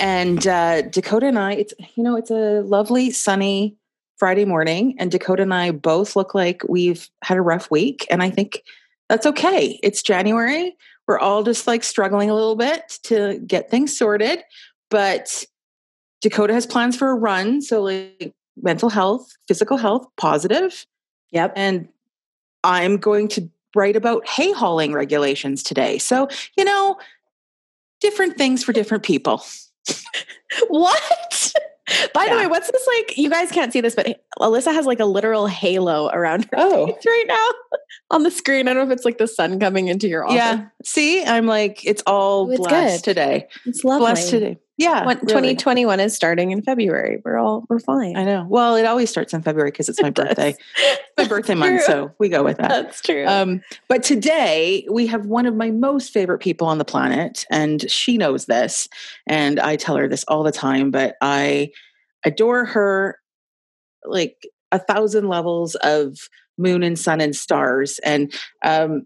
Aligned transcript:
And 0.00 0.46
uh, 0.46 0.82
Dakota 0.82 1.26
and 1.26 1.38
I, 1.38 1.52
it's 1.52 1.74
you 1.94 2.02
know, 2.02 2.16
it's 2.16 2.30
a 2.30 2.62
lovely 2.62 3.10
sunny 3.10 3.76
Friday 4.16 4.44
morning, 4.44 4.96
and 4.98 5.10
Dakota 5.10 5.42
and 5.42 5.54
I 5.54 5.70
both 5.70 6.16
look 6.16 6.34
like 6.34 6.62
we've 6.68 7.08
had 7.22 7.36
a 7.36 7.42
rough 7.42 7.70
week, 7.70 8.06
and 8.10 8.22
I 8.22 8.30
think 8.30 8.62
that's 9.08 9.26
okay. 9.26 9.78
It's 9.82 10.02
January. 10.02 10.76
We're 11.06 11.18
all 11.18 11.42
just 11.42 11.66
like 11.66 11.84
struggling 11.84 12.30
a 12.30 12.34
little 12.34 12.56
bit 12.56 12.98
to 13.04 13.38
get 13.46 13.70
things 13.70 13.96
sorted, 13.96 14.40
but 14.90 15.44
Dakota 16.20 16.54
has 16.54 16.66
plans 16.66 16.96
for 16.96 17.10
a 17.10 17.14
run, 17.14 17.60
so 17.60 17.82
like 17.82 18.34
mental 18.62 18.90
health, 18.90 19.36
physical 19.48 19.76
health, 19.76 20.06
positive. 20.16 20.86
Yep. 21.32 21.52
And 21.56 21.88
I'm 22.64 22.96
going 22.96 23.28
to 23.28 23.48
write 23.74 23.96
about 23.96 24.26
hay 24.26 24.52
hauling 24.52 24.92
regulations 24.92 25.62
today. 25.62 25.98
So, 25.98 26.28
you 26.56 26.64
know, 26.64 26.96
different 28.00 28.36
things 28.36 28.64
for 28.64 28.72
different 28.72 29.02
people. 29.02 29.42
What? 30.68 31.52
By 32.14 32.24
yeah. 32.24 32.34
the 32.34 32.36
way, 32.36 32.46
what's 32.46 32.70
this 32.70 32.86
like? 32.86 33.18
You 33.18 33.28
guys 33.30 33.50
can't 33.50 33.72
see 33.72 33.80
this, 33.80 33.94
but 33.94 34.22
Alyssa 34.38 34.72
has 34.72 34.86
like 34.86 35.00
a 35.00 35.04
literal 35.04 35.46
halo 35.46 36.08
around 36.08 36.44
her 36.44 36.50
oh. 36.56 36.86
face 36.86 37.04
right 37.04 37.24
now 37.26 37.48
on 38.10 38.22
the 38.22 38.30
screen. 38.30 38.68
I 38.68 38.74
don't 38.74 38.86
know 38.86 38.92
if 38.92 38.96
it's 38.96 39.04
like 39.04 39.18
the 39.18 39.26
sun 39.26 39.58
coming 39.58 39.88
into 39.88 40.08
your 40.08 40.24
office. 40.24 40.36
Yeah. 40.36 40.66
See, 40.84 41.24
I'm 41.24 41.46
like, 41.46 41.84
it's 41.84 42.02
all 42.06 42.46
oh, 42.46 42.50
it's 42.50 42.58
blessed 42.58 43.04
good. 43.04 43.10
today. 43.10 43.48
It's 43.66 43.82
lovely. 43.82 44.06
Blessed 44.06 44.30
today. 44.30 44.58
Yeah. 44.80 45.04
When, 45.04 45.18
really. 45.18 45.54
2021 45.56 46.00
is 46.00 46.14
starting 46.14 46.52
in 46.52 46.62
February. 46.62 47.20
We're 47.22 47.36
all, 47.36 47.66
we're 47.68 47.80
fine. 47.80 48.16
I 48.16 48.24
know. 48.24 48.46
Well, 48.48 48.76
it 48.76 48.86
always 48.86 49.10
starts 49.10 49.34
in 49.34 49.42
February 49.42 49.70
because 49.70 49.88
it's 49.90 50.00
my 50.00 50.08
birthday. 50.08 50.56
my 51.18 51.28
birthday 51.28 51.54
month. 51.54 51.82
So 51.82 52.12
we 52.18 52.30
go 52.30 52.42
with 52.42 52.56
that. 52.56 52.70
That's 52.70 53.02
true. 53.02 53.26
Um, 53.26 53.60
but 53.88 54.02
today 54.02 54.86
we 54.90 55.06
have 55.08 55.26
one 55.26 55.44
of 55.44 55.54
my 55.54 55.70
most 55.70 56.14
favorite 56.14 56.38
people 56.38 56.66
on 56.66 56.78
the 56.78 56.86
planet, 56.86 57.44
and 57.50 57.90
she 57.90 58.16
knows 58.16 58.46
this. 58.46 58.88
And 59.26 59.60
I 59.60 59.76
tell 59.76 59.96
her 59.96 60.08
this 60.08 60.24
all 60.28 60.42
the 60.42 60.52
time, 60.52 60.90
but 60.90 61.16
I 61.20 61.72
adore 62.24 62.64
her 62.64 63.18
like 64.06 64.48
a 64.72 64.78
thousand 64.78 65.28
levels 65.28 65.74
of 65.74 66.16
moon 66.56 66.82
and 66.82 66.98
sun 66.98 67.20
and 67.20 67.36
stars. 67.36 67.98
And 67.98 68.32
um, 68.64 69.04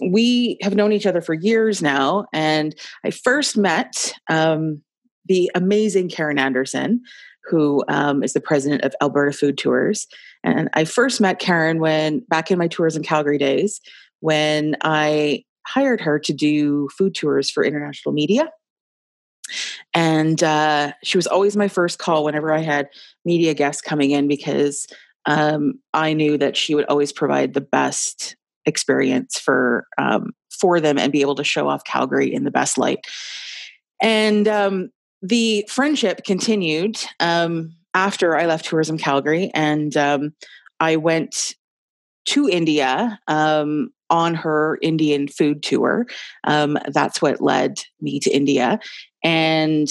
we 0.00 0.58
have 0.62 0.76
known 0.76 0.92
each 0.92 1.06
other 1.06 1.20
for 1.20 1.34
years 1.34 1.82
now. 1.82 2.26
And 2.32 2.76
I 3.04 3.10
first 3.10 3.56
met 3.56 4.12
um, 4.28 4.82
the 5.28 5.50
amazing 5.54 6.08
Karen 6.08 6.38
Anderson, 6.38 7.02
who 7.44 7.84
um, 7.88 8.22
is 8.22 8.32
the 8.32 8.40
president 8.40 8.82
of 8.82 8.94
Alberta 9.00 9.32
Food 9.32 9.58
Tours. 9.58 10.06
And 10.42 10.68
I 10.74 10.84
first 10.84 11.20
met 11.20 11.38
Karen 11.38 11.80
when 11.80 12.20
back 12.20 12.50
in 12.50 12.58
my 12.58 12.68
tours 12.68 12.96
in 12.96 13.02
Calgary 13.02 13.38
days 13.38 13.80
when 14.20 14.76
I 14.82 15.44
hired 15.66 16.00
her 16.00 16.18
to 16.18 16.32
do 16.32 16.88
food 16.96 17.14
tours 17.14 17.50
for 17.50 17.64
international 17.64 18.12
media. 18.12 18.50
And 19.94 20.42
uh, 20.42 20.92
she 21.04 21.18
was 21.18 21.26
always 21.26 21.56
my 21.56 21.68
first 21.68 21.98
call 21.98 22.24
whenever 22.24 22.52
I 22.52 22.60
had 22.60 22.88
media 23.24 23.54
guests 23.54 23.82
coming 23.82 24.10
in 24.10 24.28
because 24.28 24.86
um, 25.26 25.80
I 25.92 26.12
knew 26.12 26.38
that 26.38 26.56
she 26.56 26.74
would 26.74 26.86
always 26.86 27.12
provide 27.12 27.54
the 27.54 27.60
best 27.60 28.36
experience 28.64 29.38
for 29.38 29.86
um, 29.98 30.32
for 30.50 30.80
them 30.80 30.98
and 30.98 31.12
be 31.12 31.20
able 31.20 31.34
to 31.36 31.44
show 31.44 31.68
off 31.68 31.84
Calgary 31.84 32.32
in 32.32 32.44
the 32.44 32.50
best 32.50 32.78
light. 32.78 33.00
And 34.00 34.48
um, 34.48 34.90
the 35.22 35.66
friendship 35.68 36.24
continued 36.24 36.96
um, 37.20 37.74
after 37.94 38.36
I 38.36 38.46
left 38.46 38.66
Tourism 38.66 38.98
Calgary, 38.98 39.50
and 39.54 39.96
um, 39.96 40.34
I 40.80 40.96
went 40.96 41.54
to 42.26 42.48
India 42.48 43.18
um, 43.28 43.90
on 44.10 44.34
her 44.34 44.78
Indian 44.82 45.28
food 45.28 45.62
tour. 45.62 46.06
Um, 46.44 46.78
that's 46.88 47.22
what 47.22 47.40
led 47.40 47.78
me 48.00 48.20
to 48.20 48.30
India, 48.30 48.78
and 49.24 49.88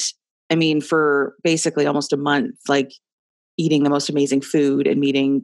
I 0.50 0.56
mean, 0.56 0.82
for 0.82 1.36
basically 1.44 1.86
almost 1.86 2.14
a 2.14 2.18
month, 2.18 2.56
like 2.68 2.92
eating 3.58 3.84
the 3.84 3.90
most 3.90 4.10
amazing 4.10 4.42
food 4.42 4.86
and 4.86 5.00
meeting 5.00 5.44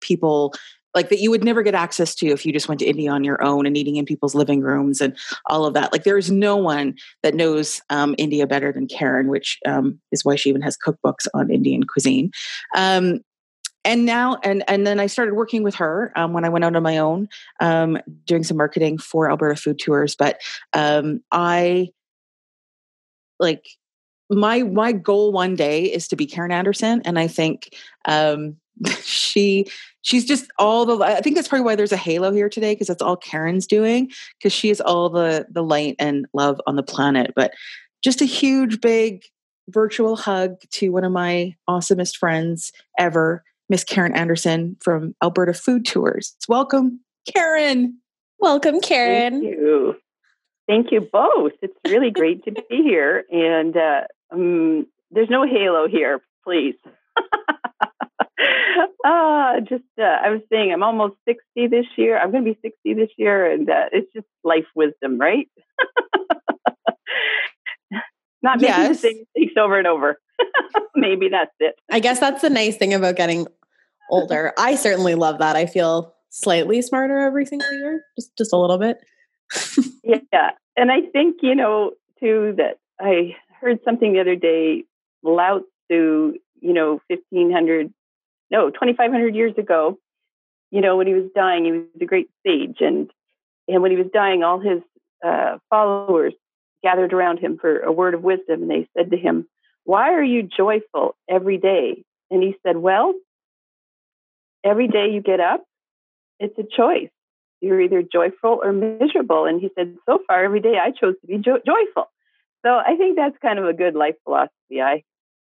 people 0.00 0.54
like 0.94 1.08
that 1.08 1.20
you 1.20 1.30
would 1.30 1.44
never 1.44 1.62
get 1.62 1.74
access 1.74 2.14
to 2.16 2.26
if 2.28 2.44
you 2.44 2.52
just 2.52 2.68
went 2.68 2.80
to 2.80 2.86
India 2.86 3.10
on 3.10 3.24
your 3.24 3.42
own 3.42 3.66
and 3.66 3.76
eating 3.76 3.96
in 3.96 4.04
people's 4.04 4.34
living 4.34 4.60
rooms 4.60 5.00
and 5.00 5.16
all 5.46 5.64
of 5.64 5.74
that. 5.74 5.92
Like 5.92 6.04
there 6.04 6.18
is 6.18 6.30
no 6.30 6.56
one 6.56 6.94
that 7.22 7.34
knows 7.34 7.80
um, 7.90 8.14
India 8.18 8.46
better 8.46 8.72
than 8.72 8.86
Karen, 8.86 9.28
which 9.28 9.58
um, 9.66 10.00
is 10.12 10.24
why 10.24 10.36
she 10.36 10.48
even 10.48 10.62
has 10.62 10.76
cookbooks 10.76 11.26
on 11.34 11.50
Indian 11.50 11.84
cuisine. 11.84 12.30
Um, 12.74 13.20
and 13.82 14.04
now, 14.04 14.36
and 14.44 14.62
and 14.68 14.86
then 14.86 15.00
I 15.00 15.06
started 15.06 15.34
working 15.34 15.62
with 15.62 15.76
her 15.76 16.12
um, 16.14 16.34
when 16.34 16.44
I 16.44 16.50
went 16.50 16.64
out 16.64 16.76
on 16.76 16.82
my 16.82 16.98
own, 16.98 17.28
um, 17.60 17.98
doing 18.26 18.44
some 18.44 18.58
marketing 18.58 18.98
for 18.98 19.30
Alberta 19.30 19.56
Food 19.56 19.78
Tours. 19.78 20.14
But 20.16 20.40
um, 20.74 21.22
I 21.32 21.88
like 23.38 23.64
my 24.28 24.64
my 24.64 24.92
goal 24.92 25.32
one 25.32 25.56
day 25.56 25.84
is 25.84 26.08
to 26.08 26.16
be 26.16 26.26
Karen 26.26 26.52
Anderson, 26.52 27.00
and 27.06 27.18
I 27.18 27.26
think 27.26 27.74
she 29.02 29.66
she's 30.02 30.24
just 30.24 30.50
all 30.58 30.86
the 30.86 30.96
i 31.04 31.20
think 31.20 31.36
that's 31.36 31.48
probably 31.48 31.64
why 31.64 31.74
there's 31.74 31.92
a 31.92 31.96
halo 31.96 32.32
here 32.32 32.48
today 32.48 32.74
because 32.74 32.86
that's 32.86 33.02
all 33.02 33.16
karen's 33.16 33.66
doing 33.66 34.10
because 34.38 34.52
she 34.52 34.70
is 34.70 34.80
all 34.80 35.08
the 35.08 35.46
the 35.50 35.62
light 35.62 35.96
and 35.98 36.26
love 36.32 36.60
on 36.66 36.76
the 36.76 36.82
planet. 36.82 37.32
But 37.34 37.52
just 38.02 38.20
a 38.20 38.26
huge 38.26 38.80
big 38.80 39.24
virtual 39.68 40.16
hug 40.16 40.58
to 40.70 40.90
one 40.90 41.04
of 41.04 41.12
my 41.12 41.54
awesomest 41.68 42.16
friends 42.16 42.72
ever 42.98 43.44
miss 43.68 43.84
karen 43.84 44.14
anderson 44.16 44.76
from 44.80 45.14
alberta 45.22 45.54
food 45.54 45.86
tours. 45.86 46.34
Welcome 46.48 47.00
karen. 47.32 47.98
Welcome 48.38 48.80
karen. 48.80 49.42
thank 49.42 49.44
you. 49.44 49.96
Thank 50.66 50.92
you 50.92 51.00
both. 51.00 51.52
It's 51.62 51.76
really 51.88 52.10
great 52.20 52.44
to 52.44 52.52
be 52.52 52.82
here 52.82 53.24
and 53.30 53.76
uh, 53.76 54.02
um, 54.32 54.86
there's 55.10 55.30
no 55.30 55.44
halo 55.46 55.88
here 55.88 56.20
please 56.44 56.74
uh, 59.04 59.60
just 59.60 59.84
uh, 59.98 60.02
I 60.02 60.30
was 60.30 60.40
saying 60.50 60.72
I'm 60.72 60.82
almost 60.82 61.16
60 61.26 61.68
this 61.68 61.86
year. 61.96 62.18
I'm 62.18 62.30
going 62.30 62.44
to 62.44 62.52
be 62.52 62.58
60 62.62 62.94
this 62.94 63.10
year, 63.16 63.50
and 63.50 63.68
uh, 63.68 63.86
it's 63.92 64.12
just 64.12 64.26
life 64.44 64.66
wisdom, 64.74 65.18
right? 65.18 65.48
Not 68.42 68.60
making 68.60 68.76
yes. 68.76 68.88
the 68.88 68.94
same 69.08 69.24
mistakes 69.36 69.54
over 69.58 69.78
and 69.78 69.86
over. 69.86 70.18
Maybe 70.94 71.28
that's 71.28 71.54
it. 71.60 71.76
I 71.90 72.00
guess 72.00 72.20
that's 72.20 72.42
the 72.42 72.50
nice 72.50 72.76
thing 72.76 72.94
about 72.94 73.16
getting 73.16 73.46
older. 74.10 74.52
I 74.58 74.74
certainly 74.76 75.14
love 75.14 75.38
that. 75.38 75.56
I 75.56 75.66
feel 75.66 76.14
slightly 76.30 76.80
smarter 76.82 77.18
every 77.18 77.44
single 77.46 77.72
year, 77.72 78.02
just 78.18 78.36
just 78.36 78.52
a 78.52 78.56
little 78.56 78.78
bit. 78.78 78.98
yeah, 80.04 80.50
and 80.76 80.90
I 80.90 81.02
think 81.12 81.38
you 81.42 81.54
know 81.54 81.92
too 82.18 82.54
that 82.56 82.78
I 83.00 83.36
heard 83.60 83.80
something 83.84 84.12
the 84.12 84.20
other 84.20 84.36
day. 84.36 84.84
Lao 85.22 85.60
Tzu, 85.90 86.34
you 86.60 86.72
know, 86.72 87.00
1500 87.08 87.92
no, 88.50 88.70
2,500 88.70 89.34
years 89.34 89.54
ago, 89.58 89.98
you 90.70 90.80
know, 90.80 90.96
when 90.96 91.06
he 91.06 91.14
was 91.14 91.30
dying, 91.34 91.64
he 91.64 91.72
was 91.72 91.86
a 92.00 92.04
great 92.04 92.30
sage. 92.46 92.78
And, 92.80 93.10
and 93.68 93.82
when 93.82 93.90
he 93.90 93.96
was 93.96 94.08
dying, 94.12 94.42
all 94.42 94.60
his 94.60 94.82
uh, 95.24 95.58
followers 95.68 96.34
gathered 96.82 97.12
around 97.12 97.38
him 97.38 97.58
for 97.60 97.80
a 97.80 97.92
word 97.92 98.14
of 98.14 98.22
wisdom. 98.22 98.62
And 98.62 98.70
they 98.70 98.88
said 98.96 99.10
to 99.10 99.16
him, 99.16 99.48
Why 99.84 100.12
are 100.12 100.22
you 100.22 100.42
joyful 100.42 101.16
every 101.28 101.58
day? 101.58 102.04
And 102.30 102.42
he 102.42 102.56
said, 102.64 102.76
Well, 102.76 103.14
every 104.64 104.88
day 104.88 105.10
you 105.10 105.20
get 105.20 105.40
up, 105.40 105.64
it's 106.38 106.58
a 106.58 106.64
choice. 106.64 107.10
You're 107.60 107.80
either 107.80 108.02
joyful 108.02 108.60
or 108.62 108.72
miserable. 108.72 109.44
And 109.44 109.60
he 109.60 109.70
said, 109.76 109.96
So 110.06 110.20
far, 110.26 110.44
every 110.44 110.60
day 110.60 110.78
I 110.82 110.90
chose 110.90 111.14
to 111.20 111.26
be 111.26 111.38
jo- 111.38 111.60
joyful. 111.64 112.10
So 112.64 112.70
I 112.70 112.96
think 112.96 113.16
that's 113.16 113.36
kind 113.42 113.58
of 113.58 113.66
a 113.66 113.72
good 113.72 113.94
life 113.94 114.16
philosophy. 114.24 114.80
I 114.82 115.02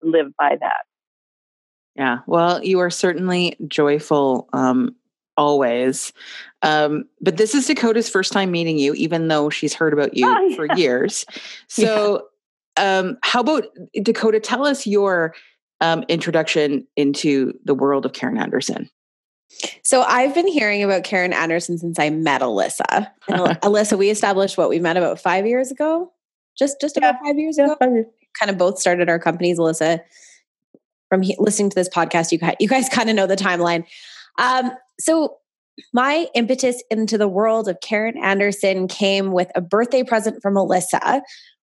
live 0.02 0.28
by 0.38 0.58
that. 0.60 0.86
Yeah. 2.00 2.20
Well, 2.28 2.64
you 2.64 2.80
are 2.80 2.90
certainly 2.90 3.58
joyful 3.68 4.48
um, 4.54 4.96
always. 5.36 6.14
Um, 6.62 7.04
but 7.20 7.36
this 7.36 7.54
is 7.54 7.68
Dakota's 7.68 8.10
first 8.10 8.32
time 8.32 8.52
meeting 8.52 8.78
you, 8.78 8.94
even 8.94 9.28
though 9.28 9.50
she's 9.50 9.74
heard 9.74 9.92
about 9.92 10.16
you 10.16 10.26
oh, 10.26 10.40
yeah. 10.48 10.56
for 10.56 10.76
years. 10.78 11.26
So, 11.68 12.24
yeah. 12.78 13.00
um, 13.00 13.18
how 13.22 13.42
about 13.42 13.66
Dakota? 14.02 14.40
Tell 14.40 14.66
us 14.66 14.88
your 14.88 15.36
um, 15.82 16.06
introduction 16.08 16.88
into 16.96 17.54
the 17.66 17.76
world 17.76 18.06
of 18.06 18.14
Karen 18.14 18.38
Anderson. 18.38 18.90
So 19.84 20.04
I've 20.04 20.34
been 20.34 20.48
hearing 20.48 20.84
about 20.84 21.04
Karen 21.04 21.34
Anderson 21.34 21.78
since 21.78 22.00
I 22.00 22.12
met 22.12 22.42
Alyssa. 22.42 23.12
And 23.28 23.42
Alyssa, 23.62 23.98
we 23.98 24.10
established 24.10 24.58
what 24.58 24.70
we 24.70 24.80
met 24.80 24.96
about 24.96 25.20
five 25.20 25.46
years 25.46 25.70
ago, 25.70 26.14
just 26.58 26.80
just 26.80 26.96
about 26.96 27.16
five 27.22 27.38
years 27.38 27.58
ago. 27.58 27.76
Five 27.78 27.92
years. 27.92 28.06
kind 28.40 28.50
of 28.50 28.58
both 28.58 28.80
started 28.80 29.10
our 29.10 29.20
companies, 29.20 29.60
Alyssa. 29.60 30.00
From 31.10 31.22
he- 31.22 31.36
listening 31.40 31.70
to 31.72 31.76
this 31.76 31.90
podcast, 31.90 32.32
you, 32.32 32.40
you 32.60 32.68
guys 32.68 32.90
kind 32.94 33.10
of 33.10 33.16
know 33.16 33.28
the 33.28 33.36
timeline. 33.36 33.86
Um, 34.38 34.72
so 35.00 35.38
my 35.94 36.28
impetus 36.36 36.84
into 36.90 37.18
the 37.18 37.28
world 37.28 37.68
of 37.68 37.80
Karen 37.82 38.18
Anderson 38.18 38.88
came 38.88 39.32
with 39.32 39.50
a 39.56 39.62
birthday 39.62 40.04
present 40.04 40.42
from 40.42 40.56
Alyssa, 40.56 41.22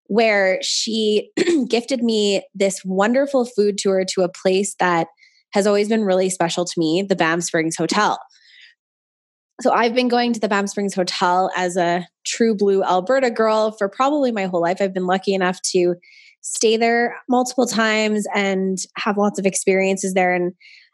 where 0.07 0.59
she 0.63 1.31
gifted 1.69 2.03
me 2.03 2.43
this 2.55 2.81
wonderful 2.85 3.45
food 3.45 3.79
tour 3.79 4.05
to 4.15 4.23
a 4.23 4.29
place 4.29 4.75
that 4.79 5.09
has 5.53 5.67
always 5.67 5.89
been 5.89 6.05
really 6.05 6.31
special 6.31 6.65
to 6.65 6.73
me, 6.77 7.03
the 7.03 7.17
Banff 7.17 7.45
Springs 7.45 7.77
Hotel. 7.77 8.19
So 9.61 9.73
I've 9.73 9.95
been 9.95 10.09
going 10.09 10.33
to 10.33 10.41
the 10.41 10.49
Banff 10.49 10.71
Springs 10.71 10.95
Hotel 10.95 11.51
as 11.57 11.77
a 11.77 12.07
true 12.27 12.57
blue 12.57 12.83
Alberta 12.83 13.31
girl 13.31 13.71
for 13.71 13.89
probably 13.89 14.33
my 14.33 14.47
whole 14.47 14.61
life. 14.61 14.79
I've 14.81 14.95
been 14.95 15.07
lucky 15.07 15.33
enough 15.33 15.61
to 15.73 15.95
stay 16.45 16.77
there 16.77 17.17
multiple 17.29 17.67
times 17.67 18.27
and 18.35 18.79
have 18.97 19.17
lots 19.17 19.39
of 19.39 19.47
experiences 19.47 20.13
there. 20.13 20.35
And 20.35 20.53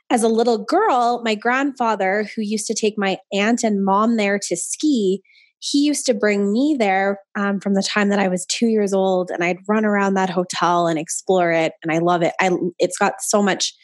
as 0.09 0.23
a 0.23 0.29
little 0.29 0.65
girl, 0.65 1.23
my 1.25 1.35
grandfather, 1.35 2.25
who 2.35 2.43
used 2.43 2.67
to 2.69 2.75
take 2.75 2.95
my 2.97 3.19
aunt 3.33 3.65
and 3.65 3.85
mom 3.85 4.17
there 4.17 4.39
to 4.39 4.57
ski, 4.57 5.23
he 5.59 5.81
used 5.81 6.07
to 6.07 6.15
bring 6.15 6.53
me 6.53 6.77
there 6.79 7.19
um, 7.37 7.61
from 7.61 7.75
the 7.75 7.83
time 7.83 8.09
that 8.09 8.19
I 8.19 8.29
was 8.29 8.47
two 8.47 8.69
years 8.69 8.95
old, 8.95 9.31
and 9.31 9.45
I'd 9.45 9.59
run 9.69 9.85
around 9.85 10.15
that 10.15 10.31
hotel 10.31 10.87
and 10.87 10.99
explore 10.99 11.53
it, 11.53 11.73
and 11.83 11.93
I 11.93 11.99
love 11.99 12.23
it. 12.23 12.33
I 12.41 12.51
it's 12.79 12.97
got 12.97 13.15
so 13.21 13.43
much, 13.43 13.75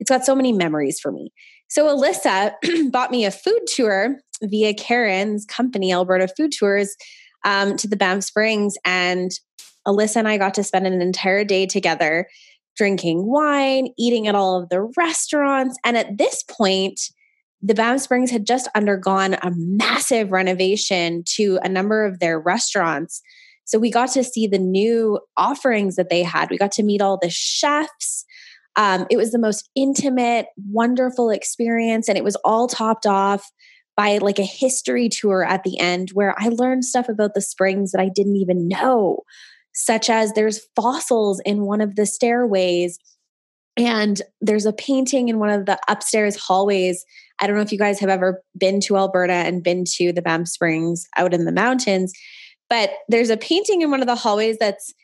it's 0.00 0.08
got 0.08 0.24
so 0.24 0.34
many 0.34 0.52
memories 0.52 0.98
for 0.98 1.12
me. 1.12 1.32
So 1.68 1.86
Alyssa 1.86 2.52
bought 2.90 3.10
me 3.10 3.24
a 3.24 3.30
food 3.30 3.60
tour 3.66 4.16
via 4.42 4.72
Karen's 4.74 5.44
company, 5.44 5.92
Alberta 5.92 6.28
Food 6.28 6.52
Tours, 6.58 6.96
um, 7.44 7.76
to 7.76 7.88
the 7.88 7.96
Banff 7.96 8.24
Springs, 8.24 8.76
and 8.84 9.30
Alyssa 9.86 10.16
and 10.16 10.28
I 10.28 10.38
got 10.38 10.54
to 10.54 10.64
spend 10.64 10.86
an 10.86 11.00
entire 11.00 11.44
day 11.44 11.66
together 11.66 12.28
drinking 12.76 13.26
wine, 13.26 13.88
eating 13.98 14.28
at 14.28 14.34
all 14.34 14.60
of 14.60 14.68
the 14.68 14.82
restaurants. 14.96 15.76
And 15.84 15.96
at 15.96 16.18
this 16.18 16.42
point, 16.42 17.00
the 17.62 17.74
Banff 17.74 18.02
Springs 18.02 18.30
had 18.30 18.46
just 18.46 18.68
undergone 18.74 19.34
a 19.34 19.50
massive 19.54 20.30
renovation 20.30 21.24
to 21.36 21.58
a 21.62 21.68
number 21.68 22.04
of 22.04 22.20
their 22.20 22.38
restaurants. 22.38 23.22
So 23.64 23.78
we 23.78 23.90
got 23.90 24.12
to 24.12 24.22
see 24.22 24.46
the 24.46 24.58
new 24.58 25.18
offerings 25.36 25.96
that 25.96 26.10
they 26.10 26.22
had. 26.22 26.50
We 26.50 26.58
got 26.58 26.72
to 26.72 26.82
meet 26.82 27.00
all 27.00 27.18
the 27.20 27.30
chefs. 27.30 28.24
Um, 28.76 29.06
it 29.10 29.16
was 29.16 29.32
the 29.32 29.38
most 29.38 29.68
intimate, 29.74 30.46
wonderful 30.70 31.30
experience. 31.30 32.08
And 32.08 32.18
it 32.18 32.24
was 32.24 32.36
all 32.44 32.68
topped 32.68 33.06
off 33.06 33.50
by 33.96 34.18
like 34.18 34.38
a 34.38 34.44
history 34.44 35.08
tour 35.08 35.42
at 35.42 35.64
the 35.64 35.78
end 35.80 36.10
where 36.12 36.34
I 36.38 36.48
learned 36.48 36.84
stuff 36.84 37.08
about 37.08 37.32
the 37.34 37.40
springs 37.40 37.92
that 37.92 38.00
I 38.00 38.10
didn't 38.14 38.36
even 38.36 38.68
know 38.68 39.22
such 39.76 40.08
as 40.08 40.32
there's 40.32 40.66
fossils 40.74 41.40
in 41.44 41.66
one 41.66 41.82
of 41.82 41.96
the 41.96 42.06
stairways 42.06 42.98
and 43.76 44.22
there's 44.40 44.64
a 44.64 44.72
painting 44.72 45.28
in 45.28 45.38
one 45.38 45.50
of 45.50 45.66
the 45.66 45.78
upstairs 45.86 46.34
hallways. 46.34 47.04
I 47.38 47.46
don't 47.46 47.56
know 47.56 47.62
if 47.62 47.72
you 47.72 47.78
guys 47.78 48.00
have 48.00 48.08
ever 48.08 48.42
been 48.56 48.80
to 48.82 48.96
Alberta 48.96 49.34
and 49.34 49.62
been 49.62 49.84
to 49.96 50.12
the 50.14 50.22
Banff 50.22 50.48
Springs 50.48 51.06
out 51.18 51.34
in 51.34 51.44
the 51.44 51.52
mountains, 51.52 52.14
but 52.70 52.90
there's 53.08 53.28
a 53.28 53.36
painting 53.36 53.82
in 53.82 53.90
one 53.90 54.00
of 54.00 54.06
the 54.06 54.16
hallways 54.16 54.56
that's 54.58 54.94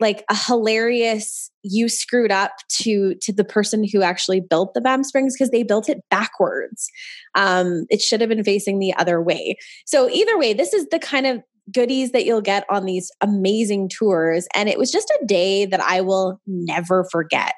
like 0.00 0.24
a 0.28 0.34
hilarious 0.34 1.50
you 1.62 1.88
screwed 1.88 2.32
up 2.32 2.50
to 2.68 3.14
to 3.22 3.32
the 3.32 3.44
person 3.44 3.86
who 3.90 4.02
actually 4.02 4.40
built 4.40 4.74
the 4.74 4.80
Banff 4.80 5.06
Springs 5.06 5.34
because 5.34 5.50
they 5.50 5.62
built 5.62 5.88
it 5.88 6.02
backwards. 6.10 6.90
Um, 7.36 7.86
it 7.90 8.02
should 8.02 8.20
have 8.20 8.28
been 8.28 8.44
facing 8.44 8.80
the 8.80 8.94
other 8.96 9.22
way. 9.22 9.56
So 9.86 10.10
either 10.10 10.36
way, 10.36 10.52
this 10.52 10.74
is 10.74 10.88
the 10.88 10.98
kind 10.98 11.26
of 11.26 11.42
goodies 11.72 12.12
that 12.12 12.24
you'll 12.24 12.40
get 12.40 12.64
on 12.70 12.84
these 12.84 13.10
amazing 13.20 13.88
tours. 13.88 14.46
And 14.54 14.68
it 14.68 14.78
was 14.78 14.90
just 14.90 15.10
a 15.10 15.26
day 15.26 15.66
that 15.66 15.80
I 15.80 16.00
will 16.00 16.40
never 16.46 17.06
forget. 17.10 17.54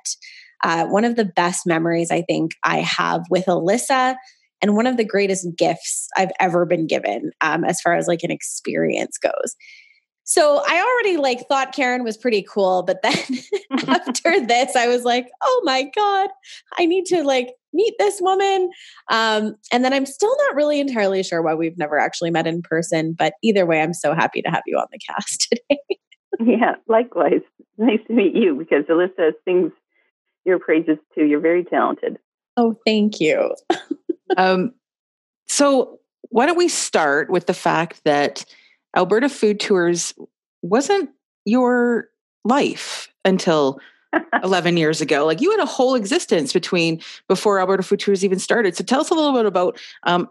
Uh, 0.64 0.86
one 0.86 1.04
of 1.04 1.16
the 1.16 1.24
best 1.24 1.66
memories 1.66 2.10
I 2.10 2.22
think 2.22 2.52
I 2.64 2.78
have 2.78 3.22
with 3.30 3.46
Alyssa, 3.46 4.16
and 4.60 4.74
one 4.74 4.86
of 4.86 4.96
the 4.96 5.04
greatest 5.04 5.46
gifts 5.56 6.08
I've 6.16 6.32
ever 6.40 6.66
been 6.66 6.86
given 6.86 7.30
um, 7.40 7.64
as 7.64 7.80
far 7.80 7.94
as 7.94 8.08
like 8.08 8.24
an 8.24 8.32
experience 8.32 9.16
goes. 9.18 9.54
So 10.24 10.62
I 10.68 10.82
already 10.82 11.16
like 11.16 11.48
thought 11.48 11.74
Karen 11.74 12.04
was 12.04 12.18
pretty 12.18 12.42
cool, 12.42 12.82
but 12.82 13.00
then 13.02 13.14
after 13.86 14.40
this, 14.46 14.76
I 14.76 14.86
was 14.86 15.02
like, 15.02 15.26
oh 15.42 15.62
my 15.64 15.90
God, 15.94 16.28
I 16.78 16.84
need 16.84 17.06
to 17.06 17.22
like 17.22 17.54
meet 17.78 17.94
this 17.98 18.20
woman. 18.20 18.70
Um, 19.10 19.54
and 19.72 19.84
then 19.84 19.92
I'm 19.92 20.04
still 20.04 20.34
not 20.46 20.56
really 20.56 20.80
entirely 20.80 21.22
sure 21.22 21.40
why 21.40 21.54
we've 21.54 21.78
never 21.78 21.98
actually 21.98 22.30
met 22.30 22.46
in 22.46 22.60
person. 22.60 23.14
But 23.16 23.34
either 23.42 23.64
way, 23.64 23.80
I'm 23.80 23.94
so 23.94 24.14
happy 24.14 24.42
to 24.42 24.50
have 24.50 24.62
you 24.66 24.76
on 24.76 24.88
the 24.92 24.98
cast 24.98 25.48
today. 25.50 25.80
yeah, 26.44 26.74
likewise. 26.88 27.40
Nice 27.78 28.00
to 28.08 28.12
meet 28.12 28.34
you 28.34 28.56
because 28.56 28.84
Alyssa 28.86 29.32
sings 29.44 29.72
your 30.44 30.58
praises 30.58 30.98
too. 31.14 31.24
You're 31.24 31.40
very 31.40 31.64
talented. 31.64 32.18
Oh, 32.56 32.76
thank 32.84 33.20
you. 33.20 33.54
um, 34.36 34.74
so, 35.46 36.00
why 36.30 36.44
don't 36.44 36.58
we 36.58 36.68
start 36.68 37.30
with 37.30 37.46
the 37.46 37.54
fact 37.54 38.02
that 38.04 38.44
Alberta 38.96 39.28
Food 39.28 39.60
Tours 39.60 40.12
wasn't 40.60 41.08
your 41.44 42.08
life 42.44 43.08
until 43.24 43.80
11 44.42 44.76
years 44.76 45.00
ago. 45.00 45.24
Like 45.26 45.40
you 45.40 45.50
had 45.50 45.60
a 45.60 45.66
whole 45.66 45.94
existence 45.94 46.52
between 46.52 47.00
before 47.28 47.60
Alberta 47.60 47.82
Food 47.82 48.00
Tours 48.00 48.24
even 48.24 48.38
started. 48.38 48.76
So 48.76 48.84
tell 48.84 49.00
us 49.00 49.10
a 49.10 49.14
little 49.14 49.32
bit 49.32 49.46
about 49.46 49.80
um, 50.04 50.28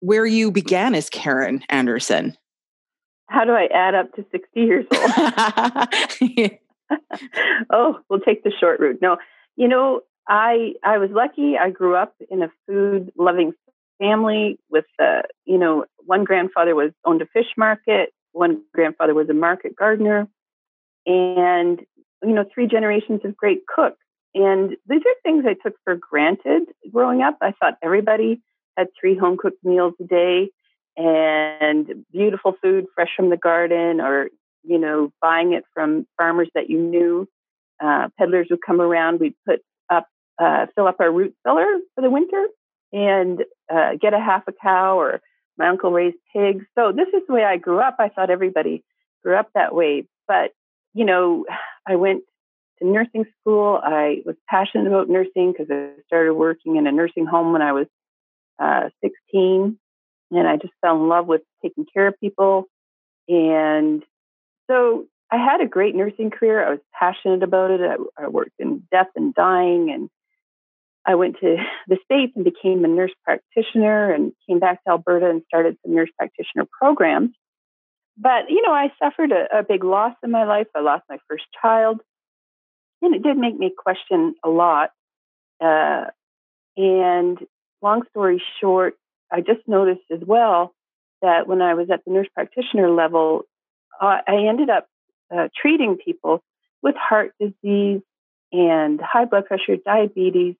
where 0.00 0.26
you 0.26 0.50
began 0.50 0.94
as 0.94 1.08
Karen 1.10 1.62
Anderson. 1.68 2.36
How 3.28 3.44
do 3.44 3.52
I 3.52 3.66
add 3.74 3.94
up 3.94 4.12
to 4.14 4.24
60 4.30 4.60
years 4.60 4.86
old? 4.92 5.10
oh, 7.70 7.98
we'll 8.08 8.20
take 8.20 8.44
the 8.44 8.52
short 8.58 8.78
route. 8.78 8.98
No, 9.02 9.16
you 9.56 9.66
know, 9.66 10.02
I 10.28 10.74
I 10.84 10.98
was 10.98 11.10
lucky. 11.10 11.56
I 11.58 11.70
grew 11.70 11.96
up 11.96 12.14
in 12.30 12.42
a 12.42 12.50
food 12.66 13.12
loving 13.16 13.52
family 13.98 14.58
with, 14.70 14.84
uh, 14.98 15.22
you 15.44 15.58
know, 15.58 15.84
one 16.04 16.24
grandfather 16.24 16.74
was 16.74 16.92
owned 17.04 17.22
a 17.22 17.26
fish 17.26 17.48
market, 17.56 18.12
one 18.32 18.62
grandfather 18.74 19.14
was 19.14 19.28
a 19.28 19.34
market 19.34 19.74
gardener, 19.74 20.28
and 21.06 21.80
you 22.22 22.32
know, 22.32 22.44
three 22.52 22.66
generations 22.66 23.20
of 23.24 23.36
great 23.36 23.66
cooks. 23.66 23.98
And 24.34 24.76
these 24.86 25.00
are 25.00 25.14
things 25.22 25.44
I 25.46 25.54
took 25.54 25.76
for 25.84 25.96
granted 25.96 26.64
growing 26.92 27.22
up. 27.22 27.38
I 27.40 27.52
thought 27.52 27.78
everybody 27.82 28.42
had 28.76 28.88
three 28.98 29.16
home 29.16 29.38
cooked 29.38 29.64
meals 29.64 29.94
a 30.00 30.04
day 30.04 30.50
and 30.96 32.04
beautiful 32.12 32.54
food 32.62 32.86
fresh 32.94 33.10
from 33.16 33.30
the 33.30 33.36
garden 33.36 34.00
or, 34.00 34.28
you 34.62 34.78
know, 34.78 35.10
buying 35.22 35.52
it 35.52 35.64
from 35.72 36.06
farmers 36.16 36.48
that 36.54 36.68
you 36.68 36.80
knew. 36.80 37.28
Uh, 37.82 38.08
peddlers 38.18 38.48
would 38.50 38.60
come 38.64 38.80
around. 38.80 39.20
We'd 39.20 39.34
put 39.46 39.60
up, 39.90 40.06
uh, 40.38 40.66
fill 40.74 40.86
up 40.86 40.96
our 41.00 41.10
root 41.10 41.34
cellar 41.46 41.66
for 41.94 42.02
the 42.02 42.10
winter 42.10 42.46
and 42.92 43.42
uh, 43.72 43.92
get 44.00 44.14
a 44.14 44.20
half 44.20 44.42
a 44.48 44.52
cow 44.52 44.98
or 44.98 45.20
my 45.58 45.68
uncle 45.68 45.92
raised 45.92 46.16
pigs. 46.34 46.64
So 46.74 46.92
this 46.92 47.08
is 47.08 47.22
the 47.26 47.34
way 47.34 47.44
I 47.44 47.56
grew 47.56 47.80
up. 47.80 47.96
I 47.98 48.08
thought 48.08 48.30
everybody 48.30 48.84
grew 49.22 49.36
up 49.36 49.48
that 49.54 49.74
way. 49.74 50.06
But 50.28 50.52
you 50.96 51.04
know, 51.04 51.44
I 51.86 51.96
went 51.96 52.22
to 52.78 52.88
nursing 52.88 53.26
school. 53.40 53.78
I 53.82 54.22
was 54.24 54.34
passionate 54.48 54.86
about 54.86 55.10
nursing 55.10 55.52
because 55.52 55.66
I 55.70 55.90
started 56.06 56.32
working 56.32 56.76
in 56.76 56.86
a 56.86 56.92
nursing 56.92 57.26
home 57.26 57.52
when 57.52 57.60
I 57.60 57.72
was 57.72 57.86
uh, 58.58 58.88
16. 59.04 59.78
And 60.30 60.48
I 60.48 60.56
just 60.56 60.72
fell 60.80 60.96
in 60.96 61.08
love 61.08 61.26
with 61.26 61.42
taking 61.62 61.84
care 61.92 62.08
of 62.08 62.18
people. 62.18 62.64
And 63.28 64.02
so 64.70 65.04
I 65.30 65.36
had 65.36 65.60
a 65.60 65.68
great 65.68 65.94
nursing 65.94 66.30
career. 66.30 66.66
I 66.66 66.70
was 66.70 66.80
passionate 66.98 67.42
about 67.42 67.72
it. 67.72 67.82
I, 67.82 68.24
I 68.24 68.28
worked 68.28 68.58
in 68.58 68.82
death 68.90 69.08
and 69.14 69.34
dying. 69.34 69.90
And 69.92 70.08
I 71.04 71.14
went 71.16 71.36
to 71.40 71.56
the 71.88 71.98
States 72.04 72.32
and 72.36 72.44
became 72.44 72.86
a 72.86 72.88
nurse 72.88 73.12
practitioner 73.22 74.14
and 74.14 74.32
came 74.48 74.60
back 74.60 74.82
to 74.84 74.92
Alberta 74.92 75.28
and 75.28 75.42
started 75.46 75.76
some 75.84 75.94
nurse 75.94 76.10
practitioner 76.18 76.66
programs. 76.80 77.32
But, 78.18 78.50
you 78.50 78.62
know, 78.62 78.72
I 78.72 78.92
suffered 78.98 79.30
a, 79.32 79.58
a 79.58 79.62
big 79.62 79.84
loss 79.84 80.14
in 80.22 80.30
my 80.30 80.44
life. 80.44 80.66
I 80.74 80.80
lost 80.80 81.04
my 81.08 81.18
first 81.28 81.44
child. 81.60 82.00
And 83.02 83.14
it 83.14 83.22
did 83.22 83.36
make 83.36 83.58
me 83.58 83.72
question 83.76 84.34
a 84.42 84.48
lot. 84.48 84.90
Uh, 85.60 86.06
and 86.76 87.38
long 87.82 88.02
story 88.10 88.42
short, 88.60 88.94
I 89.30 89.40
just 89.40 89.66
noticed 89.66 90.04
as 90.10 90.20
well 90.26 90.74
that 91.22 91.46
when 91.46 91.60
I 91.60 91.74
was 91.74 91.90
at 91.90 92.04
the 92.04 92.12
nurse 92.12 92.28
practitioner 92.34 92.90
level, 92.90 93.42
I 94.00 94.46
ended 94.48 94.70
up 94.70 94.86
uh, 95.34 95.48
treating 95.60 95.96
people 95.96 96.42
with 96.82 96.94
heart 96.96 97.32
disease 97.40 98.02
and 98.52 99.00
high 99.00 99.24
blood 99.24 99.46
pressure, 99.46 99.76
diabetes, 99.84 100.54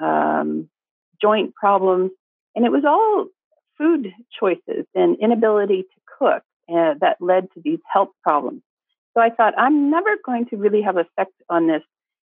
um, 0.00 0.68
joint 1.20 1.54
problems. 1.54 2.10
And 2.54 2.66
it 2.66 2.72
was 2.72 2.84
all 2.84 3.26
food 3.78 4.12
choices 4.38 4.86
and 4.94 5.16
inability 5.20 5.82
to 5.82 6.00
cook 6.18 6.42
uh, 6.68 6.94
that 7.00 7.16
led 7.20 7.48
to 7.54 7.60
these 7.62 7.80
health 7.90 8.10
problems. 8.22 8.62
So 9.14 9.22
I 9.22 9.30
thought, 9.30 9.54
I'm 9.58 9.90
never 9.90 10.10
going 10.24 10.46
to 10.46 10.56
really 10.56 10.82
have 10.82 10.96
effect 10.96 11.34
on 11.48 11.66
this 11.66 11.82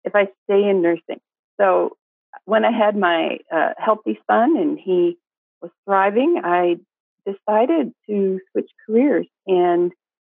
if 0.04 0.14
I 0.14 0.28
stay 0.44 0.68
in 0.68 0.82
nursing. 0.82 1.20
So 1.60 1.96
when 2.44 2.64
I 2.64 2.72
had 2.72 2.96
my 2.96 3.38
uh, 3.54 3.70
healthy 3.78 4.18
son 4.30 4.56
and 4.56 4.78
he 4.78 5.16
was 5.62 5.70
thriving, 5.86 6.40
I 6.44 6.76
decided 7.24 7.92
to 8.08 8.40
switch 8.52 8.70
careers 8.86 9.26
and 9.46 9.92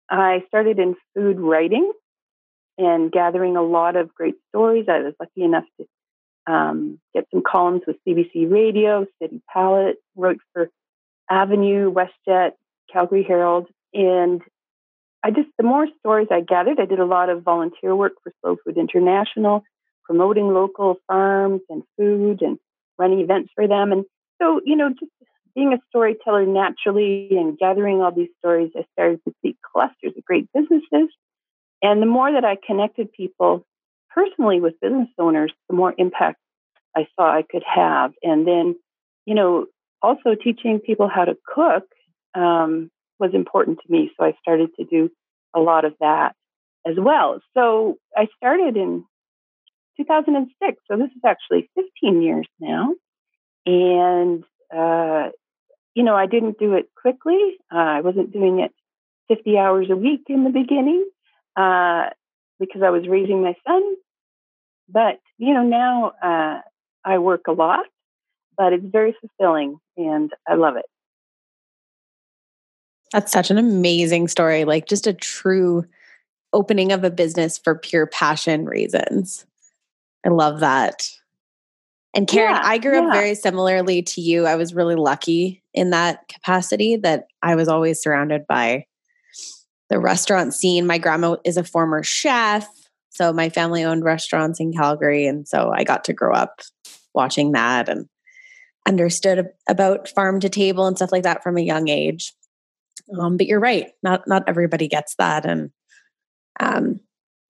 I 0.08 0.42
started 0.48 0.78
in 0.78 0.96
food 1.14 1.38
writing 1.38 1.92
and 2.78 3.12
gathering 3.12 3.56
a 3.56 3.62
lot 3.62 3.96
of 3.96 4.14
great 4.14 4.36
stories. 4.48 4.86
I 4.88 5.00
was 5.00 5.14
lucky 5.20 5.42
enough 5.42 5.64
to 5.78 6.52
um, 6.52 6.98
get 7.14 7.26
some 7.30 7.42
columns 7.42 7.82
with 7.86 7.96
CBC 8.06 8.50
Radio, 8.50 9.06
City 9.20 9.42
Palate, 9.52 9.96
wrote 10.16 10.38
for 10.54 10.70
Avenue, 11.30 11.92
WestJet, 11.92 12.52
Calgary 12.90 13.22
Herald, 13.22 13.66
and 13.92 14.42
I 15.22 15.30
just 15.30 15.48
the 15.58 15.64
more 15.64 15.86
stories 15.98 16.28
I 16.30 16.40
gathered, 16.40 16.78
I 16.80 16.86
did 16.86 17.00
a 17.00 17.04
lot 17.04 17.28
of 17.28 17.42
volunteer 17.42 17.94
work 17.94 18.12
for 18.22 18.32
Slow 18.40 18.56
Food 18.64 18.76
International, 18.76 19.62
promoting 20.04 20.48
local 20.48 20.98
farms 21.06 21.62
and 21.68 21.82
food 21.96 22.42
and 22.42 22.58
running 22.98 23.20
events 23.20 23.50
for 23.54 23.66
them. 23.66 23.92
And 23.92 24.04
so, 24.40 24.60
you 24.64 24.76
know, 24.76 24.90
just 24.90 25.12
being 25.54 25.72
a 25.72 25.78
storyteller 25.88 26.46
naturally 26.46 27.28
and 27.32 27.58
gathering 27.58 28.00
all 28.00 28.12
these 28.12 28.28
stories, 28.38 28.70
I 28.76 28.84
started 28.92 29.20
to 29.26 29.34
see 29.42 29.56
clusters 29.72 30.12
of 30.16 30.24
great 30.24 30.48
businesses. 30.54 31.08
And 31.82 32.00
the 32.00 32.06
more 32.06 32.32
that 32.32 32.44
I 32.44 32.56
connected 32.64 33.12
people 33.12 33.66
personally 34.10 34.60
with 34.60 34.80
business 34.80 35.08
owners, 35.18 35.52
the 35.68 35.76
more 35.76 35.94
impact 35.98 36.38
I 36.96 37.06
saw 37.16 37.30
I 37.30 37.42
could 37.48 37.64
have. 37.64 38.12
And 38.22 38.46
then, 38.46 38.76
you 39.26 39.34
know, 39.34 39.66
also 40.00 40.34
teaching 40.34 40.80
people 40.80 41.08
how 41.08 41.24
to 41.24 41.36
cook 41.54 41.84
um, 42.34 42.90
was 43.18 43.34
important 43.34 43.78
to 43.84 43.92
me. 43.92 44.10
So 44.16 44.24
I 44.24 44.34
started 44.40 44.70
to 44.76 44.84
do 44.84 45.10
a 45.54 45.60
lot 45.60 45.84
of 45.84 45.94
that 46.00 46.34
as 46.86 46.94
well. 46.96 47.40
So 47.54 47.98
I 48.16 48.28
started 48.36 48.76
in 48.76 49.04
2006. 49.96 50.82
So 50.90 50.96
this 50.96 51.10
is 51.10 51.22
actually 51.24 51.70
15 51.74 52.22
years 52.22 52.46
now. 52.60 52.94
And, 53.66 54.44
uh, 54.74 55.30
you 55.94 56.02
know, 56.04 56.14
I 56.14 56.26
didn't 56.26 56.58
do 56.58 56.74
it 56.74 56.88
quickly. 57.00 57.56
Uh, 57.72 57.78
I 57.78 58.00
wasn't 58.00 58.32
doing 58.32 58.60
it 58.60 58.72
50 59.28 59.58
hours 59.58 59.88
a 59.90 59.96
week 59.96 60.22
in 60.28 60.44
the 60.44 60.50
beginning 60.50 61.04
uh, 61.56 62.10
because 62.58 62.82
I 62.82 62.90
was 62.90 63.06
raising 63.08 63.42
my 63.42 63.54
son. 63.66 63.82
But, 64.88 65.20
you 65.36 65.52
know, 65.52 65.64
now 65.64 66.12
uh, 66.22 66.60
I 67.04 67.18
work 67.18 67.42
a 67.48 67.52
lot, 67.52 67.84
but 68.56 68.72
it's 68.72 68.86
very 68.86 69.14
fulfilling 69.20 69.78
and 69.96 70.32
I 70.46 70.54
love 70.54 70.76
it. 70.76 70.86
That's 73.12 73.32
such 73.32 73.50
an 73.50 73.58
amazing 73.58 74.28
story. 74.28 74.64
Like 74.64 74.86
just 74.86 75.06
a 75.06 75.12
true 75.12 75.84
opening 76.52 76.92
of 76.92 77.04
a 77.04 77.10
business 77.10 77.58
for 77.58 77.74
pure 77.74 78.06
passion 78.06 78.64
reasons. 78.66 79.46
I 80.24 80.30
love 80.30 80.60
that. 80.60 81.08
And 82.14 82.26
Karen, 82.26 82.54
yeah, 82.54 82.62
I 82.64 82.78
grew 82.78 82.94
yeah. 82.94 83.06
up 83.06 83.12
very 83.12 83.34
similarly 83.34 84.02
to 84.02 84.20
you. 84.20 84.46
I 84.46 84.56
was 84.56 84.74
really 84.74 84.94
lucky 84.94 85.62
in 85.74 85.90
that 85.90 86.26
capacity 86.28 86.96
that 86.96 87.26
I 87.42 87.54
was 87.54 87.68
always 87.68 88.02
surrounded 88.02 88.46
by 88.46 88.86
the 89.90 89.98
restaurant 89.98 90.54
scene. 90.54 90.86
My 90.86 90.98
grandma 90.98 91.36
is 91.44 91.56
a 91.56 91.64
former 91.64 92.02
chef. 92.02 92.66
So 93.10 93.32
my 93.32 93.48
family 93.48 93.84
owned 93.84 94.04
restaurants 94.04 94.60
in 94.60 94.72
Calgary. 94.72 95.26
And 95.26 95.46
so 95.46 95.70
I 95.74 95.84
got 95.84 96.04
to 96.04 96.12
grow 96.12 96.34
up 96.34 96.60
watching 97.14 97.52
that 97.52 97.88
and 97.88 98.08
understood 98.86 99.48
about 99.68 100.08
farm 100.08 100.40
to 100.40 100.48
table 100.48 100.86
and 100.86 100.96
stuff 100.96 101.12
like 101.12 101.24
that 101.24 101.42
from 101.42 101.56
a 101.56 101.62
young 101.62 101.88
age. 101.88 102.32
Um, 103.18 103.36
but 103.36 103.46
you're 103.46 103.60
right, 103.60 103.90
not 104.02 104.26
not 104.26 104.44
everybody 104.46 104.88
gets 104.88 105.14
that, 105.16 105.46
and 105.46 105.70
um, 106.60 107.00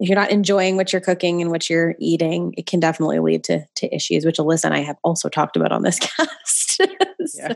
if 0.01 0.09
you're 0.09 0.19
not 0.19 0.31
enjoying 0.31 0.77
what 0.77 0.93
you're 0.93 1.01
cooking 1.01 1.43
and 1.43 1.51
what 1.51 1.69
you're 1.69 1.95
eating, 1.99 2.55
it 2.57 2.67
can 2.67 2.81
definitely 2.81 3.19
lead 3.19 3.45
to 3.45 3.65
to 3.77 3.95
issues, 3.95 4.25
which 4.25 4.39
Alyssa 4.39 4.67
and 4.67 4.75
I 4.75 4.81
have 4.81 4.97
also 5.03 5.29
talked 5.29 5.57
about 5.57 5.73
on 5.73 5.83
this 5.83 5.99
cast. 6.01 6.81
so, 7.27 7.49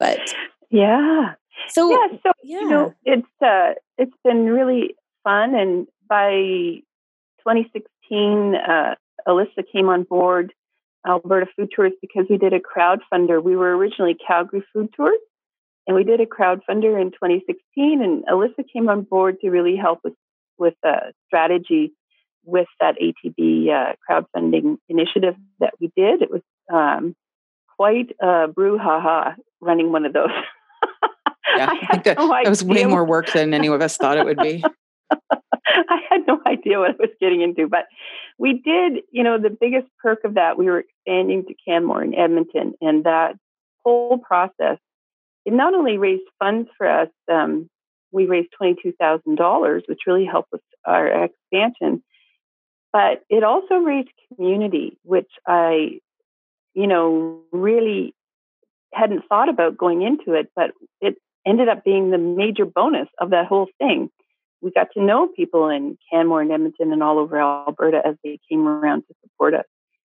but 0.00 0.34
yeah, 0.70 1.34
so 1.68 1.90
yeah, 1.90 2.18
so 2.22 2.32
yeah. 2.42 2.60
you 2.60 2.68
know, 2.68 2.94
it's 3.04 3.42
uh, 3.42 3.74
it's 3.98 4.16
been 4.24 4.46
really 4.46 4.94
fun, 5.24 5.54
and 5.54 5.86
by 6.08 6.82
2016, 7.46 8.54
uh, 8.56 8.94
Alyssa 9.26 9.64
came 9.72 9.88
on 9.88 10.04
board 10.04 10.52
Alberta 11.06 11.46
Food 11.56 11.70
Tours 11.74 11.92
because 12.00 12.26
we 12.28 12.38
did 12.38 12.52
a 12.52 12.60
crowdfunder. 12.60 13.42
We 13.42 13.56
were 13.56 13.76
originally 13.76 14.16
Calgary 14.26 14.64
Food 14.72 14.90
Tours, 14.96 15.18
and 15.86 15.96
we 15.96 16.04
did 16.04 16.20
a 16.20 16.26
crowdfunder 16.26 17.00
in 17.00 17.10
2016. 17.12 18.02
And 18.02 18.24
Alyssa 18.26 18.64
came 18.72 18.88
on 18.88 19.02
board 19.02 19.40
to 19.40 19.50
really 19.50 19.76
help 19.76 20.00
with 20.04 20.14
with 20.58 20.74
a 20.84 21.12
strategy 21.26 21.92
with 22.44 22.68
that 22.80 22.96
ATB 23.00 23.68
uh, 23.68 23.94
crowdfunding 24.08 24.76
initiative 24.88 25.34
that 25.60 25.74
we 25.80 25.90
did. 25.96 26.22
It 26.22 26.30
was 26.30 26.42
um, 26.72 27.14
quite 27.76 28.10
a 28.20 28.48
brouhaha 28.48 29.34
running 29.60 29.92
one 29.92 30.06
of 30.06 30.12
those. 30.12 30.30
yeah, 31.56 31.70
I, 31.70 31.78
I 31.82 31.86
think 31.92 32.04
that, 32.04 32.16
no 32.16 32.28
that 32.28 32.48
was 32.48 32.64
way 32.64 32.84
more 32.84 33.04
work 33.04 33.32
than 33.32 33.52
any 33.52 33.68
of 33.68 33.80
us 33.80 33.96
thought 33.96 34.16
it 34.16 34.24
would 34.24 34.38
be. 34.38 34.64
I 35.10 35.98
had 36.08 36.26
no 36.26 36.40
idea 36.46 36.78
what 36.78 36.90
I 36.90 36.94
was 36.98 37.10
getting 37.20 37.42
into, 37.42 37.68
but 37.68 37.84
we 38.38 38.54
did, 38.54 39.02
you 39.10 39.22
know, 39.22 39.38
the 39.38 39.50
biggest 39.50 39.88
perk 40.02 40.24
of 40.24 40.34
that, 40.34 40.56
we 40.56 40.66
were 40.66 40.80
expanding 40.80 41.44
to 41.46 41.54
Canmore 41.66 42.02
in 42.02 42.14
Edmonton, 42.14 42.74
and 42.80 43.04
that 43.04 43.36
whole 43.84 44.18
process, 44.18 44.78
it 45.46 45.52
not 45.52 45.74
only 45.74 45.96
raised 45.96 46.28
funds 46.38 46.68
for 46.76 46.86
us, 46.86 47.08
um, 47.32 47.70
we 48.12 48.26
raised 48.26 48.48
$22,000, 48.60 49.82
which 49.88 50.00
really 50.06 50.26
helped 50.26 50.52
with 50.52 50.60
our 50.84 51.24
expansion, 51.24 52.02
but 52.92 53.22
it 53.30 53.42
also 53.42 53.76
raised 53.76 54.10
community, 54.34 54.98
which 55.02 55.30
I, 55.46 56.00
you 56.74 56.86
know, 56.86 57.40
really 57.52 58.14
hadn't 58.92 59.24
thought 59.28 59.48
about 59.48 59.78
going 59.78 60.02
into 60.02 60.38
it, 60.38 60.50
but 60.54 60.72
it 61.00 61.16
ended 61.46 61.68
up 61.68 61.84
being 61.84 62.10
the 62.10 62.18
major 62.18 62.66
bonus 62.66 63.08
of 63.18 63.30
that 63.30 63.46
whole 63.46 63.68
thing 63.78 64.10
we 64.66 64.70
got 64.70 64.88
to 64.94 65.02
know 65.02 65.28
people 65.28 65.68
in 65.68 65.96
Canmore 66.10 66.42
and 66.42 66.50
Edmonton 66.50 66.92
and 66.92 67.02
all 67.02 67.18
over 67.18 67.38
Alberta 67.40 68.00
as 68.04 68.16
they 68.24 68.38
came 68.50 68.66
around 68.66 69.02
to 69.02 69.14
support 69.22 69.54
us. 69.54 69.64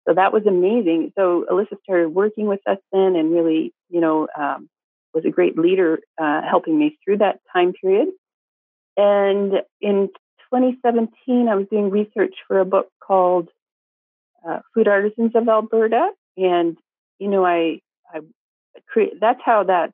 So 0.07 0.13
that 0.13 0.31
was 0.31 0.45
amazing. 0.45 1.11
So 1.17 1.45
Alyssa 1.51 1.81
started 1.83 2.09
working 2.09 2.47
with 2.47 2.61
us 2.65 2.77
then 2.93 3.15
and 3.15 3.33
really, 3.33 3.73
you 3.89 3.99
know, 3.99 4.27
um, 4.39 4.69
was 5.17 5.25
a 5.25 5.31
great 5.31 5.57
leader 5.57 5.99
uh, 6.21 6.41
helping 6.47 6.77
me 6.77 6.97
through 7.03 7.17
that 7.17 7.39
time 7.51 7.73
period. 7.73 8.09
And 8.95 9.53
in 9.81 10.09
2017, 10.53 11.47
I 11.49 11.55
was 11.55 11.65
doing 11.69 11.89
research 11.89 12.35
for 12.47 12.59
a 12.59 12.65
book 12.65 12.87
called 12.99 13.49
uh, 14.47 14.59
Food 14.73 14.87
Artisans 14.87 15.31
of 15.35 15.47
Alberta. 15.49 16.11
And, 16.37 16.77
you 17.19 17.27
know, 17.27 17.43
I, 17.43 17.81
I 18.13 18.19
create, 18.87 19.19
that's 19.19 19.41
how 19.43 19.63
that 19.63 19.91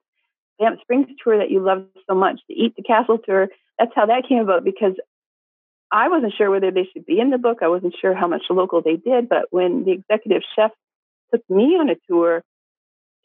Banff 0.60 0.80
Springs 0.82 1.08
tour 1.24 1.38
that 1.38 1.50
you 1.50 1.62
love 1.62 1.86
so 2.08 2.16
much, 2.16 2.42
the 2.50 2.56
Eat 2.56 2.76
the 2.76 2.84
Castle 2.84 3.18
tour, 3.18 3.48
that's 3.80 3.92
how 3.96 4.06
that 4.06 4.28
came 4.28 4.40
about 4.40 4.64
because 4.64 4.94
I 5.92 6.10
wasn't 6.10 6.34
sure 6.38 6.50
whether 6.50 6.72
they 6.72 6.88
should 6.92 7.06
be 7.06 7.20
in 7.20 7.30
the 7.30 7.38
book. 7.38 7.60
I 7.62 7.68
wasn't 7.68 7.96
sure 8.00 8.14
how 8.14 8.28
much 8.28 8.44
local 8.50 8.82
they 8.82 8.96
did. 8.96 9.30
But 9.30 9.46
when 9.52 9.86
the 9.86 9.92
executive 9.92 10.42
chef 10.56 10.72
took 11.32 11.48
me 11.50 11.78
on 11.80 11.90
a 11.90 11.96
tour 12.10 12.44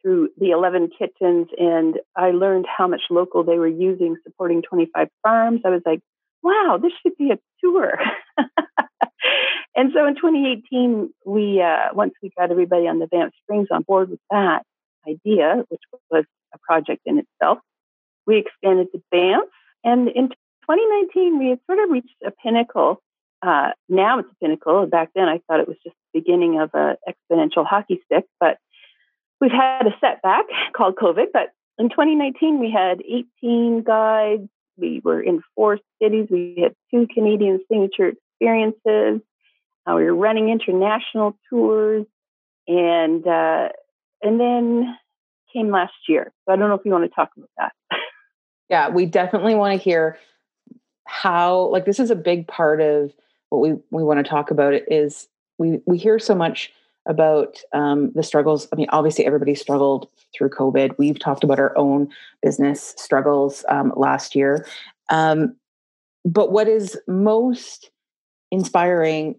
through 0.02 0.30
the 0.38 0.50
11 0.50 0.90
kitchens 0.98 1.48
and 1.58 1.98
I 2.16 2.30
learned 2.30 2.66
how 2.66 2.86
much 2.86 3.02
local 3.10 3.44
they 3.44 3.58
were 3.58 3.68
using 3.68 4.16
supporting 4.24 4.62
25 4.62 5.08
farms, 5.22 5.60
I 5.64 5.70
was 5.70 5.82
like, 5.84 6.00
wow, 6.42 6.78
this 6.80 6.92
should 7.02 7.16
be 7.16 7.30
a 7.30 7.38
tour. 7.60 7.98
and 9.76 9.92
so 9.94 10.06
in 10.06 10.14
2018, 10.14 11.12
we 11.26 11.60
uh, 11.60 11.94
once 11.94 12.14
we 12.22 12.30
got 12.38 12.50
everybody 12.50 12.86
on 12.86 12.98
the 12.98 13.06
Banff 13.06 13.32
Springs 13.42 13.68
on 13.70 13.82
board 13.82 14.10
with 14.10 14.20
that 14.30 14.62
idea, 15.08 15.64
which 15.68 15.82
was 16.10 16.24
a 16.54 16.58
project 16.58 17.02
in 17.06 17.18
itself, 17.18 17.58
we 18.26 18.38
expanded 18.38 18.88
to 18.92 19.02
Banff 19.10 19.48
and 19.84 20.08
in 20.08 20.28
2019, 20.28 21.38
we 21.38 21.50
had 21.50 21.60
sort 21.66 21.78
of 21.78 21.90
reached 21.90 22.14
a 22.24 22.30
pinnacle. 22.30 23.00
Uh, 23.40 23.70
now 23.88 24.18
it's 24.18 24.28
a 24.30 24.34
pinnacle. 24.44 24.86
Back 24.86 25.10
then, 25.14 25.28
I 25.28 25.40
thought 25.46 25.60
it 25.60 25.68
was 25.68 25.78
just 25.82 25.96
the 26.12 26.20
beginning 26.20 26.60
of 26.60 26.70
an 26.74 26.96
exponential 27.08 27.64
hockey 27.64 28.00
stick, 28.04 28.24
but 28.40 28.58
we've 29.40 29.50
had 29.50 29.86
a 29.86 29.94
setback 30.00 30.44
called 30.76 30.96
COVID. 30.96 31.26
But 31.32 31.52
in 31.78 31.88
2019, 31.88 32.58
we 32.58 32.70
had 32.70 33.00
18 33.00 33.82
guides. 33.82 34.48
We 34.76 35.00
were 35.02 35.20
in 35.20 35.42
four 35.54 35.78
cities. 36.00 36.28
We 36.30 36.60
had 36.62 36.74
two 36.90 37.06
Canadian 37.12 37.60
signature 37.70 38.08
experiences. 38.08 39.20
Uh, 39.86 39.94
we 39.94 40.04
were 40.04 40.14
running 40.14 40.50
international 40.50 41.36
tours, 41.48 42.04
and 42.66 43.26
uh, 43.26 43.70
and 44.22 44.38
then 44.38 44.96
came 45.52 45.70
last 45.70 45.94
year. 46.08 46.32
So 46.44 46.52
I 46.52 46.56
don't 46.56 46.68
know 46.68 46.74
if 46.74 46.82
you 46.84 46.92
want 46.92 47.04
to 47.04 47.14
talk 47.14 47.30
about 47.36 47.50
that. 47.58 47.72
Yeah, 48.70 48.90
we 48.90 49.06
definitely 49.06 49.54
want 49.54 49.78
to 49.78 49.82
hear 49.82 50.18
how 51.06 51.68
like 51.68 51.86
this 51.86 51.98
is 51.98 52.10
a 52.10 52.14
big 52.14 52.46
part 52.46 52.82
of 52.82 53.14
what 53.48 53.60
we 53.60 53.78
we 53.90 54.04
want 54.04 54.22
to 54.22 54.28
talk 54.28 54.50
about 54.50 54.74
is 54.88 55.26
we 55.56 55.80
we 55.86 55.96
hear 55.96 56.18
so 56.18 56.34
much 56.34 56.70
about 57.08 57.58
um, 57.72 58.12
the 58.14 58.22
struggles. 58.22 58.68
I 58.72 58.76
mean, 58.76 58.88
obviously 58.90 59.26
everybody 59.26 59.54
struggled 59.54 60.08
through 60.36 60.50
COVID. 60.50 60.96
We've 60.98 61.18
talked 61.18 61.42
about 61.42 61.58
our 61.58 61.76
own 61.76 62.08
business 62.42 62.94
struggles 62.96 63.64
um, 63.68 63.92
last 63.96 64.34
year. 64.34 64.66
Um, 65.10 65.56
but 66.24 66.52
what 66.52 66.68
is 66.68 66.98
most 67.08 67.90
inspiring 68.50 69.36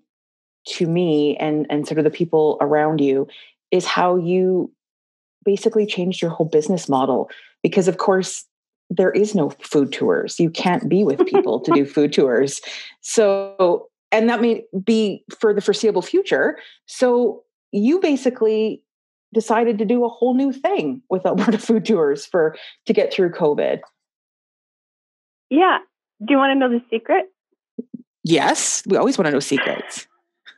to 0.67 0.87
me 0.87 1.37
and 1.37 1.65
and 1.69 1.87
sort 1.87 1.97
of 1.97 2.03
the 2.03 2.09
people 2.11 2.57
around 2.61 2.99
you 2.99 3.27
is 3.71 3.85
how 3.85 4.17
you 4.17 4.71
basically 5.45 5.85
changed 5.85 6.21
your 6.21 6.31
whole 6.31 6.45
business 6.45 6.89
model 6.89 7.29
because 7.63 7.87
of 7.87 7.97
course 7.97 8.45
there 8.89 9.11
is 9.11 9.35
no 9.35 9.51
food 9.61 9.91
tours. 9.91 10.39
You 10.39 10.49
can't 10.49 10.89
be 10.89 11.03
with 11.03 11.25
people 11.27 11.59
to 11.61 11.71
do 11.71 11.85
food 11.85 12.13
tours. 12.13 12.61
So, 13.01 13.89
and 14.11 14.29
that 14.29 14.41
may 14.41 14.63
be 14.83 15.23
for 15.39 15.53
the 15.53 15.61
foreseeable 15.61 16.01
future. 16.01 16.57
So, 16.85 17.43
you 17.71 17.99
basically 17.99 18.81
decided 19.33 19.77
to 19.77 19.85
do 19.85 20.05
a 20.05 20.09
whole 20.09 20.33
new 20.33 20.51
thing 20.51 21.01
with 21.09 21.25
Alberta 21.25 21.57
Food 21.57 21.85
Tours 21.85 22.25
for 22.25 22.55
to 22.85 22.93
get 22.93 23.13
through 23.13 23.31
COVID. 23.31 23.81
Yeah. 25.49 25.79
Do 26.25 26.33
you 26.33 26.37
want 26.37 26.51
to 26.51 26.55
know 26.55 26.69
the 26.69 26.83
secret? 26.89 27.25
Yes, 28.23 28.83
we 28.85 28.97
always 28.97 29.17
want 29.17 29.27
to 29.27 29.31
know 29.31 29.39
secrets. 29.39 30.07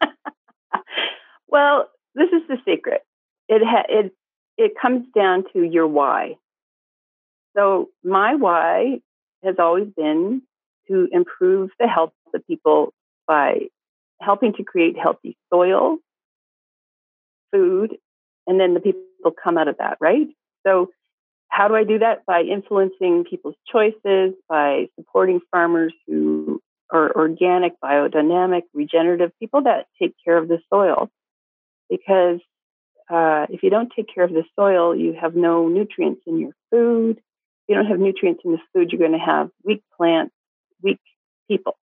well, 1.48 1.89
this 2.15 2.30
is 2.30 2.41
the 2.48 2.58
secret. 2.65 3.01
It 3.48 3.62
ha- 3.63 3.86
it 3.88 4.13
it 4.58 4.74
comes 4.82 5.06
down 5.15 5.46
to 5.53 5.63
your 5.63 5.88
why. 5.88 6.36
So 7.56 7.89
my 8.03 8.36
why 8.36 9.01
has 9.44 9.56
always 9.60 9.88
been 9.96 10.41
to 10.88 11.08
improve 11.12 11.70
the 11.80 11.88
health 11.88 12.13
of 12.34 12.46
people 12.48 12.94
by 13.27 13.68
helping 14.22 14.53
to 14.53 14.63
create 14.63 14.98
healthy 14.98 15.38
soil, 15.51 15.98
food, 17.51 17.96
and 18.48 18.60
then 18.60 18.74
the 18.74 18.79
people 18.79 19.03
come 19.43 19.58
out 19.58 19.67
of 19.67 19.77
that, 19.77 19.98
right? 20.00 20.27
So 20.65 20.89
how 21.51 21.67
do 21.67 21.75
I 21.75 21.84
do 21.84 22.00
that? 22.00 22.25
By 22.25 22.41
influencing 22.41 23.25
people's 23.29 23.55
choices, 23.72 24.34
by 24.48 24.88
supporting 24.96 25.41
farmers 25.51 25.93
who 26.08 26.62
are 26.89 27.12
organic, 27.15 27.74
biodynamic, 27.84 28.63
regenerative, 28.74 29.31
people 29.39 29.63
that 29.63 29.88
take 30.01 30.15
care 30.24 30.38
of 30.38 30.48
the 30.48 30.60
soil. 30.70 31.10
Because 31.89 32.39
uh, 33.10 33.48
if 33.50 33.63
you 33.63 33.70
don't 33.70 33.91
take 33.93 34.08
care 34.13 34.24
of 34.24 34.31
the 34.31 34.43
soil, 34.55 34.96
you 34.96 35.13
have 35.20 35.36
no 35.36 35.67
nutrients 35.67 36.22
in 36.25 36.39
your 36.39 36.51
food. 36.70 37.17
If 37.17 37.24
you 37.67 37.75
don't 37.75 37.88
have 37.88 38.00
nutrients 38.00 38.41
in 38.46 38.53
the 38.53 38.60
food, 38.74 38.91
you're 38.91 39.00
going 39.00 39.20
to 39.20 39.25
have 39.25 39.50
weak 39.63 39.84
plants, 39.98 40.34
weak 40.81 41.00
people. 41.50 41.77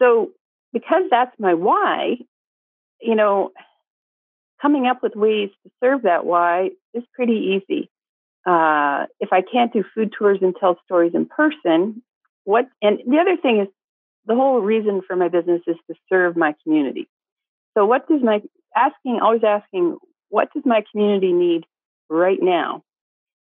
So, 0.00 0.30
because 0.72 1.02
that's 1.10 1.34
my 1.38 1.54
why, 1.54 2.18
you 3.00 3.16
know, 3.16 3.50
coming 4.60 4.86
up 4.86 5.02
with 5.02 5.16
ways 5.16 5.50
to 5.64 5.70
serve 5.82 6.02
that 6.02 6.24
why 6.24 6.70
is 6.94 7.02
pretty 7.14 7.60
easy. 7.68 7.90
Uh, 8.46 9.06
if 9.18 9.32
I 9.32 9.42
can't 9.42 9.72
do 9.72 9.84
food 9.94 10.12
tours 10.16 10.38
and 10.42 10.54
tell 10.58 10.78
stories 10.84 11.12
in 11.14 11.26
person, 11.26 12.02
what, 12.44 12.66
and 12.80 12.98
the 13.06 13.18
other 13.18 13.36
thing 13.36 13.60
is 13.60 13.68
the 14.26 14.34
whole 14.34 14.60
reason 14.60 15.02
for 15.06 15.16
my 15.16 15.28
business 15.28 15.62
is 15.66 15.76
to 15.88 15.96
serve 16.08 16.36
my 16.36 16.54
community. 16.62 17.08
So 17.76 17.86
what 17.86 18.08
does 18.08 18.22
my, 18.22 18.42
asking, 18.76 19.20
always 19.20 19.44
asking, 19.44 19.98
what 20.28 20.52
does 20.54 20.62
my 20.64 20.84
community 20.90 21.32
need 21.32 21.64
right 22.08 22.38
now? 22.40 22.82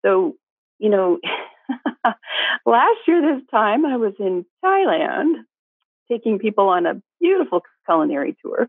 So, 0.05 0.37
you 0.79 0.91
know, 0.91 1.19
last 2.67 2.99
year 3.09 3.23
this 3.23 3.47
time 3.51 3.87
I 3.87 3.97
was 3.97 4.15
in 4.19 4.45
Thailand 4.65 5.45
taking 6.11 6.39
people 6.39 6.69
on 6.69 6.87
a 6.87 7.01
beautiful 7.21 7.63
culinary 7.87 8.37
tour. 8.45 8.69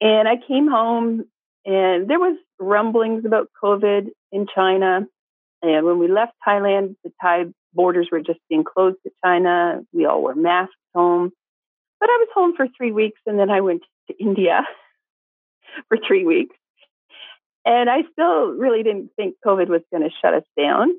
And 0.00 0.28
I 0.28 0.36
came 0.36 0.68
home 0.68 1.24
and 1.64 2.08
there 2.08 2.18
was 2.18 2.36
rumblings 2.58 3.24
about 3.24 3.48
COVID 3.62 4.08
in 4.32 4.46
China. 4.54 5.06
And 5.62 5.86
when 5.86 5.98
we 5.98 6.08
left 6.08 6.32
Thailand, 6.46 6.96
the 7.04 7.12
Thai 7.20 7.46
borders 7.74 8.08
were 8.10 8.20
just 8.20 8.40
being 8.48 8.64
closed 8.64 8.96
to 9.04 9.12
China. 9.24 9.80
We 9.92 10.06
all 10.06 10.22
wore 10.22 10.34
masks 10.34 10.74
home. 10.94 11.32
But 11.98 12.08
I 12.08 12.16
was 12.16 12.28
home 12.34 12.54
for 12.56 12.66
three 12.76 12.92
weeks 12.92 13.20
and 13.26 13.38
then 13.38 13.50
I 13.50 13.60
went 13.60 13.82
to 14.08 14.16
India 14.20 14.66
for 15.88 15.98
three 16.06 16.24
weeks. 16.24 16.56
And 17.64 17.90
I 17.90 18.02
still 18.12 18.52
really 18.52 18.82
didn't 18.82 19.10
think 19.16 19.34
COVID 19.44 19.68
was 19.68 19.82
going 19.92 20.02
to 20.02 20.10
shut 20.22 20.32
us 20.32 20.44
down. 20.58 20.92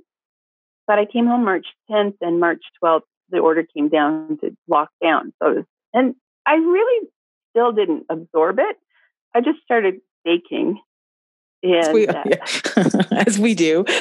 But 0.85 0.99
I 0.99 1.05
came 1.05 1.25
home 1.25 1.43
March 1.43 1.65
10th 1.89 2.15
and 2.21 2.39
March 2.39 2.61
12th, 2.83 3.01
the 3.29 3.39
order 3.39 3.63
came 3.63 3.89
down 3.89 4.37
to 4.41 4.55
lock 4.67 4.89
down. 5.01 5.33
So, 5.41 5.53
was, 5.53 5.65
and 5.93 6.15
I 6.45 6.55
really 6.55 7.07
still 7.49 7.71
didn't 7.71 8.05
absorb 8.09 8.59
it. 8.59 8.75
I 9.33 9.41
just 9.41 9.59
started 9.63 10.01
baking. 10.23 10.79
And, 11.63 11.75
as 11.75 11.89
we, 11.89 12.07
uh, 12.07 12.23
yeah. 12.25 12.45
as 13.25 13.37
we 13.37 13.53
do. 13.53 13.85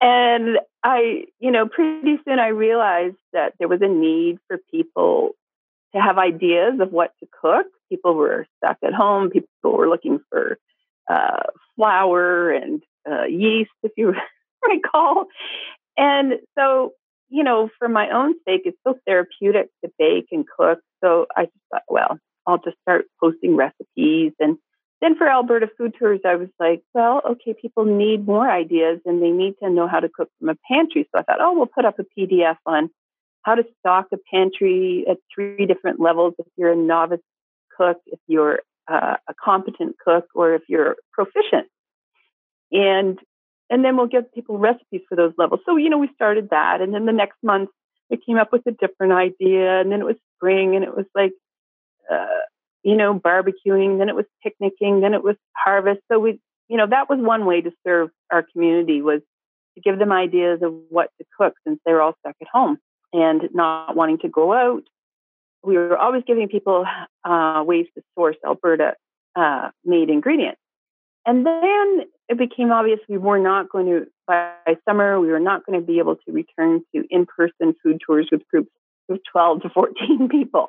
and 0.00 0.58
I, 0.82 1.24
you 1.38 1.50
know, 1.50 1.68
pretty 1.68 2.18
soon 2.26 2.38
I 2.38 2.48
realized 2.48 3.16
that 3.32 3.54
there 3.58 3.68
was 3.68 3.80
a 3.82 3.88
need 3.88 4.38
for 4.48 4.58
people 4.70 5.32
to 5.94 6.00
have 6.00 6.18
ideas 6.18 6.74
of 6.80 6.92
what 6.92 7.12
to 7.20 7.28
cook. 7.40 7.66
People 7.88 8.14
were 8.14 8.46
stuck 8.58 8.78
at 8.84 8.92
home. 8.92 9.30
People 9.30 9.76
were 9.76 9.88
looking 9.88 10.18
for 10.30 10.58
uh, 11.10 11.42
flour 11.76 12.50
and 12.50 12.82
uh, 13.10 13.24
yeast, 13.24 13.70
if 13.82 13.92
you 13.96 14.14
recall. 14.68 15.26
And 15.96 16.34
so, 16.58 16.92
you 17.28 17.44
know, 17.44 17.70
for 17.78 17.88
my 17.88 18.10
own 18.10 18.34
sake, 18.46 18.62
it's 18.64 18.78
so 18.86 18.98
therapeutic 19.06 19.68
to 19.84 19.90
bake 19.98 20.28
and 20.32 20.44
cook. 20.46 20.80
So 21.02 21.26
I 21.36 21.44
just 21.44 21.56
thought, 21.70 21.82
well, 21.88 22.18
I'll 22.46 22.58
just 22.58 22.76
start 22.82 23.06
posting 23.20 23.56
recipes. 23.56 24.32
And 24.38 24.58
then 25.00 25.16
for 25.16 25.28
Alberta 25.28 25.68
Food 25.76 25.94
Tours, 25.98 26.20
I 26.24 26.36
was 26.36 26.48
like, 26.58 26.82
well, 26.94 27.20
okay, 27.32 27.54
people 27.60 27.84
need 27.84 28.26
more 28.26 28.50
ideas 28.50 29.00
and 29.04 29.22
they 29.22 29.30
need 29.30 29.54
to 29.62 29.70
know 29.70 29.88
how 29.88 30.00
to 30.00 30.08
cook 30.08 30.30
from 30.38 30.50
a 30.50 30.56
pantry. 30.70 31.08
So 31.12 31.20
I 31.20 31.22
thought, 31.22 31.40
oh, 31.40 31.54
we'll 31.54 31.66
put 31.66 31.84
up 31.84 31.98
a 31.98 32.04
PDF 32.18 32.56
on 32.66 32.90
how 33.42 33.54
to 33.54 33.64
stock 33.80 34.06
a 34.12 34.16
pantry 34.32 35.04
at 35.08 35.18
three 35.34 35.66
different 35.66 36.00
levels 36.00 36.34
if 36.38 36.46
you're 36.56 36.72
a 36.72 36.76
novice 36.76 37.20
cook, 37.76 37.98
if 38.06 38.18
you're 38.26 38.60
uh, 38.88 39.16
a 39.28 39.34
competent 39.42 39.96
cook, 40.02 40.26
or 40.34 40.54
if 40.54 40.62
you're 40.68 40.96
proficient. 41.12 41.68
And 42.72 43.18
and 43.70 43.84
then 43.84 43.96
we'll 43.96 44.06
give 44.06 44.32
people 44.32 44.58
recipes 44.58 45.00
for 45.08 45.16
those 45.16 45.32
levels. 45.38 45.60
So 45.66 45.76
you 45.76 45.90
know, 45.90 45.98
we 45.98 46.08
started 46.14 46.50
that, 46.50 46.80
and 46.80 46.94
then 46.94 47.06
the 47.06 47.12
next 47.12 47.36
month 47.42 47.70
we 48.10 48.18
came 48.18 48.36
up 48.36 48.52
with 48.52 48.66
a 48.66 48.72
different 48.72 49.12
idea, 49.12 49.80
and 49.80 49.90
then 49.90 50.00
it 50.00 50.06
was 50.06 50.16
spring, 50.36 50.74
and 50.76 50.84
it 50.84 50.94
was 50.94 51.06
like 51.14 51.32
uh, 52.10 52.26
you 52.82 52.96
know, 52.96 53.18
barbecuing, 53.18 53.98
then 53.98 54.08
it 54.08 54.14
was 54.14 54.26
picnicking, 54.42 55.00
then 55.00 55.14
it 55.14 55.24
was 55.24 55.36
harvest. 55.56 56.00
So 56.12 56.18
we, 56.18 56.40
you 56.68 56.76
know, 56.76 56.86
that 56.86 57.08
was 57.08 57.18
one 57.18 57.46
way 57.46 57.60
to 57.62 57.72
serve 57.86 58.10
our 58.30 58.44
community 58.52 59.00
was 59.02 59.20
to 59.74 59.80
give 59.80 59.98
them 59.98 60.12
ideas 60.12 60.60
of 60.62 60.74
what 60.90 61.10
to 61.18 61.26
cook 61.38 61.54
since 61.66 61.80
they 61.84 61.92
were 61.92 62.02
all 62.02 62.14
stuck 62.20 62.36
at 62.40 62.48
home 62.52 62.78
and 63.12 63.48
not 63.52 63.96
wanting 63.96 64.18
to 64.18 64.28
go 64.28 64.52
out. 64.52 64.82
We 65.62 65.76
were 65.76 65.96
always 65.96 66.22
giving 66.26 66.48
people 66.48 66.84
uh, 67.24 67.64
ways 67.66 67.86
to 67.96 68.02
source 68.14 68.36
Alberta 68.44 68.94
uh, 69.34 69.70
made 69.84 70.10
ingredients. 70.10 70.60
And 71.26 71.46
then 71.46 72.00
it 72.28 72.38
became 72.38 72.70
obvious 72.70 73.00
we 73.08 73.16
were 73.16 73.38
not 73.38 73.70
going 73.70 73.86
to, 73.86 74.06
by 74.26 74.52
summer, 74.86 75.18
we 75.18 75.28
were 75.28 75.40
not 75.40 75.64
going 75.64 75.80
to 75.80 75.86
be 75.86 75.98
able 75.98 76.16
to 76.16 76.32
return 76.32 76.82
to 76.94 77.04
in 77.08 77.26
person 77.26 77.74
food 77.82 78.00
tours 78.04 78.28
with 78.30 78.46
groups 78.48 78.70
of 79.08 79.18
12 79.32 79.62
to 79.62 79.68
14 79.70 80.28
people. 80.30 80.68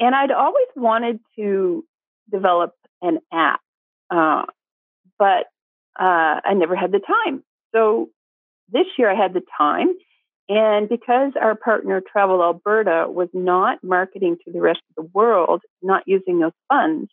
And 0.00 0.14
I'd 0.14 0.30
always 0.30 0.68
wanted 0.74 1.20
to 1.36 1.84
develop 2.30 2.74
an 3.02 3.18
app, 3.32 3.60
uh, 4.10 4.44
but 5.18 5.46
uh, 5.98 6.40
I 6.44 6.54
never 6.54 6.76
had 6.76 6.92
the 6.92 7.00
time. 7.00 7.42
So 7.74 8.10
this 8.70 8.86
year 8.98 9.10
I 9.10 9.14
had 9.14 9.32
the 9.32 9.42
time. 9.56 9.94
And 10.48 10.88
because 10.88 11.32
our 11.40 11.56
partner 11.56 12.00
Travel 12.00 12.42
Alberta 12.42 13.06
was 13.08 13.28
not 13.32 13.82
marketing 13.82 14.36
to 14.44 14.52
the 14.52 14.60
rest 14.60 14.80
of 14.90 15.04
the 15.04 15.10
world, 15.12 15.62
not 15.82 16.04
using 16.06 16.38
those 16.38 16.52
funds, 16.68 17.10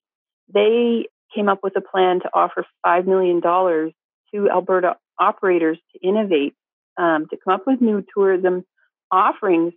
they 0.53 1.07
came 1.33 1.49
up 1.49 1.59
with 1.63 1.75
a 1.75 1.81
plan 1.81 2.19
to 2.21 2.29
offer 2.33 2.65
$5 2.85 3.07
million 3.07 3.41
to 3.41 4.49
Alberta 4.51 4.97
operators 5.19 5.79
to 5.93 6.07
innovate, 6.07 6.53
um, 6.97 7.25
to 7.31 7.37
come 7.43 7.55
up 7.55 7.63
with 7.65 7.81
new 7.81 8.03
tourism 8.15 8.65
offerings. 9.11 9.73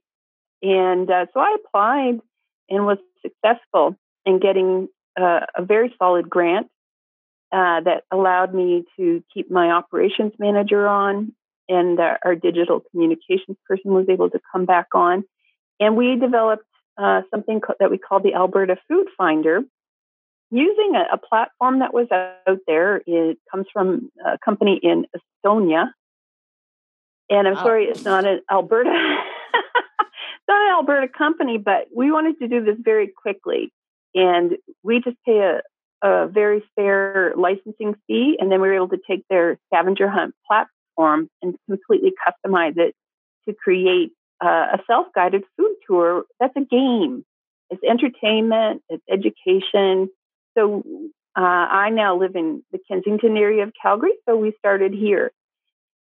And 0.62 1.10
uh, 1.10 1.26
so 1.32 1.40
I 1.40 1.56
applied 1.64 2.20
and 2.68 2.86
was 2.86 2.98
successful 3.22 3.96
in 4.24 4.38
getting 4.38 4.88
uh, 5.20 5.40
a 5.56 5.64
very 5.64 5.94
solid 5.98 6.28
grant 6.28 6.68
uh, 7.52 7.80
that 7.80 8.04
allowed 8.10 8.52
me 8.54 8.84
to 8.98 9.22
keep 9.32 9.50
my 9.50 9.70
operations 9.70 10.32
manager 10.38 10.86
on, 10.86 11.32
and 11.68 11.98
uh, 11.98 12.16
our 12.24 12.34
digital 12.34 12.82
communications 12.90 13.56
person 13.68 13.92
was 13.92 14.06
able 14.08 14.30
to 14.30 14.40
come 14.52 14.66
back 14.66 14.88
on. 14.94 15.24
And 15.78 15.96
we 15.96 16.16
developed 16.16 16.64
uh, 16.98 17.22
something 17.30 17.60
co- 17.60 17.74
that 17.78 17.90
we 17.90 17.98
called 17.98 18.22
the 18.22 18.34
Alberta 18.34 18.76
Food 18.88 19.06
Finder. 19.16 19.60
Using 20.50 20.94
a, 20.94 21.14
a 21.14 21.18
platform 21.18 21.80
that 21.80 21.92
was 21.92 22.06
out 22.12 22.58
there, 22.66 23.02
it 23.06 23.38
comes 23.50 23.66
from 23.72 24.10
a 24.24 24.38
company 24.38 24.78
in 24.82 25.06
Estonia. 25.44 25.90
And 27.28 27.48
I'm 27.48 27.56
sorry, 27.56 27.86
it's 27.86 28.04
not 28.04 28.24
an 28.24 28.40
Alberta 28.50 28.90
not 30.48 30.60
an 30.60 30.72
Alberta 30.72 31.08
company, 31.08 31.58
but 31.58 31.88
we 31.94 32.10
wanted 32.10 32.38
to 32.38 32.48
do 32.48 32.64
this 32.64 32.76
very 32.78 33.08
quickly. 33.08 33.72
And 34.14 34.56
we 34.82 35.00
just 35.00 35.16
pay 35.26 35.38
a, 35.38 36.06
a 36.06 36.28
very 36.28 36.62
fair 36.74 37.34
licensing 37.36 37.94
fee. 38.06 38.36
And 38.38 38.50
then 38.50 38.60
we 38.60 38.68
were 38.68 38.74
able 38.74 38.88
to 38.88 39.00
take 39.08 39.24
their 39.28 39.58
scavenger 39.66 40.08
hunt 40.08 40.34
platform 40.48 41.28
and 41.42 41.56
completely 41.68 42.12
customize 42.26 42.76
it 42.76 42.94
to 43.48 43.54
create 43.54 44.12
uh, 44.44 44.66
a 44.74 44.78
self 44.86 45.06
guided 45.14 45.44
food 45.56 45.74
tour 45.86 46.24
that's 46.40 46.56
a 46.56 46.60
game. 46.60 47.24
It's 47.70 47.82
entertainment, 47.82 48.82
it's 48.88 49.02
education. 49.10 50.08
So 50.56 50.82
uh, 51.36 51.40
I 51.40 51.90
now 51.90 52.18
live 52.18 52.36
in 52.36 52.62
the 52.72 52.78
Kensington 52.88 53.36
area 53.36 53.64
of 53.64 53.72
Calgary, 53.80 54.12
so 54.26 54.36
we 54.36 54.54
started 54.58 54.92
here. 54.92 55.32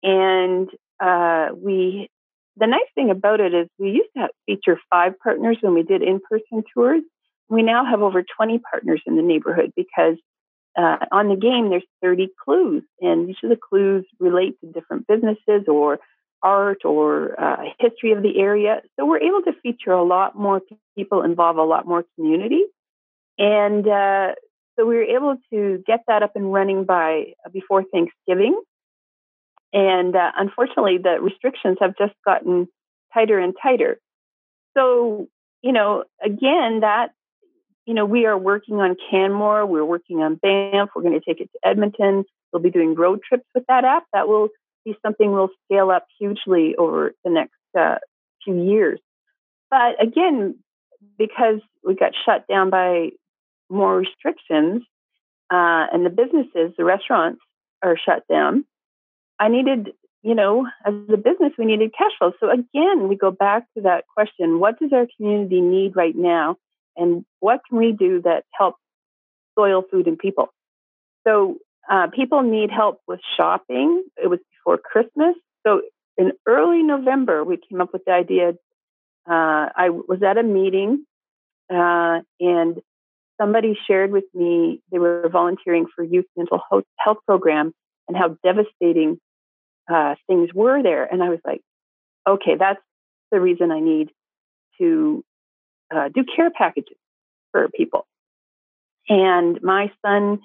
And 0.03 0.69
uh, 1.01 1.49
we 1.57 2.09
the 2.57 2.67
nice 2.67 2.89
thing 2.95 3.11
about 3.11 3.41
it 3.41 3.55
is 3.55 3.69
we 3.79 3.91
used 3.91 4.11
to 4.17 4.23
have, 4.23 4.31
feature 4.47 4.79
five 4.91 5.13
partners 5.23 5.59
when 5.61 5.75
we 5.75 5.83
did 5.83 6.03
in-person 6.03 6.65
tours. 6.73 7.03
We 7.49 7.63
now 7.63 7.85
have 7.85 8.03
over 8.03 8.25
20 8.37 8.59
partners 8.71 9.03
in 9.07 9.17
the 9.17 9.23
neighborhood 9.23 9.73
because 9.77 10.17
uh, 10.77 10.97
on 11.13 11.29
the 11.29 11.37
game 11.37 11.71
there's 11.71 11.87
30 12.03 12.29
clues, 12.45 12.83
and 13.01 13.31
each 13.31 13.39
of 13.43 13.51
the 13.51 13.57
clues 13.57 14.05
relate 14.19 14.59
to 14.61 14.73
different 14.73 15.07
businesses 15.07 15.69
or 15.69 15.99
art 16.43 16.85
or 16.85 17.41
uh, 17.41 17.63
history 17.79 18.13
of 18.13 18.23
the 18.23 18.39
area. 18.39 18.81
So 18.99 19.07
we're 19.07 19.23
able 19.23 19.43
to 19.43 19.53
feature 19.63 19.93
a 19.93 20.05
lot 20.05 20.37
more 20.37 20.61
people, 20.97 21.23
involve 21.23 21.57
a 21.57 21.63
lot 21.63 21.87
more 21.87 22.05
community, 22.17 22.65
and 23.39 23.87
uh, 23.87 24.33
so 24.77 24.85
we 24.85 24.97
were 24.97 25.03
able 25.03 25.37
to 25.53 25.83
get 25.87 26.01
that 26.09 26.23
up 26.23 26.33
and 26.37 26.53
running 26.53 26.85
by 26.85 27.33
uh, 27.45 27.51
before 27.51 27.85
Thanksgiving. 27.85 28.61
And 29.77 30.17
uh, 30.17 30.33
unfortunately, 30.39 30.97
the 30.97 31.21
restrictions 31.21 31.77
have 31.83 31.99
just 31.99 32.15
gotten 32.25 32.67
tighter 33.13 33.39
and 33.39 33.55
tighter. 33.63 34.01
So, 34.75 35.29
you 35.61 35.73
know, 35.73 36.05
again, 36.25 36.81
that, 36.81 37.09
you 37.85 37.93
know, 37.93 38.07
we 38.07 38.25
are 38.25 38.39
working 38.39 38.77
on 38.77 38.97
Canmore, 39.11 39.67
we're 39.67 39.85
working 39.85 40.23
on 40.23 40.37
Banff, 40.37 40.89
we're 40.97 41.03
going 41.03 41.21
to 41.21 41.21
take 41.21 41.43
it 41.43 41.51
to 41.53 41.69
Edmonton. 41.69 42.25
We'll 42.53 42.63
be 42.63 42.71
doing 42.71 42.95
road 42.95 43.21
trips 43.29 43.45
with 43.55 43.65
that 43.69 43.85
app. 43.85 44.05
That 44.15 44.29
will 44.29 44.49
be 44.87 44.97
something 45.05 45.31
we'll 45.31 45.51
scale 45.67 45.91
up 45.91 46.07
hugely 46.19 46.75
over 46.77 47.13
the 47.23 47.31
next 47.31 47.53
uh, 47.79 47.97
few 48.43 48.59
years. 48.63 48.99
But 49.71 50.03
again, 50.03 50.57
because 51.19 51.61
we 51.85 51.97
got 51.97 52.13
shut 52.25 52.47
down 52.49 52.71
by 52.71 53.11
more 53.69 53.99
restrictions, 53.99 54.85
uh, 55.53 55.85
and 55.93 56.07
the 56.07 56.11
businesses, 56.11 56.73
the 56.79 56.85
restaurants 56.85 57.41
are 57.83 57.99
shut 58.03 58.23
down. 58.27 58.65
I 59.39 59.49
needed, 59.49 59.91
you 60.23 60.35
know, 60.35 60.67
as 60.85 60.95
a 61.13 61.17
business, 61.17 61.53
we 61.59 61.67
needed 61.67 61.93
cash 61.97 62.13
flow. 62.19 62.33
So 62.41 62.51
again, 62.51 63.09
we 63.09 63.17
go 63.17 63.31
back 63.31 63.65
to 63.77 63.83
that 63.83 64.05
question: 64.15 64.59
What 64.59 64.79
does 64.79 64.93
our 64.93 65.07
community 65.17 65.61
need 65.61 65.97
right 65.97 66.17
now, 66.17 66.57
and 66.97 67.25
what 67.41 67.61
can 67.69 67.79
we 67.79 67.93
do 67.93 68.23
that 68.23 68.45
helps 68.53 68.81
soil, 69.59 69.83
food, 69.91 70.07
and 70.07 70.19
people? 70.19 70.49
So 71.27 71.59
uh, 71.91 72.09
people 72.09 72.43
need 72.43 72.71
help 72.71 73.01
with 73.07 73.21
shopping. 73.37 74.05
It 74.23 74.29
was 74.29 74.41
before 74.53 74.79
Christmas, 74.79 75.35
so 75.67 75.83
in 76.17 76.33
early 76.47 76.83
November, 76.83 77.45
we 77.45 77.59
came 77.59 77.81
up 77.81 77.93
with 77.93 78.05
the 78.07 78.13
idea. 78.13 78.51
Uh, 79.29 79.69
I 79.77 79.91
was 79.91 80.23
at 80.23 80.39
a 80.39 80.43
meeting, 80.43 81.05
uh, 81.71 82.21
and 82.41 82.81
somebody 83.41 83.79
shared 83.87 84.13
with 84.13 84.25
me 84.35 84.81
they 84.91 84.99
were 84.99 85.29
volunteering 85.31 85.87
for 85.95 86.03
youth 86.03 86.27
mental 86.37 86.61
health 86.99 87.19
program 87.27 87.75
and 88.09 88.17
how 88.17 88.37
devastating 88.43 89.19
uh, 89.89 90.15
things 90.27 90.51
were 90.55 90.83
there. 90.83 91.05
And 91.05 91.23
I 91.23 91.29
was 91.29 91.41
like, 91.45 91.63
okay, 92.27 92.57
that's 92.59 92.81
the 93.31 93.41
reason 93.41 93.71
I 93.71 93.81
need 93.81 94.11
to 94.79 95.25
uh, 95.95 96.09
do 96.09 96.25
care 96.25 96.51
packages 96.51 96.97
for 97.53 97.69
people. 97.69 98.07
And 99.09 99.63
my 99.63 99.93
son 100.05 100.41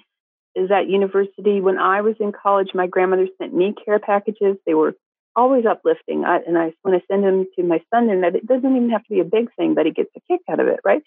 is 0.54 0.70
at 0.70 0.88
university. 0.88 1.60
When 1.60 1.78
I 1.78 2.02
was 2.02 2.14
in 2.20 2.32
college, 2.32 2.68
my 2.74 2.86
grandmother 2.86 3.26
sent 3.38 3.54
me 3.54 3.74
care 3.84 3.98
packages. 3.98 4.56
They 4.66 4.74
were 4.74 4.94
always 5.34 5.64
uplifting. 5.66 6.24
I, 6.24 6.38
and 6.46 6.56
I 6.58 6.72
want 6.84 7.00
to 7.00 7.06
send 7.10 7.24
them 7.24 7.46
to 7.56 7.62
my 7.62 7.82
son, 7.92 8.10
and 8.10 8.22
that 8.22 8.36
it 8.36 8.46
doesn't 8.46 8.76
even 8.76 8.90
have 8.90 9.02
to 9.04 9.14
be 9.14 9.20
a 9.20 9.24
big 9.24 9.48
thing, 9.56 9.74
but 9.74 9.86
he 9.86 9.92
gets 9.92 10.10
a 10.16 10.20
kick 10.28 10.40
out 10.48 10.60
of 10.60 10.68
it, 10.68 10.80
right? 10.84 11.02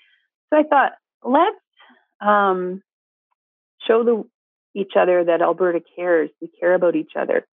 So 0.49 0.59
I 0.59 0.63
thought, 0.63 0.93
let's 1.23 1.55
um, 2.19 2.81
show 3.87 4.03
the, 4.03 4.23
each 4.73 4.93
other 4.99 5.23
that 5.25 5.41
Alberta 5.41 5.81
cares. 5.95 6.29
We 6.41 6.49
care 6.59 6.73
about 6.73 6.95
each 6.95 7.11
other. 7.17 7.45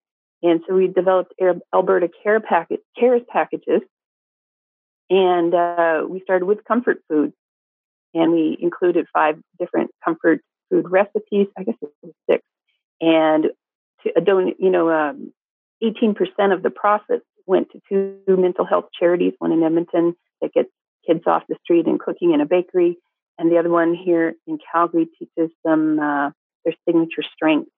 And 0.43 0.63
so 0.67 0.75
we 0.75 0.89
developed 0.89 1.35
Alberta 1.75 2.09
Care 2.23 2.41
package, 2.41 2.81
Cares 2.99 3.23
packages. 3.29 3.83
And 5.11 5.55
uh, 5.55 6.03
we 6.09 6.21
started 6.21 6.47
with 6.47 6.65
comfort 6.65 7.03
foods. 7.09 7.35
And 8.15 8.33
we 8.33 8.57
included 8.61 9.07
five 9.13 9.39
different 9.59 9.91
comfort 10.05 10.41
food 10.71 10.91
recipes. 10.91 11.49
I 11.59 11.65
guess 11.65 11.77
it 11.83 11.91
was 12.03 12.13
six. 12.29 12.43
And 13.01 13.47
to, 14.03 14.17
uh, 14.17 14.21
don't, 14.21 14.55
you 14.59 14.71
know, 14.71 14.91
um, 14.91 15.33
18% 15.83 16.17
of 16.53 16.63
the 16.63 16.71
profits 16.71 17.25
went 17.47 17.69
to 17.71 17.81
two 17.89 18.37
mental 18.37 18.65
health 18.65 18.87
charities, 18.99 19.35
one 19.39 19.53
in 19.53 19.63
Edmonton 19.63 20.15
that 20.41 20.53
gets 20.53 20.71
kids 21.07 21.23
off 21.27 21.43
the 21.49 21.57
street 21.63 21.87
and 21.87 21.99
cooking 21.99 22.33
in 22.33 22.41
a 22.41 22.47
bakery, 22.47 22.99
and 23.39 23.51
the 23.51 23.59
other 23.59 23.71
one 23.71 23.95
here 23.95 24.35
in 24.47 24.59
Calgary 24.71 25.09
teaches 25.19 25.51
them 25.65 25.99
uh, 25.99 26.31
their 26.65 26.75
signature 26.87 27.23
strength. 27.35 27.71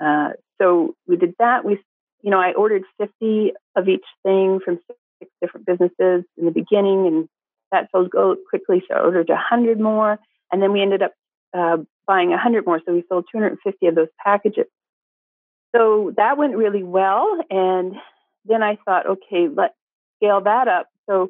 Uh, 0.00 0.30
so 0.60 0.94
we 1.06 1.16
did 1.16 1.34
that. 1.38 1.64
We, 1.64 1.78
you 2.22 2.30
know, 2.30 2.40
I 2.40 2.52
ordered 2.52 2.84
50 2.98 3.52
of 3.76 3.88
each 3.88 4.04
thing 4.22 4.60
from 4.64 4.80
six 5.20 5.30
different 5.40 5.66
businesses 5.66 6.24
in 6.36 6.44
the 6.44 6.50
beginning, 6.50 7.06
and 7.06 7.28
that 7.72 7.88
sold 7.92 8.12
quickly. 8.48 8.82
So 8.88 8.96
I 8.96 9.00
ordered 9.00 9.28
100 9.28 9.80
more, 9.80 10.18
and 10.52 10.62
then 10.62 10.72
we 10.72 10.82
ended 10.82 11.02
up 11.02 11.12
uh, 11.56 11.78
buying 12.06 12.30
100 12.30 12.66
more. 12.66 12.80
So 12.86 12.92
we 12.92 13.04
sold 13.08 13.26
250 13.32 13.86
of 13.86 13.94
those 13.94 14.08
packages. 14.24 14.66
So 15.74 16.12
that 16.16 16.38
went 16.38 16.56
really 16.56 16.82
well, 16.82 17.38
and 17.50 17.94
then 18.44 18.62
I 18.62 18.78
thought, 18.84 19.06
okay, 19.06 19.48
let's 19.54 19.74
scale 20.16 20.40
that 20.40 20.66
up. 20.66 20.88
So 21.08 21.28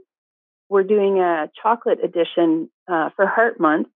we're 0.68 0.84
doing 0.84 1.18
a 1.18 1.50
chocolate 1.60 1.98
edition 2.02 2.70
uh, 2.90 3.10
for 3.16 3.26
Heart 3.26 3.58
Month. 3.58 3.88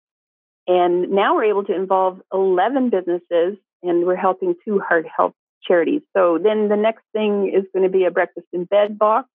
And 0.66 1.10
now 1.10 1.34
we're 1.34 1.46
able 1.46 1.64
to 1.64 1.74
involve 1.74 2.20
11 2.32 2.90
businesses 2.90 3.58
and 3.82 4.06
we're 4.06 4.16
helping 4.16 4.54
two 4.64 4.80
heart 4.80 5.06
health 5.14 5.34
charities. 5.66 6.02
So 6.16 6.38
then 6.42 6.68
the 6.68 6.76
next 6.76 7.02
thing 7.12 7.52
is 7.54 7.64
going 7.72 7.84
to 7.84 7.96
be 7.96 8.04
a 8.04 8.10
breakfast 8.10 8.46
in 8.52 8.64
bed 8.64 8.98
box. 8.98 9.28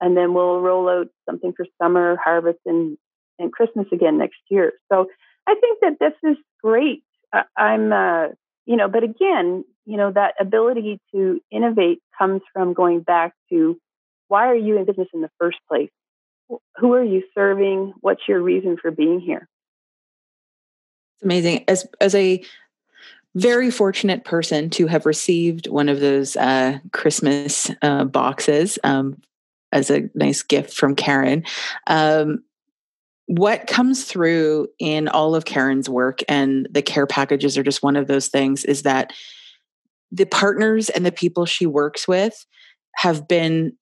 And 0.00 0.16
then 0.16 0.32
we'll 0.32 0.60
roll 0.60 0.88
out 0.88 1.08
something 1.28 1.52
for 1.54 1.66
summer, 1.80 2.16
harvest, 2.16 2.60
and, 2.64 2.96
and 3.38 3.52
Christmas 3.52 3.86
again 3.92 4.18
next 4.18 4.38
year. 4.48 4.72
So 4.90 5.06
I 5.46 5.54
think 5.60 5.80
that 5.82 5.98
this 6.00 6.14
is 6.30 6.36
great. 6.62 7.02
Uh, 7.32 7.42
I'm, 7.56 7.92
uh, 7.92 8.28
you 8.64 8.76
know, 8.76 8.88
but 8.88 9.02
again, 9.02 9.64
you 9.84 9.96
know, 9.96 10.10
that 10.12 10.34
ability 10.40 11.00
to 11.14 11.40
innovate 11.50 12.00
comes 12.18 12.40
from 12.52 12.72
going 12.72 13.00
back 13.00 13.34
to 13.50 13.78
why 14.28 14.46
are 14.46 14.56
you 14.56 14.78
in 14.78 14.84
business 14.84 15.08
in 15.12 15.20
the 15.20 15.30
first 15.38 15.58
place? 15.68 15.90
who 16.76 16.94
are 16.94 17.04
you 17.04 17.22
serving? 17.34 17.92
What's 18.00 18.22
your 18.28 18.40
reason 18.40 18.76
for 18.80 18.90
being 18.90 19.20
here? 19.20 19.48
It's 21.16 21.24
amazing. 21.24 21.64
As 21.68 21.86
as 22.00 22.14
a 22.14 22.42
very 23.34 23.70
fortunate 23.70 24.24
person 24.24 24.70
to 24.70 24.86
have 24.86 25.06
received 25.06 25.66
one 25.68 25.88
of 25.88 26.00
those 26.00 26.36
uh, 26.36 26.78
Christmas 26.92 27.70
uh, 27.82 28.04
boxes 28.04 28.78
um, 28.82 29.20
as 29.72 29.90
a 29.90 30.10
nice 30.14 30.42
gift 30.42 30.74
from 30.74 30.96
Karen. 30.96 31.44
Um, 31.86 32.42
what 33.26 33.68
comes 33.68 34.04
through 34.04 34.66
in 34.80 35.06
all 35.06 35.36
of 35.36 35.44
Karen's 35.44 35.88
work 35.88 36.20
and 36.28 36.66
the 36.70 36.82
care 36.82 37.06
packages 37.06 37.56
are 37.56 37.62
just 37.62 37.82
one 37.82 37.94
of 37.94 38.08
those 38.08 38.26
things 38.26 38.64
is 38.64 38.82
that 38.82 39.12
the 40.10 40.26
partners 40.26 40.88
and 40.88 41.06
the 41.06 41.12
people 41.12 41.46
she 41.46 41.66
works 41.66 42.08
with 42.08 42.44
have 42.96 43.28
been 43.28 43.76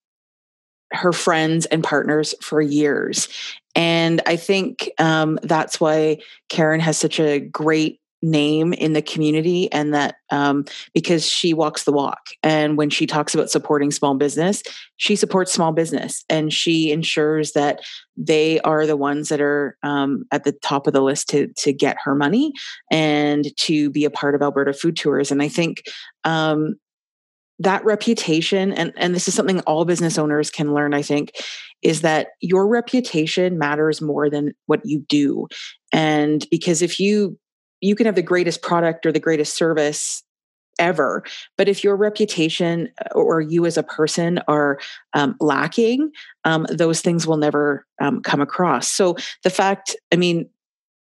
her 0.92 1.12
friends 1.12 1.64
and 1.66 1.82
partners 1.82 2.34
for 2.42 2.60
years. 2.60 3.28
And 3.74 4.20
I 4.26 4.36
think 4.36 4.90
um, 4.98 5.38
that's 5.42 5.80
why 5.80 6.18
Karen 6.50 6.80
has 6.80 6.98
such 6.98 7.18
a 7.18 7.40
great 7.40 8.00
name 8.22 8.72
in 8.72 8.92
the 8.92 9.02
community 9.02 9.70
and 9.72 9.94
that 9.94 10.16
um, 10.30 10.64
because 10.92 11.26
she 11.26 11.54
walks 11.54 11.84
the 11.84 11.92
walk. 11.92 12.20
And 12.42 12.76
when 12.76 12.90
she 12.90 13.06
talks 13.06 13.34
about 13.34 13.50
supporting 13.50 13.90
small 13.90 14.14
business 14.14 14.62
she 14.98 15.14
supports 15.16 15.52
small 15.52 15.72
business 15.72 16.24
and 16.28 16.52
she 16.52 16.92
ensures 16.92 17.52
that 17.52 17.80
they 18.16 18.60
are 18.60 18.84
the 18.84 18.96
ones 18.96 19.28
that 19.28 19.40
are 19.40 19.76
um, 19.82 20.24
at 20.32 20.44
the 20.44 20.52
top 20.52 20.86
of 20.86 20.92
the 20.92 21.00
list 21.00 21.28
to 21.30 21.48
to 21.56 21.72
get 21.72 21.96
her 22.04 22.14
money 22.14 22.52
and 22.90 23.56
to 23.56 23.90
be 23.90 24.04
a 24.04 24.10
part 24.10 24.34
of 24.34 24.42
alberta 24.42 24.72
food 24.72 24.96
tours. 24.96 25.30
And 25.30 25.40
i 25.40 25.48
think 25.48 25.82
um, 26.24 26.74
that 27.60 27.84
reputation 27.84 28.72
and 28.72 28.92
and 28.96 29.14
this 29.14 29.28
is 29.28 29.34
something 29.34 29.60
all 29.60 29.84
business 29.84 30.18
owners 30.18 30.50
can 30.50 30.74
learn 30.74 30.94
i 30.94 31.02
think 31.02 31.32
is 31.82 32.00
that 32.00 32.28
your 32.40 32.66
reputation 32.66 33.58
matters 33.58 34.00
more 34.02 34.28
than 34.28 34.52
what 34.66 34.80
you 34.84 35.04
do. 35.08 35.46
And 35.92 36.44
because 36.50 36.82
if 36.82 36.98
you 36.98 37.38
you 37.80 37.94
can 37.94 38.06
have 38.06 38.14
the 38.14 38.22
greatest 38.22 38.62
product 38.62 39.06
or 39.06 39.12
the 39.12 39.20
greatest 39.20 39.56
service 39.56 40.22
ever 40.78 41.24
but 41.56 41.68
if 41.68 41.82
your 41.82 41.96
reputation 41.96 42.88
uh, 43.04 43.08
or 43.14 43.40
you 43.40 43.66
as 43.66 43.76
a 43.76 43.82
person 43.82 44.38
are 44.46 44.78
um, 45.14 45.34
lacking 45.40 46.10
um, 46.44 46.66
those 46.70 47.00
things 47.00 47.26
will 47.26 47.36
never 47.36 47.84
um, 48.00 48.20
come 48.22 48.40
across 48.40 48.88
so 48.88 49.16
the 49.42 49.50
fact 49.50 49.96
i 50.12 50.16
mean 50.16 50.48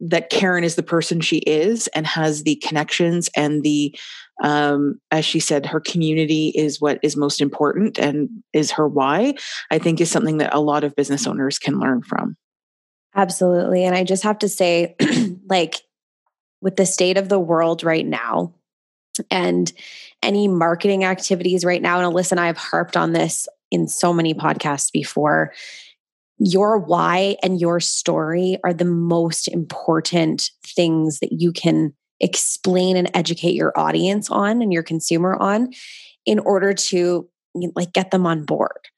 that 0.00 0.30
Karen 0.30 0.62
is 0.62 0.76
the 0.76 0.82
person 0.82 1.20
she 1.20 1.38
is 1.38 1.88
and 1.88 2.06
has 2.06 2.44
the 2.44 2.56
connections 2.56 3.28
and 3.36 3.62
the 3.62 3.98
um, 4.42 5.00
as 5.10 5.24
she 5.24 5.40
said, 5.40 5.66
her 5.66 5.80
community 5.80 6.52
is 6.54 6.80
what 6.80 7.00
is 7.02 7.16
most 7.16 7.40
important 7.40 7.98
and 7.98 8.28
is 8.52 8.70
her 8.72 8.86
why, 8.86 9.34
I 9.70 9.78
think 9.78 10.00
is 10.00 10.10
something 10.10 10.38
that 10.38 10.54
a 10.54 10.60
lot 10.60 10.84
of 10.84 10.94
business 10.94 11.26
owners 11.26 11.58
can 11.58 11.80
learn 11.80 12.02
from. 12.02 12.36
Absolutely. 13.16 13.84
And 13.84 13.96
I 13.96 14.04
just 14.04 14.22
have 14.22 14.38
to 14.38 14.48
say, 14.48 14.94
like, 15.48 15.80
with 16.60 16.76
the 16.76 16.86
state 16.86 17.16
of 17.16 17.28
the 17.28 17.38
world 17.38 17.84
right 17.84 18.06
now, 18.06 18.54
and 19.30 19.72
any 20.22 20.48
marketing 20.48 21.04
activities 21.04 21.64
right 21.64 21.82
now. 21.82 22.00
And 22.00 22.14
Alyssa 22.14 22.32
and 22.32 22.40
I 22.40 22.46
have 22.46 22.56
harped 22.56 22.96
on 22.96 23.12
this 23.12 23.48
in 23.70 23.88
so 23.88 24.12
many 24.12 24.34
podcasts 24.34 24.92
before. 24.92 25.52
Your 26.38 26.78
why 26.78 27.36
and 27.42 27.60
your 27.60 27.80
story 27.80 28.58
are 28.62 28.72
the 28.72 28.84
most 28.84 29.48
important 29.48 30.50
things 30.64 31.18
that 31.18 31.32
you 31.32 31.52
can 31.52 31.94
explain 32.20 32.96
and 32.96 33.10
educate 33.14 33.54
your 33.54 33.72
audience 33.76 34.30
on 34.30 34.62
and 34.62 34.72
your 34.72 34.82
consumer 34.82 35.36
on 35.36 35.72
in 36.26 36.38
order 36.38 36.72
to 36.74 37.28
like 37.74 37.92
get 37.92 38.10
them 38.10 38.26
on 38.26 38.44
board. 38.44 38.88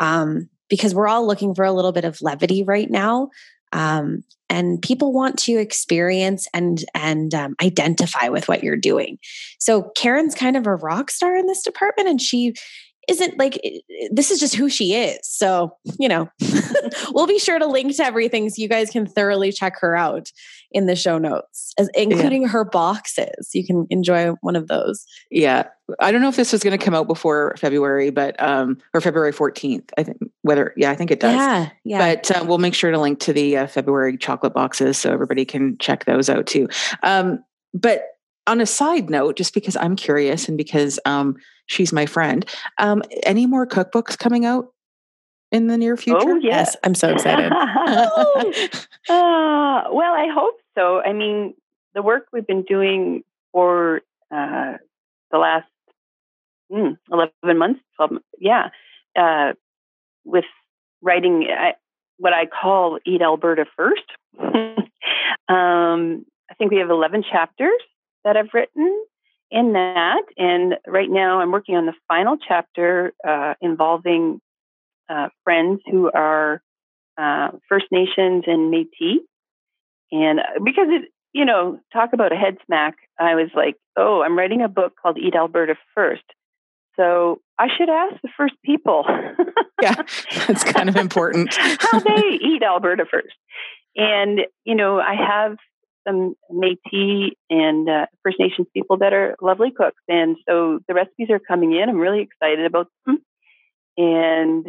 Um, 0.00 0.48
because 0.68 0.94
we're 0.94 1.08
all 1.08 1.26
looking 1.26 1.54
for 1.54 1.64
a 1.64 1.72
little 1.72 1.92
bit 1.92 2.04
of 2.04 2.20
levity 2.20 2.62
right 2.62 2.90
now. 2.90 3.30
Um, 3.76 4.24
and 4.48 4.80
people 4.80 5.12
want 5.12 5.38
to 5.40 5.58
experience 5.58 6.48
and 6.54 6.82
and 6.94 7.34
um, 7.34 7.56
identify 7.62 8.28
with 8.28 8.48
what 8.48 8.62
you're 8.62 8.76
doing. 8.76 9.18
So 9.58 9.90
Karen's 9.96 10.34
kind 10.34 10.56
of 10.56 10.66
a 10.66 10.76
rock 10.76 11.10
star 11.10 11.36
in 11.36 11.46
this 11.46 11.62
department, 11.62 12.08
and 12.08 12.20
she 12.20 12.54
isn't 13.08 13.38
like 13.38 13.60
this 14.10 14.30
is 14.30 14.40
just 14.40 14.54
who 14.54 14.68
she 14.68 14.94
is. 14.94 15.20
So, 15.22 15.76
you 15.98 16.08
know, 16.08 16.28
we'll 17.12 17.26
be 17.26 17.38
sure 17.38 17.58
to 17.58 17.66
link 17.66 17.96
to 17.96 18.04
everything 18.04 18.48
so 18.50 18.60
you 18.60 18.68
guys 18.68 18.90
can 18.90 19.06
thoroughly 19.06 19.52
check 19.52 19.78
her 19.80 19.96
out 19.96 20.30
in 20.72 20.86
the 20.86 20.96
show 20.96 21.16
notes, 21.16 21.72
as, 21.78 21.88
including 21.94 22.42
yeah. 22.42 22.48
her 22.48 22.64
boxes. 22.64 23.50
You 23.54 23.64
can 23.64 23.86
enjoy 23.90 24.30
one 24.40 24.56
of 24.56 24.66
those. 24.68 25.06
Yeah. 25.30 25.68
I 26.00 26.10
don't 26.10 26.20
know 26.20 26.28
if 26.28 26.36
this 26.36 26.52
was 26.52 26.64
going 26.64 26.76
to 26.76 26.84
come 26.84 26.94
out 26.94 27.06
before 27.06 27.54
February, 27.58 28.10
but, 28.10 28.40
um, 28.42 28.78
or 28.92 29.00
February 29.00 29.32
14th. 29.32 29.90
I 29.96 30.02
think 30.02 30.18
whether, 30.42 30.74
yeah, 30.76 30.90
I 30.90 30.96
think 30.96 31.12
it 31.12 31.20
does. 31.20 31.34
Yeah. 31.34 31.70
Yeah. 31.84 31.98
But 31.98 32.30
uh, 32.30 32.44
we'll 32.44 32.58
make 32.58 32.74
sure 32.74 32.90
to 32.90 32.98
link 32.98 33.20
to 33.20 33.32
the 33.32 33.58
uh, 33.58 33.66
February 33.68 34.16
chocolate 34.16 34.52
boxes 34.52 34.98
so 34.98 35.12
everybody 35.12 35.44
can 35.44 35.78
check 35.78 36.04
those 36.04 36.28
out 36.28 36.46
too. 36.46 36.68
Um, 37.04 37.44
but 37.72 38.15
on 38.46 38.60
a 38.60 38.66
side 38.66 39.10
note, 39.10 39.36
just 39.36 39.54
because 39.54 39.76
I'm 39.76 39.96
curious 39.96 40.48
and 40.48 40.56
because 40.56 40.98
um, 41.04 41.36
she's 41.66 41.92
my 41.92 42.06
friend, 42.06 42.44
um, 42.78 43.02
any 43.24 43.46
more 43.46 43.66
cookbooks 43.66 44.18
coming 44.18 44.44
out 44.44 44.72
in 45.52 45.66
the 45.66 45.76
near 45.76 45.96
future? 45.96 46.18
Oh, 46.22 46.36
yes. 46.36 46.74
yes 46.74 46.76
I'm 46.84 46.94
so 46.94 47.12
excited. 47.12 47.52
uh, 47.52 48.78
well, 49.08 50.14
I 50.14 50.28
hope 50.32 50.60
so. 50.74 51.00
I 51.00 51.12
mean, 51.12 51.54
the 51.94 52.02
work 52.02 52.26
we've 52.32 52.46
been 52.46 52.62
doing 52.62 53.24
for 53.52 54.02
uh, 54.30 54.74
the 55.30 55.38
last 55.38 55.66
mm, 56.70 56.96
11 57.10 57.58
months, 57.58 57.80
12, 57.96 58.12
yeah, 58.38 58.68
uh, 59.16 59.52
with 60.24 60.44
writing 61.02 61.46
I, 61.50 61.74
what 62.18 62.32
I 62.32 62.46
call 62.46 62.98
Eat 63.06 63.22
Alberta 63.22 63.64
First. 63.76 64.02
um, 64.38 66.24
I 66.48 66.54
think 66.58 66.70
we 66.70 66.78
have 66.78 66.90
11 66.90 67.24
chapters 67.30 67.80
that 68.26 68.36
I've 68.36 68.52
written 68.52 69.04
in 69.50 69.72
that. 69.74 70.22
And 70.36 70.74
right 70.86 71.08
now 71.08 71.40
I'm 71.40 71.52
working 71.52 71.76
on 71.76 71.86
the 71.86 71.94
final 72.08 72.36
chapter 72.36 73.12
uh, 73.26 73.54
involving 73.62 74.40
uh, 75.08 75.28
friends 75.44 75.80
who 75.88 76.10
are 76.10 76.60
uh, 77.16 77.50
First 77.68 77.86
Nations 77.92 78.44
and 78.46 78.70
Metis. 78.70 79.22
And 80.10 80.40
uh, 80.40 80.42
because 80.62 80.88
it, 80.88 81.08
you 81.32 81.44
know, 81.44 81.78
talk 81.92 82.12
about 82.12 82.32
a 82.32 82.36
head 82.36 82.58
smack, 82.66 82.96
I 83.18 83.36
was 83.36 83.50
like, 83.54 83.76
oh, 83.96 84.22
I'm 84.22 84.36
writing 84.36 84.60
a 84.60 84.68
book 84.68 84.94
called 85.00 85.18
Eat 85.18 85.36
Alberta 85.36 85.76
First. 85.94 86.24
So 86.96 87.40
I 87.58 87.68
should 87.76 87.88
ask 87.88 88.20
the 88.22 88.30
first 88.36 88.54
people. 88.64 89.04
yeah, 89.82 90.02
that's 90.48 90.64
kind 90.64 90.88
of 90.88 90.96
important. 90.96 91.54
how 91.54 92.00
they 92.00 92.22
eat 92.40 92.62
Alberta 92.62 93.04
first. 93.08 93.36
And, 93.94 94.40
you 94.64 94.74
know, 94.74 94.98
I 94.98 95.14
have 95.14 95.58
some 96.06 96.34
Métis 96.50 97.30
and 97.50 97.88
uh, 97.88 98.06
First 98.22 98.38
Nations 98.38 98.66
people 98.72 98.98
that 98.98 99.12
are 99.12 99.36
lovely 99.40 99.70
cooks, 99.70 100.02
and 100.08 100.36
so 100.48 100.78
the 100.88 100.94
recipes 100.94 101.28
are 101.30 101.38
coming 101.38 101.72
in. 101.72 101.88
I'm 101.88 101.98
really 101.98 102.20
excited 102.20 102.64
about 102.64 102.88
them, 103.04 103.18
and 103.96 104.66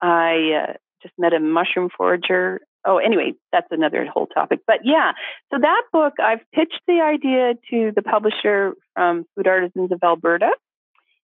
I 0.00 0.68
uh, 0.68 0.72
just 1.02 1.14
met 1.18 1.34
a 1.34 1.40
mushroom 1.40 1.90
forager. 1.96 2.60
Oh, 2.84 2.98
anyway, 2.98 3.34
that's 3.52 3.68
another 3.70 4.04
whole 4.06 4.26
topic. 4.26 4.60
But 4.66 4.80
yeah, 4.84 5.12
so 5.52 5.60
that 5.60 5.82
book, 5.92 6.14
I've 6.18 6.40
pitched 6.52 6.80
the 6.86 7.00
idea 7.00 7.54
to 7.70 7.92
the 7.94 8.02
publisher 8.02 8.74
from 8.94 9.24
Food 9.36 9.46
Artisans 9.46 9.92
of 9.92 10.00
Alberta, 10.02 10.50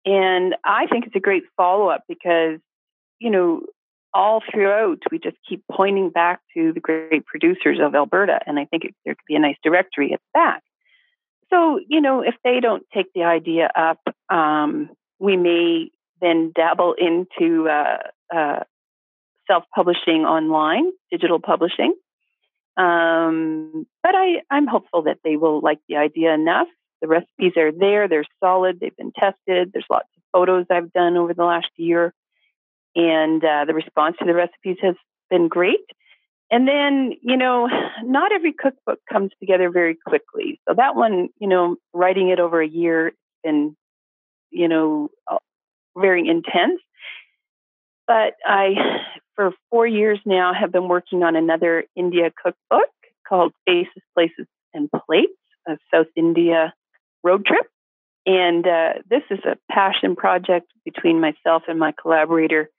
and 0.06 0.54
I 0.64 0.86
think 0.86 1.06
it's 1.06 1.16
a 1.16 1.20
great 1.20 1.44
follow 1.56 1.88
up 1.88 2.04
because 2.08 2.60
you 3.18 3.30
know 3.30 3.62
all 4.14 4.40
throughout, 4.50 5.02
we 5.10 5.18
just 5.18 5.36
keep 5.46 5.64
pointing 5.70 6.10
back 6.10 6.40
to 6.54 6.72
the 6.72 6.80
great 6.80 7.26
producers 7.26 7.78
of 7.82 7.94
Alberta, 7.94 8.38
and 8.46 8.58
I 8.58 8.64
think 8.64 8.84
it, 8.84 8.94
there 9.04 9.14
could 9.14 9.26
be 9.26 9.34
a 9.34 9.40
nice 9.40 9.56
directory 9.62 10.12
at 10.12 10.20
the 10.20 10.38
back. 10.38 10.62
So, 11.50 11.80
you 11.86 12.00
know, 12.00 12.22
if 12.22 12.34
they 12.44 12.60
don't 12.60 12.84
take 12.94 13.12
the 13.12 13.24
idea 13.24 13.70
up, 13.76 14.00
um, 14.30 14.90
we 15.18 15.36
may 15.36 15.90
then 16.20 16.52
dabble 16.54 16.94
into 16.96 17.68
uh, 17.68 17.98
uh, 18.34 18.60
self 19.46 19.64
publishing 19.74 20.24
online, 20.24 20.90
digital 21.10 21.40
publishing. 21.40 21.94
Um, 22.76 23.86
but 24.02 24.14
I, 24.14 24.42
I'm 24.50 24.66
hopeful 24.66 25.02
that 25.02 25.18
they 25.22 25.36
will 25.36 25.60
like 25.60 25.80
the 25.88 25.96
idea 25.96 26.32
enough. 26.32 26.68
The 27.02 27.08
recipes 27.08 27.52
are 27.56 27.70
there, 27.70 28.08
they're 28.08 28.24
solid, 28.42 28.80
they've 28.80 28.96
been 28.96 29.12
tested. 29.12 29.70
There's 29.72 29.84
lots 29.90 30.08
of 30.16 30.22
photos 30.32 30.66
I've 30.70 30.92
done 30.92 31.16
over 31.16 31.34
the 31.34 31.44
last 31.44 31.68
year 31.76 32.14
and 32.94 33.44
uh, 33.44 33.64
the 33.66 33.74
response 33.74 34.16
to 34.18 34.24
the 34.24 34.34
recipes 34.34 34.76
has 34.82 34.94
been 35.30 35.48
great. 35.48 35.84
And 36.50 36.68
then, 36.68 37.12
you 37.22 37.36
know, 37.36 37.68
not 38.04 38.32
every 38.32 38.52
cookbook 38.52 39.00
comes 39.10 39.30
together 39.40 39.70
very 39.70 39.96
quickly. 40.06 40.60
So 40.68 40.74
that 40.76 40.94
one, 40.94 41.28
you 41.38 41.48
know, 41.48 41.76
writing 41.92 42.28
it 42.28 42.40
over 42.40 42.60
a 42.60 42.68
year 42.68 43.12
been, 43.42 43.76
you 44.50 44.68
know, 44.68 45.10
very 45.96 46.28
intense. 46.28 46.80
But 48.06 48.34
I, 48.46 48.74
for 49.34 49.52
four 49.70 49.86
years 49.86 50.20
now, 50.24 50.52
have 50.54 50.72
been 50.72 50.88
working 50.88 51.22
on 51.22 51.36
another 51.36 51.84
India 51.96 52.30
cookbook 52.30 52.90
called 53.28 53.52
Faces, 53.66 54.02
Places, 54.14 54.46
and 54.72 54.88
Plates, 55.06 55.32
a 55.66 55.78
South 55.92 56.06
India 56.16 56.74
road 57.22 57.46
trip. 57.46 57.66
And 58.26 58.66
uh, 58.66 58.92
this 59.08 59.22
is 59.30 59.40
a 59.44 59.56
passion 59.70 60.16
project 60.16 60.66
between 60.84 61.20
myself 61.20 61.64
and 61.68 61.78
my 61.78 61.92
collaborator, 62.00 62.70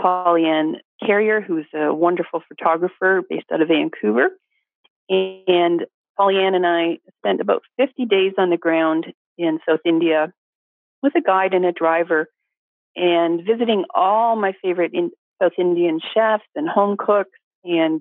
Pollyann 0.00 0.76
Carrier, 1.04 1.40
who's 1.40 1.66
a 1.74 1.92
wonderful 1.92 2.42
photographer 2.48 3.22
based 3.28 3.46
out 3.52 3.60
of 3.60 3.68
Vancouver. 3.68 4.30
And 5.08 5.86
Pollyann 6.18 6.54
and 6.54 6.66
I 6.66 6.98
spent 7.18 7.40
about 7.40 7.62
50 7.78 8.06
days 8.06 8.32
on 8.38 8.50
the 8.50 8.56
ground 8.56 9.06
in 9.38 9.58
South 9.68 9.80
India 9.84 10.32
with 11.02 11.14
a 11.16 11.20
guide 11.20 11.54
and 11.54 11.64
a 11.64 11.72
driver 11.72 12.28
and 12.94 13.44
visiting 13.44 13.84
all 13.94 14.36
my 14.36 14.52
favorite 14.62 14.92
in 14.94 15.10
South 15.42 15.52
Indian 15.58 16.00
chefs 16.14 16.44
and 16.54 16.68
home 16.68 16.96
cooks 16.96 17.38
and 17.64 18.00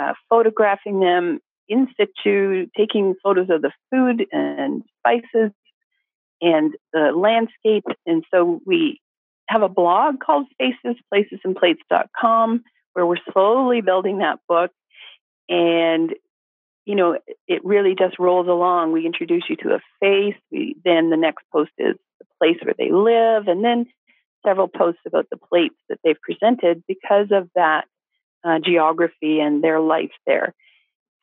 uh, 0.00 0.14
photographing 0.28 1.00
them 1.00 1.40
in 1.68 1.88
situ, 1.96 2.66
taking 2.76 3.14
photos 3.22 3.48
of 3.50 3.62
the 3.62 3.72
food 3.90 4.26
and 4.32 4.82
spices 4.98 5.52
and 6.40 6.74
the 6.92 7.12
landscape. 7.14 7.84
And 8.06 8.24
so 8.32 8.60
we 8.66 9.00
have 9.48 9.62
a 9.62 9.68
blog 9.68 10.20
called 10.20 10.46
Faces, 10.58 11.00
Places, 11.10 11.40
and 11.44 11.56
Plates.com 11.56 12.62
where 12.94 13.06
we're 13.06 13.16
slowly 13.32 13.80
building 13.80 14.18
that 14.18 14.38
book. 14.48 14.70
And, 15.48 16.14
you 16.84 16.94
know, 16.94 17.18
it 17.46 17.64
really 17.64 17.94
just 17.98 18.18
rolls 18.18 18.48
along. 18.48 18.92
We 18.92 19.06
introduce 19.06 19.44
you 19.48 19.56
to 19.56 19.74
a 19.74 19.80
face. 20.00 20.40
We, 20.50 20.76
then 20.84 21.10
the 21.10 21.16
next 21.16 21.44
post 21.52 21.72
is 21.78 21.96
the 22.18 22.26
place 22.40 22.58
where 22.62 22.74
they 22.76 22.90
live. 22.90 23.48
And 23.48 23.64
then 23.64 23.86
several 24.44 24.68
posts 24.68 25.00
about 25.06 25.28
the 25.30 25.36
plates 25.36 25.76
that 25.88 25.98
they've 26.04 26.20
presented 26.20 26.82
because 26.86 27.28
of 27.30 27.48
that 27.54 27.84
uh, 28.44 28.58
geography 28.64 29.40
and 29.40 29.62
their 29.62 29.80
life 29.80 30.10
there. 30.26 30.54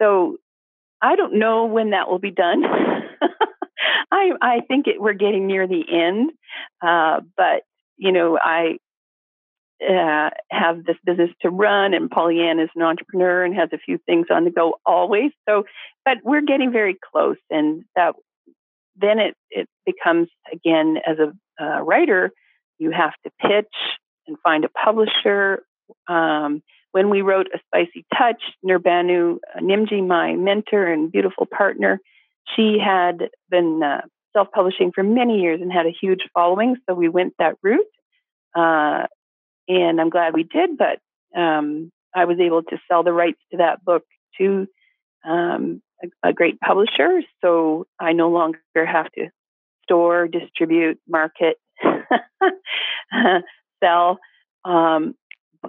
So 0.01 0.37
I 1.01 1.15
don't 1.15 1.39
know 1.39 1.65
when 1.65 1.91
that 1.91 2.09
will 2.09 2.19
be 2.19 2.31
done. 2.31 2.63
I, 4.11 4.31
I 4.41 4.59
think 4.67 4.87
it, 4.87 4.99
we're 4.99 5.13
getting 5.13 5.47
near 5.47 5.67
the 5.67 5.83
end, 5.91 6.31
uh, 6.81 7.21
but 7.37 7.63
you 7.99 8.11
know, 8.11 8.39
I 8.41 8.77
uh, 9.87 10.29
have 10.49 10.83
this 10.85 10.95
business 11.05 11.29
to 11.41 11.49
run, 11.49 11.93
and 11.93 12.09
Pollyann 12.09 12.59
is 12.59 12.69
an 12.75 12.81
entrepreneur 12.81 13.43
and 13.43 13.55
has 13.55 13.69
a 13.73 13.77
few 13.77 13.99
things 14.05 14.27
on 14.31 14.45
the 14.45 14.51
go 14.51 14.79
always. 14.85 15.31
So, 15.47 15.63
but 16.05 16.17
we're 16.23 16.41
getting 16.41 16.71
very 16.71 16.97
close, 17.11 17.37
and 17.49 17.83
that 17.95 18.15
then 18.95 19.19
it 19.19 19.35
it 19.51 19.67
becomes 19.85 20.29
again 20.51 20.97
as 21.05 21.17
a 21.19 21.63
uh, 21.63 21.81
writer, 21.81 22.31
you 22.77 22.91
have 22.91 23.13
to 23.25 23.31
pitch 23.41 23.73
and 24.27 24.37
find 24.43 24.65
a 24.65 24.69
publisher. 24.69 25.63
Um, 26.07 26.61
when 26.91 27.09
we 27.09 27.21
wrote 27.21 27.47
A 27.53 27.59
Spicy 27.67 28.05
Touch, 28.17 28.41
Noorbanu 28.65 29.37
uh, 29.55 29.59
Nimji, 29.59 30.05
my 30.05 30.33
mentor 30.33 30.87
and 30.87 31.11
beautiful 31.11 31.45
partner, 31.45 31.99
she 32.55 32.77
had 32.83 33.29
been 33.49 33.81
uh, 33.83 34.01
self 34.33 34.49
publishing 34.51 34.91
for 34.93 35.03
many 35.03 35.41
years 35.41 35.61
and 35.61 35.71
had 35.71 35.85
a 35.85 35.95
huge 36.01 36.21
following. 36.33 36.75
So 36.87 36.95
we 36.95 37.09
went 37.09 37.33
that 37.39 37.55
route. 37.61 37.85
Uh, 38.55 39.05
and 39.67 40.01
I'm 40.01 40.09
glad 40.09 40.33
we 40.33 40.43
did, 40.43 40.71
but 40.77 40.99
um, 41.39 41.91
I 42.15 42.25
was 42.25 42.39
able 42.39 42.63
to 42.63 42.77
sell 42.89 43.03
the 43.03 43.13
rights 43.13 43.39
to 43.51 43.57
that 43.57 43.85
book 43.85 44.03
to 44.39 44.67
um, 45.23 45.81
a, 46.03 46.29
a, 46.29 46.33
great 46.33 46.59
publisher. 46.59 47.21
So 47.41 47.85
I 47.99 48.13
no 48.13 48.29
longer 48.29 48.59
have 48.75 49.11
to 49.11 49.29
store, 49.83 50.27
distribute, 50.27 50.99
market, 51.07 51.57
sell 53.83 54.17
um, 54.65 55.13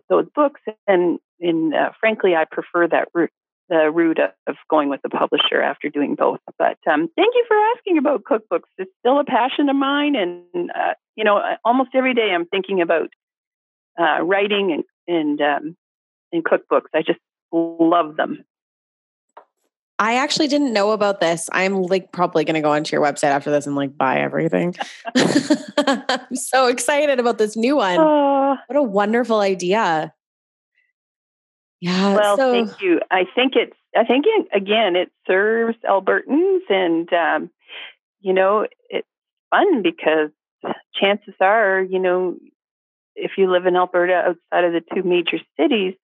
those 0.08 0.26
books. 0.34 0.62
And, 0.86 1.18
and 1.40 1.74
uh, 1.74 1.90
frankly, 2.00 2.34
I 2.34 2.46
prefer 2.50 2.88
that 2.88 3.08
route, 3.12 3.30
the 3.70 3.90
route 3.90 4.18
of 4.46 4.56
going 4.68 4.90
with 4.90 5.00
the 5.02 5.08
publisher 5.08 5.62
after 5.62 5.88
doing 5.88 6.16
both. 6.16 6.40
But 6.58 6.76
um, 6.90 7.08
thank 7.16 7.34
you 7.34 7.44
for 7.48 7.56
asking 7.76 7.98
about 7.98 8.24
cookbooks. 8.24 8.68
It's 8.76 8.90
still 8.98 9.18
a 9.20 9.24
passion 9.24 9.68
of 9.68 9.76
mine, 9.76 10.16
and 10.16 10.70
uh, 10.70 10.94
you 11.16 11.24
know, 11.24 11.40
almost 11.64 11.90
every 11.94 12.12
day 12.12 12.32
I'm 12.34 12.46
thinking 12.46 12.82
about 12.82 13.08
uh, 13.98 14.22
writing 14.22 14.72
and 14.72 14.84
and 15.06 15.40
um, 15.40 15.76
and 16.32 16.44
cookbooks. 16.44 16.90
I 16.94 17.02
just 17.02 17.20
love 17.52 18.16
them. 18.16 18.44
I 20.00 20.14
actually 20.14 20.48
didn't 20.48 20.72
know 20.72 20.92
about 20.92 21.20
this. 21.20 21.50
I'm 21.52 21.82
like 21.82 22.10
probably 22.10 22.44
going 22.44 22.54
to 22.54 22.62
go 22.62 22.72
onto 22.72 22.96
your 22.96 23.04
website 23.04 23.24
after 23.24 23.50
this 23.50 23.66
and 23.66 23.76
like 23.76 23.96
buy 23.98 24.20
everything. 24.20 24.74
I'm 25.14 26.34
so 26.34 26.68
excited 26.68 27.20
about 27.20 27.36
this 27.36 27.54
new 27.54 27.76
one. 27.76 27.98
Oh. 28.00 28.56
What 28.66 28.76
a 28.76 28.82
wonderful 28.82 29.40
idea. 29.40 30.14
Yeah. 31.80 32.14
Well, 32.14 32.36
so, 32.36 32.52
thank 32.52 32.80
you. 32.82 33.00
I 33.10 33.24
think 33.34 33.54
it's, 33.56 33.76
I 33.96 34.04
think 34.04 34.26
it, 34.28 34.48
again, 34.54 34.96
it 34.96 35.10
serves 35.26 35.78
Albertans 35.88 36.60
and, 36.68 37.12
um, 37.12 37.50
you 38.20 38.32
know, 38.34 38.66
it's 38.88 39.08
fun 39.50 39.82
because 39.82 40.30
chances 40.94 41.34
are, 41.40 41.82
you 41.82 41.98
know, 41.98 42.36
if 43.14 43.32
you 43.36 43.50
live 43.50 43.66
in 43.66 43.76
Alberta 43.76 44.14
outside 44.14 44.64
of 44.64 44.72
the 44.72 44.82
two 44.94 45.02
major 45.02 45.38
cities, 45.58 45.94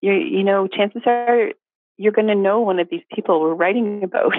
you 0.00 0.12
you 0.12 0.44
know, 0.44 0.66
chances 0.66 1.02
are 1.06 1.52
you're 1.96 2.12
going 2.12 2.28
to 2.28 2.34
know 2.34 2.60
one 2.60 2.78
of 2.78 2.88
these 2.90 3.02
people 3.14 3.40
we're 3.40 3.54
writing 3.54 4.02
about. 4.02 4.32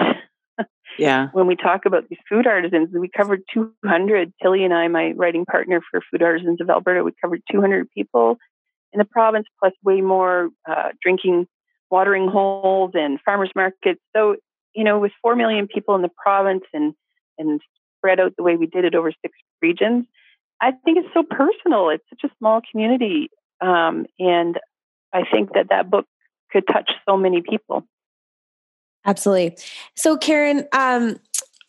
yeah. 0.98 1.28
When 1.32 1.46
we 1.46 1.54
talk 1.54 1.86
about 1.86 2.08
these 2.08 2.18
food 2.28 2.46
artisans, 2.46 2.88
we 2.92 3.08
covered 3.08 3.42
200. 3.54 4.32
Tilly 4.42 4.64
and 4.64 4.74
I, 4.74 4.88
my 4.88 5.12
writing 5.12 5.44
partner 5.44 5.80
for 5.88 6.00
Food 6.10 6.22
Artisans 6.22 6.60
of 6.60 6.68
Alberta, 6.68 7.04
we 7.04 7.12
covered 7.20 7.42
200 7.52 7.88
people 7.92 8.36
in 8.92 8.98
the 8.98 9.04
province, 9.04 9.46
plus 9.58 9.72
way 9.82 10.00
more 10.00 10.50
uh, 10.68 10.90
drinking, 11.02 11.46
watering 11.90 12.28
holes, 12.28 12.92
and 12.94 13.18
farmers 13.24 13.50
markets. 13.54 14.00
So, 14.14 14.36
you 14.74 14.84
know, 14.84 14.98
with 14.98 15.12
4 15.22 15.36
million 15.36 15.66
people 15.66 15.94
in 15.94 16.02
the 16.02 16.10
province 16.10 16.64
and, 16.72 16.94
and 17.38 17.60
spread 17.98 18.20
out 18.20 18.34
the 18.36 18.42
way 18.42 18.56
we 18.56 18.66
did 18.66 18.84
it 18.84 18.94
over 18.94 19.12
six 19.22 19.36
regions, 19.60 20.06
I 20.60 20.72
think 20.84 20.98
it's 20.98 21.14
so 21.14 21.22
personal. 21.22 21.90
It's 21.90 22.04
such 22.10 22.30
a 22.30 22.34
small 22.38 22.60
community. 22.70 23.30
Um, 23.60 24.06
and 24.18 24.58
I 25.12 25.22
think 25.30 25.54
that 25.54 25.68
that 25.70 25.90
book 25.90 26.06
could 26.50 26.66
touch 26.66 26.90
so 27.08 27.16
many 27.16 27.42
people. 27.42 27.84
Absolutely. 29.04 29.56
So, 29.96 30.16
Karen, 30.16 30.66
um, 30.72 31.18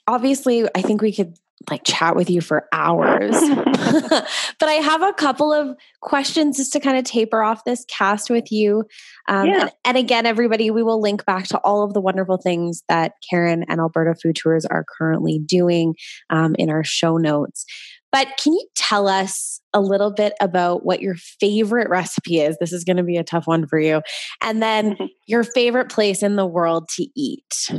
obviously, 0.08 0.68
I 0.76 0.82
think 0.82 1.02
we 1.02 1.12
could 1.12 1.38
like 1.70 1.84
chat 1.84 2.16
with 2.16 2.30
you 2.30 2.42
for 2.42 2.68
hours. 2.72 3.32
but 3.40 4.70
I 4.70 4.74
have 4.74 5.02
a 5.02 5.14
couple 5.14 5.54
of 5.54 5.76
questions 6.02 6.58
just 6.58 6.74
to 6.74 6.80
kind 6.80 6.98
of 6.98 7.06
taper 7.06 7.42
off 7.42 7.64
this 7.64 7.86
cast 7.86 8.30
with 8.30 8.52
you. 8.52 8.86
Um, 9.28 9.48
yeah. 9.48 9.62
and, 9.62 9.72
and, 9.86 9.98
again, 9.98 10.26
everybody, 10.26 10.72
we 10.72 10.84
will 10.84 11.02
link 11.02 11.26
back 11.26 11.48
to 11.48 11.58
all 11.60 11.84
of 11.84 11.94
the 11.94 12.02
wonderful 12.02 12.38
things 12.38 12.84
that 12.90 13.14
Karen 13.30 13.64
and 13.68 13.80
Alberta 13.80 14.16
Food 14.16 14.36
Tours 14.36 14.66
are 14.66 14.86
currently 14.98 15.40
doing 15.40 15.96
um, 16.30 16.56
in 16.58 16.70
our 16.70 16.84
show 16.84 17.18
notes. 17.18 17.66
But 18.12 18.28
can 18.38 18.54
you 18.54 18.68
tell 18.76 19.08
us 19.08 19.60
a 19.74 19.82
little 19.82 20.12
bit 20.12 20.34
about 20.40 20.86
what 20.86 21.02
your 21.02 21.16
favorite 21.16 21.90
recipe 21.90 22.40
is? 22.40 22.56
This 22.60 22.72
is 22.72 22.84
going 22.84 22.98
to 22.98 23.04
be 23.04 23.18
a 23.18 23.24
tough 23.24 23.48
one 23.48 23.66
for 23.66 23.80
you. 23.80 24.04
And 24.42 24.62
then 24.62 24.98
your 25.28 25.44
favorite 25.44 25.90
place 25.90 26.22
in 26.22 26.36
the 26.36 26.46
world 26.46 26.90
to 26.90 27.08
eat. 27.16 27.70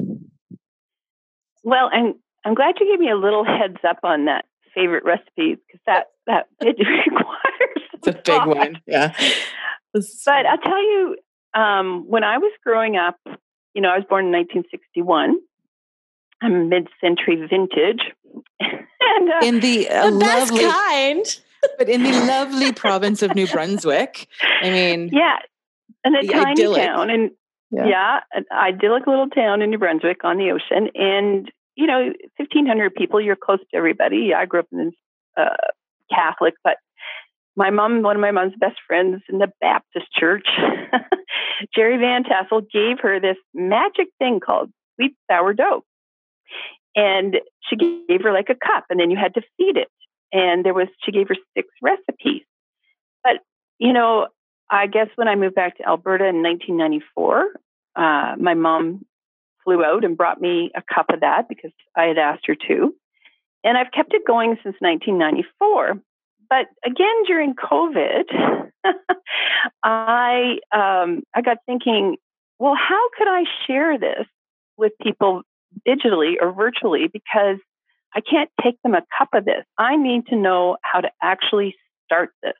Well, 1.63 1.89
and 1.93 2.17
I'm 2.45 2.55
glad 2.55 2.75
you 2.81 2.91
gave 2.91 3.01
me 3.01 3.11
a 3.11 3.17
little 3.17 3.45
heads 3.45 3.79
up 3.89 3.99
on 4.03 4.27
that 4.27 4.45
favorite 4.75 5.05
recipes 5.05 5.59
because 5.67 5.81
that 5.87 6.07
that 6.27 6.47
it 6.61 6.77
requires 7.07 7.85
it's 7.95 8.09
a 8.09 8.13
big 8.13 8.25
thought. 8.25 8.49
one. 8.49 8.81
Yeah. 8.87 9.15
But 9.95 10.03
I'll 10.47 10.59
tell 10.59 10.83
you, 10.83 11.17
um, 11.55 12.05
when 12.09 12.25
I 12.25 12.39
was 12.39 12.51
growing 12.65 12.97
up, 12.97 13.17
you 13.75 13.81
know, 13.81 13.91
I 13.91 13.97
was 13.97 14.05
born 14.09 14.27
in 14.27 14.33
1961. 14.33 15.37
I'm 16.43 16.69
mid-century 16.69 17.37
vintage, 17.49 18.03
and 18.61 19.31
uh, 19.31 19.47
in 19.47 19.61
the, 19.61 19.89
uh, 19.89 20.11
the 20.11 20.19
best 20.19 20.51
lovely, 20.51 20.69
kind. 20.69 21.41
but 21.79 21.89
in 21.89 22.03
the 22.03 22.11
lovely 22.11 22.73
province 22.73 23.23
of 23.23 23.37
New 23.37 23.47
Brunswick. 23.47 24.27
I 24.63 24.71
mean, 24.71 25.11
yeah, 25.13 25.37
and 26.03 26.17
a 26.17 26.27
tiny 26.27 26.51
idyllic. 26.51 26.83
town, 26.83 27.11
and 27.11 27.31
yeah. 27.71 27.87
yeah, 27.87 28.21
an 28.33 28.45
idyllic 28.53 29.07
little 29.07 29.29
town 29.29 29.63
in 29.63 29.71
New 29.71 29.79
Brunswick 29.79 30.25
on 30.25 30.39
the 30.39 30.51
ocean, 30.51 30.91
and 30.97 31.51
you 31.77 31.87
know, 31.87 32.13
1,500 32.37 32.95
people. 32.95 33.21
You're 33.21 33.37
close 33.37 33.59
to 33.59 33.77
everybody. 33.77 34.33
I 34.35 34.47
grew 34.47 34.61
up 34.61 34.69
in 34.73 34.93
uh, 35.37 35.49
Catholic, 36.11 36.55
but 36.63 36.77
my 37.57 37.71
mom, 37.71 38.03
one 38.03 38.17
of 38.17 38.21
my 38.21 38.31
mom's 38.31 38.55
best 38.59 38.77
friends 38.87 39.23
in 39.29 39.39
the 39.39 39.51
Baptist 39.61 40.07
church, 40.13 40.47
Jerry 41.75 41.99
Van 41.99 42.25
Tassel, 42.25 42.63
gave 42.63 43.01
her 43.01 43.21
this 43.21 43.37
magic 43.53 44.09
thing 44.19 44.41
called 44.41 44.71
sweet 44.97 45.15
sourdough. 45.31 45.85
And 46.97 47.37
she 47.69 47.77
gave 47.77 48.23
her 48.23 48.33
like 48.33 48.51
a 48.51 48.55
cup, 48.55 48.85
and 48.91 49.01
then 49.01 49.11
you 49.11 49.17
had 49.17 49.35
to 49.35 49.43
feed 49.57 49.77
it. 49.77 49.89
And 50.33 50.65
there 50.65 50.75
was, 50.75 50.89
she 51.05 51.13
gave 51.13 51.29
her 51.29 51.37
six 51.57 51.69
recipes. 51.83 52.43
But, 53.23 53.39
you 53.79 53.93
know, 53.93 54.29
I 54.71 54.87
guess 54.87 55.09
when 55.17 55.29
I 55.29 55.37
moved 55.37 55.55
back 55.55 55.77
to 55.79 55.87
Alberta 55.87 56.27
in 56.27 56.43
1994, 56.43 57.47
uh, 57.97 58.35
my 58.39 58.55
mom 58.55 59.05
flew 59.65 59.85
out 59.85 60.05
and 60.05 60.17
brought 60.17 60.41
me 60.41 60.71
a 60.75 60.83
cup 60.83 61.07
of 61.11 61.21
that 61.21 61.49
because 61.49 61.73
I 61.97 62.05
had 62.05 62.19
asked 62.19 62.47
her 62.47 62.57
to. 62.69 62.95
And 63.65 63.79
I've 63.79 63.91
kept 63.93 64.13
it 64.13 64.23
going 64.27 64.57
since 64.63 64.77
1994. 64.81 66.01
But 66.51 66.67
again, 66.85 67.25
during 67.27 67.55
COVID, 67.55 68.25
I 69.83 70.59
um, 70.73 71.23
I 71.35 71.41
got 71.43 71.59
thinking, 71.67 72.17
well, 72.59 72.75
how 72.77 73.09
could 73.17 73.29
I 73.29 73.45
share 73.67 73.99
this 73.99 74.27
with 74.77 74.93
people 75.03 75.43
digitally 75.89 76.35
or 76.41 76.53
virtually? 76.53 77.09
Because 77.11 77.57
I 78.15 78.21
can't 78.21 78.51
take 78.63 78.81
them 78.83 78.95
a 78.95 79.03
cup 79.19 79.31
of 79.33 79.45
this. 79.45 79.65
I 79.79 79.97
need 79.97 80.27
to 80.27 80.37
know 80.37 80.77
how 80.83 81.01
to 81.01 81.11
actually 81.23 81.75
start 82.05 82.31
this. 82.43 82.53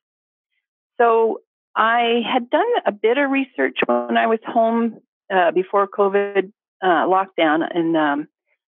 So 1.01 1.41
I 1.77 2.21
had 2.31 2.51
done 2.51 2.67
a 2.87 2.93
bit 2.93 3.19
of 3.19 3.31
research 3.31 3.79
when 3.87 4.17
I 4.17 4.27
was 4.27 4.41
home 4.47 5.01
uh, 5.33 5.51
before 5.53 5.87
COVID 5.87 6.53
uh, 6.85 7.07
lockdown, 7.07 7.67
and 7.75 7.97
um, 7.97 8.29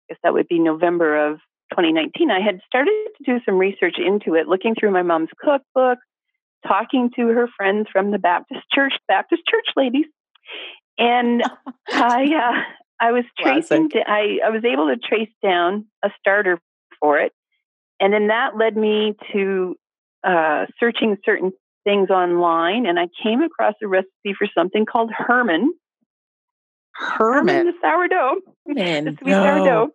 I 0.09 0.13
guess 0.13 0.19
that 0.23 0.33
would 0.33 0.47
be 0.49 0.59
November 0.59 1.31
of 1.31 1.39
2019. 1.71 2.29
I 2.29 2.41
had 2.41 2.59
started 2.67 2.91
to 3.17 3.23
do 3.23 3.39
some 3.45 3.57
research 3.57 3.95
into 3.97 4.35
it, 4.35 4.47
looking 4.47 4.75
through 4.75 4.91
my 4.91 5.01
mom's 5.01 5.29
cookbook, 5.39 5.99
talking 6.67 7.09
to 7.15 7.27
her 7.27 7.47
friends 7.55 7.87
from 7.91 8.11
the 8.11 8.19
Baptist 8.19 8.61
church, 8.73 8.93
Baptist 9.07 9.43
church 9.49 9.65
ladies, 9.77 10.05
and 10.97 11.41
I 11.89 12.25
uh, 12.25 12.61
I 12.99 13.11
was 13.13 13.23
tracing. 13.39 13.89
To, 13.91 13.99
I 14.05 14.39
I 14.45 14.49
was 14.49 14.65
able 14.65 14.87
to 14.87 14.97
trace 14.97 15.33
down 15.41 15.85
a 16.03 16.09
starter 16.19 16.59
for 16.99 17.17
it, 17.19 17.31
and 18.01 18.13
then 18.13 18.27
that 18.27 18.57
led 18.57 18.75
me 18.75 19.15
to 19.31 19.75
uh, 20.23 20.65
searching 20.79 21.15
certain 21.23 21.53
things 21.85 22.09
online, 22.09 22.85
and 22.85 22.99
I 22.99 23.07
came 23.23 23.41
across 23.41 23.75
a 23.81 23.87
recipe 23.87 24.35
for 24.37 24.47
something 24.53 24.85
called 24.85 25.11
Herman, 25.11 25.73
Herman. 27.01 27.67
the 27.67 27.73
sourdough. 27.81 28.35
Herman. 28.67 29.05
The 29.05 29.17
sweet 29.21 29.31
no. 29.31 29.43
sourdough. 29.43 29.89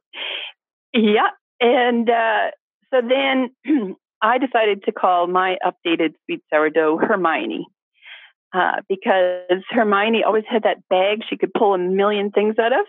Yeah. 0.92 1.28
And 1.60 2.10
uh, 2.10 2.50
so 2.90 3.00
then 3.06 3.96
I 4.22 4.38
decided 4.38 4.84
to 4.84 4.92
call 4.92 5.26
my 5.26 5.56
updated 5.64 6.14
sweet 6.24 6.42
sourdough 6.52 6.98
Hermione. 6.98 7.66
Uh, 8.54 8.80
because 8.88 9.62
Hermione 9.70 10.24
always 10.24 10.44
had 10.48 10.62
that 10.62 10.78
bag 10.88 11.22
she 11.28 11.36
could 11.36 11.52
pull 11.52 11.74
a 11.74 11.78
million 11.78 12.30
things 12.30 12.54
out 12.58 12.72
of. 12.72 12.86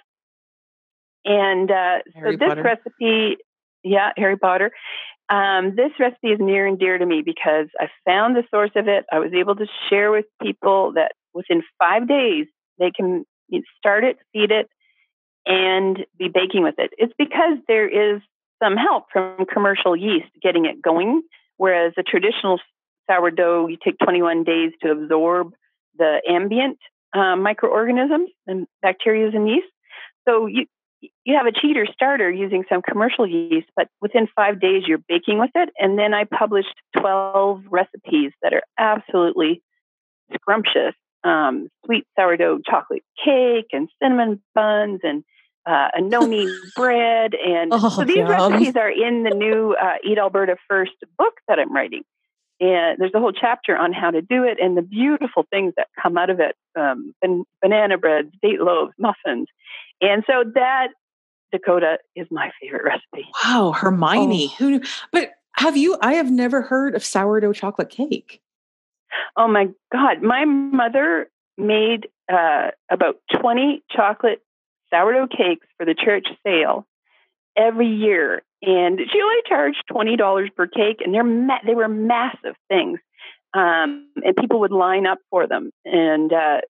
And 1.25 1.69
uh, 1.69 1.97
so 2.13 2.31
this 2.31 2.47
Potter. 2.47 2.63
recipe, 2.63 3.37
yeah, 3.83 4.11
Harry 4.15 4.37
Potter. 4.37 4.71
Um, 5.29 5.75
this 5.75 5.91
recipe 5.99 6.29
is 6.29 6.39
near 6.39 6.65
and 6.65 6.79
dear 6.79 6.97
to 6.97 7.05
me 7.05 7.21
because 7.25 7.67
I 7.77 7.87
found 8.05 8.35
the 8.35 8.43
source 8.49 8.71
of 8.77 8.87
it. 8.87 9.05
I 9.11 9.19
was 9.19 9.33
able 9.37 9.55
to 9.57 9.65
share 9.89 10.09
with 10.09 10.25
people 10.41 10.93
that 10.95 11.11
within 11.33 11.63
five 11.79 12.07
days 12.07 12.45
they 12.79 12.91
can 12.95 13.25
you 13.49 13.63
start 13.77 14.03
it, 14.03 14.17
feed 14.33 14.51
it, 14.51 14.69
and 15.45 16.05
be 16.17 16.29
baking 16.33 16.63
with 16.63 16.75
it. 16.77 16.91
It's 16.97 17.13
because 17.17 17.57
there 17.67 17.87
is 17.87 18.21
some 18.61 18.75
help 18.75 19.05
from 19.11 19.45
commercial 19.45 19.95
yeast 19.95 20.29
getting 20.41 20.65
it 20.65 20.81
going, 20.81 21.21
whereas 21.57 21.93
a 21.97 22.03
traditional 22.03 22.59
sourdough, 23.09 23.67
you 23.67 23.77
take 23.83 23.97
21 24.03 24.43
days 24.43 24.71
to 24.81 24.91
absorb 24.91 25.53
the 25.97 26.21
ambient 26.29 26.77
uh, 27.13 27.35
microorganisms 27.35 28.29
and 28.45 28.67
bacteria 28.81 29.29
and 29.33 29.47
yeast. 29.47 29.67
So 30.27 30.45
you 30.45 30.65
you 30.99 31.37
have 31.37 31.45
a 31.45 31.51
cheater 31.51 31.85
starter 31.93 32.29
using 32.31 32.63
some 32.67 32.81
commercial 32.81 33.27
yeast, 33.27 33.67
but 33.75 33.87
within 34.01 34.27
five 34.35 34.59
days 34.59 34.83
you're 34.87 35.03
baking 35.07 35.37
with 35.37 35.51
it. 35.53 35.69
And 35.77 35.97
then 35.97 36.13
I 36.15 36.23
published 36.23 36.73
12 36.97 37.65
recipes 37.69 38.31
that 38.41 38.53
are 38.53 38.63
absolutely 38.79 39.61
scrumptious 40.33 40.95
um, 41.23 41.67
sweet 41.85 42.05
sourdough 42.17 42.59
chocolate 42.69 43.03
cake 43.23 43.67
and 43.73 43.89
cinnamon 44.01 44.41
buns 44.55 45.01
and 45.03 45.23
uh, 45.65 45.89
a 45.95 46.01
no 46.01 46.21
knead 46.21 46.49
bread. 46.75 47.33
And 47.35 47.71
Oh, 47.73 47.89
so 47.89 48.03
these 48.03 48.17
yum. 48.17 48.29
recipes 48.29 48.75
are 48.75 48.89
in 48.89 49.23
the 49.23 49.31
new 49.31 49.75
uh, 49.81 49.95
Eat 50.03 50.17
Alberta 50.17 50.55
First 50.69 50.93
book 51.17 51.33
that 51.47 51.59
I'm 51.59 51.73
writing. 51.73 52.03
And 52.59 52.97
there's 52.97 53.13
a 53.13 53.19
whole 53.19 53.33
chapter 53.33 53.77
on 53.77 53.93
how 53.93 54.09
to 54.09 54.21
do 54.21 54.43
it 54.43 54.57
and 54.59 54.75
the 54.75 54.81
beautiful 54.81 55.45
things 55.51 55.73
that 55.77 55.87
come 56.01 56.17
out 56.17 56.29
of 56.31 56.39
it 56.39 56.55
um, 56.79 57.13
ban- 57.21 57.43
banana 57.61 57.97
breads, 57.99 58.29
date 58.41 58.59
loaves, 58.61 58.93
muffins. 58.97 59.47
And 60.01 60.23
so 60.25 60.43
that, 60.55 60.87
Dakota, 61.51 61.97
is 62.15 62.25
my 62.31 62.49
favorite 62.61 62.83
recipe. 62.83 63.29
Wow, 63.45 63.73
Hermione. 63.73 64.49
Oh. 64.51 64.55
Who 64.57 64.69
knew? 64.71 64.81
But 65.11 65.31
have 65.57 65.77
you? 65.77 65.97
I 66.01 66.13
have 66.13 66.31
never 66.31 66.61
heard 66.63 66.95
of 66.95 67.03
sourdough 67.03 67.53
chocolate 67.53 67.89
cake. 67.89 68.41
Oh 69.35 69.47
my 69.47 69.69
God. 69.91 70.21
My 70.21 70.45
mother 70.45 71.29
made 71.57 72.07
uh, 72.31 72.71
about 72.91 73.15
20 73.39 73.83
chocolate 73.91 74.41
sourdough 74.89 75.27
cakes 75.27 75.67
for 75.77 75.85
the 75.85 75.95
church 75.95 76.27
sale 76.45 76.85
every 77.57 77.87
year. 77.87 78.41
And 78.61 78.99
she 79.11 79.21
only 79.21 79.41
charged 79.47 79.83
$20 79.91 80.55
per 80.55 80.67
cake, 80.67 80.97
and 81.03 81.13
they're 81.13 81.23
ma- 81.23 81.59
they 81.65 81.75
were 81.75 81.87
massive 81.87 82.55
things. 82.69 82.99
Um, 83.53 84.09
and 84.23 84.35
people 84.35 84.61
would 84.61 84.71
line 84.71 85.05
up 85.05 85.19
for 85.29 85.47
them. 85.47 85.71
And 85.85 86.33
uh, 86.33 86.61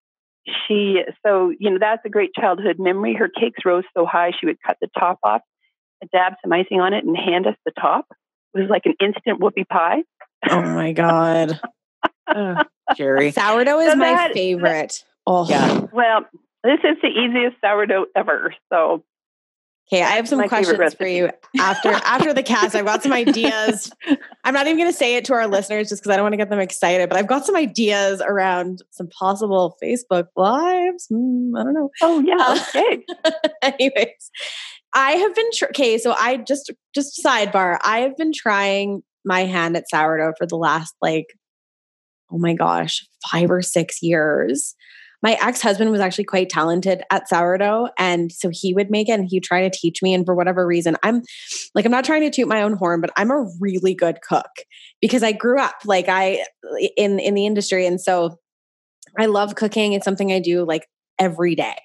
she, 0.67 1.01
so, 1.25 1.51
you 1.57 1.71
know, 1.71 1.77
that's 1.79 2.05
a 2.05 2.09
great 2.09 2.33
childhood 2.33 2.77
memory. 2.77 3.13
Her 3.13 3.29
cakes 3.29 3.65
rose 3.65 3.83
so 3.95 4.05
high, 4.05 4.31
she 4.37 4.45
would 4.45 4.57
cut 4.65 4.77
the 4.81 4.87
top 4.97 5.19
off, 5.23 5.41
dab 6.11 6.33
some 6.41 6.53
icing 6.53 6.79
on 6.79 6.93
it, 6.93 7.03
and 7.05 7.17
hand 7.17 7.47
us 7.47 7.55
the 7.65 7.71
top. 7.79 8.05
It 8.53 8.61
was 8.61 8.69
like 8.69 8.85
an 8.85 8.95
instant 9.01 9.39
whoopie 9.39 9.67
pie. 9.67 10.03
Oh 10.49 10.61
my 10.61 10.91
God. 10.91 11.59
Uh, 12.27 12.63
Jerry. 12.95 13.31
Sourdough 13.31 13.79
is 13.79 13.91
So 13.91 13.95
my 13.97 14.05
that- 14.13 14.33
favorite. 14.33 15.03
Oh, 15.25 15.47
Yeah. 15.49 15.81
Well, 15.91 16.25
this 16.63 16.79
is 16.83 16.97
the 17.01 17.07
easiest 17.09 17.57
sourdough 17.61 18.05
ever. 18.15 18.53
So, 18.71 19.03
Okay, 19.89 20.01
I 20.03 20.17
have 20.17 20.27
some 20.27 20.45
questions 20.49 20.93
for 20.95 21.07
you 21.07 21.29
after 21.57 21.87
after 21.89 22.33
the 22.33 22.43
cast. 22.43 22.75
I've 22.75 22.83
got 22.83 23.03
some 23.03 23.13
ideas. 23.13 23.89
I'm 24.43 24.53
not 24.53 24.65
even 24.67 24.77
going 24.77 24.91
to 24.91 24.97
say 24.97 25.15
it 25.15 25.23
to 25.25 25.33
our 25.33 25.47
listeners 25.47 25.87
just 25.87 26.01
because 26.01 26.11
I 26.11 26.17
don't 26.17 26.25
want 26.25 26.33
to 26.33 26.37
get 26.37 26.49
them 26.49 26.59
excited. 26.59 27.07
But 27.07 27.17
I've 27.17 27.27
got 27.27 27.45
some 27.45 27.55
ideas 27.55 28.21
around 28.21 28.79
some 28.91 29.07
possible 29.17 29.77
Facebook 29.81 30.25
lives. 30.35 31.05
Hmm, 31.09 31.55
I 31.55 31.63
don't 31.63 31.73
know. 31.73 31.89
oh, 32.01 32.19
yeah, 32.19 32.35
Uh, 32.37 32.59
okay. 32.75 33.05
Anyways, 33.61 34.31
I 34.93 35.11
have 35.11 35.33
been 35.33 35.49
tr- 35.53 35.65
okay. 35.67 35.97
So 35.99 36.11
I 36.17 36.35
just 36.35 36.69
just 36.93 37.23
sidebar. 37.23 37.77
I 37.81 37.99
have 37.99 38.17
been 38.17 38.33
trying 38.35 39.03
my 39.23 39.45
hand 39.45 39.77
at 39.77 39.89
sourdough 39.89 40.33
for 40.37 40.45
the 40.45 40.57
last 40.57 40.95
like, 41.01 41.27
oh 42.31 42.37
my 42.37 42.53
gosh, 42.53 43.05
five 43.31 43.49
or 43.49 43.61
six 43.61 44.01
years. 44.01 44.75
My 45.23 45.37
ex 45.41 45.61
husband 45.61 45.89
was 45.89 45.99
actually 45.99 46.25
quite 46.25 46.49
talented 46.49 47.01
at 47.11 47.27
sourdough, 47.27 47.89
and 47.97 48.31
so 48.31 48.49
he 48.51 48.73
would 48.73 48.91
make 48.91 49.09
it 49.09 49.13
and 49.13 49.27
he'd 49.27 49.43
try 49.43 49.67
to 49.67 49.75
teach 49.75 50.03
me. 50.03 50.13
And 50.13 50.25
for 50.25 50.35
whatever 50.35 50.65
reason, 50.65 50.95
I'm 51.01 51.23
like, 51.73 51.85
I'm 51.85 51.91
not 51.91 52.05
trying 52.05 52.21
to 52.21 52.29
toot 52.29 52.47
my 52.47 52.61
own 52.61 52.73
horn, 52.73 53.01
but 53.01 53.11
I'm 53.17 53.31
a 53.31 53.47
really 53.59 53.95
good 53.95 54.19
cook 54.21 54.51
because 55.01 55.23
I 55.23 55.31
grew 55.31 55.59
up 55.59 55.75
like 55.85 56.07
I 56.07 56.45
in 56.95 57.19
in 57.19 57.33
the 57.33 57.47
industry, 57.47 57.87
and 57.87 57.99
so 57.99 58.37
I 59.17 59.25
love 59.25 59.55
cooking. 59.55 59.93
It's 59.93 60.05
something 60.05 60.31
I 60.31 60.39
do 60.39 60.63
like 60.63 60.87
every 61.19 61.55
day. 61.55 61.77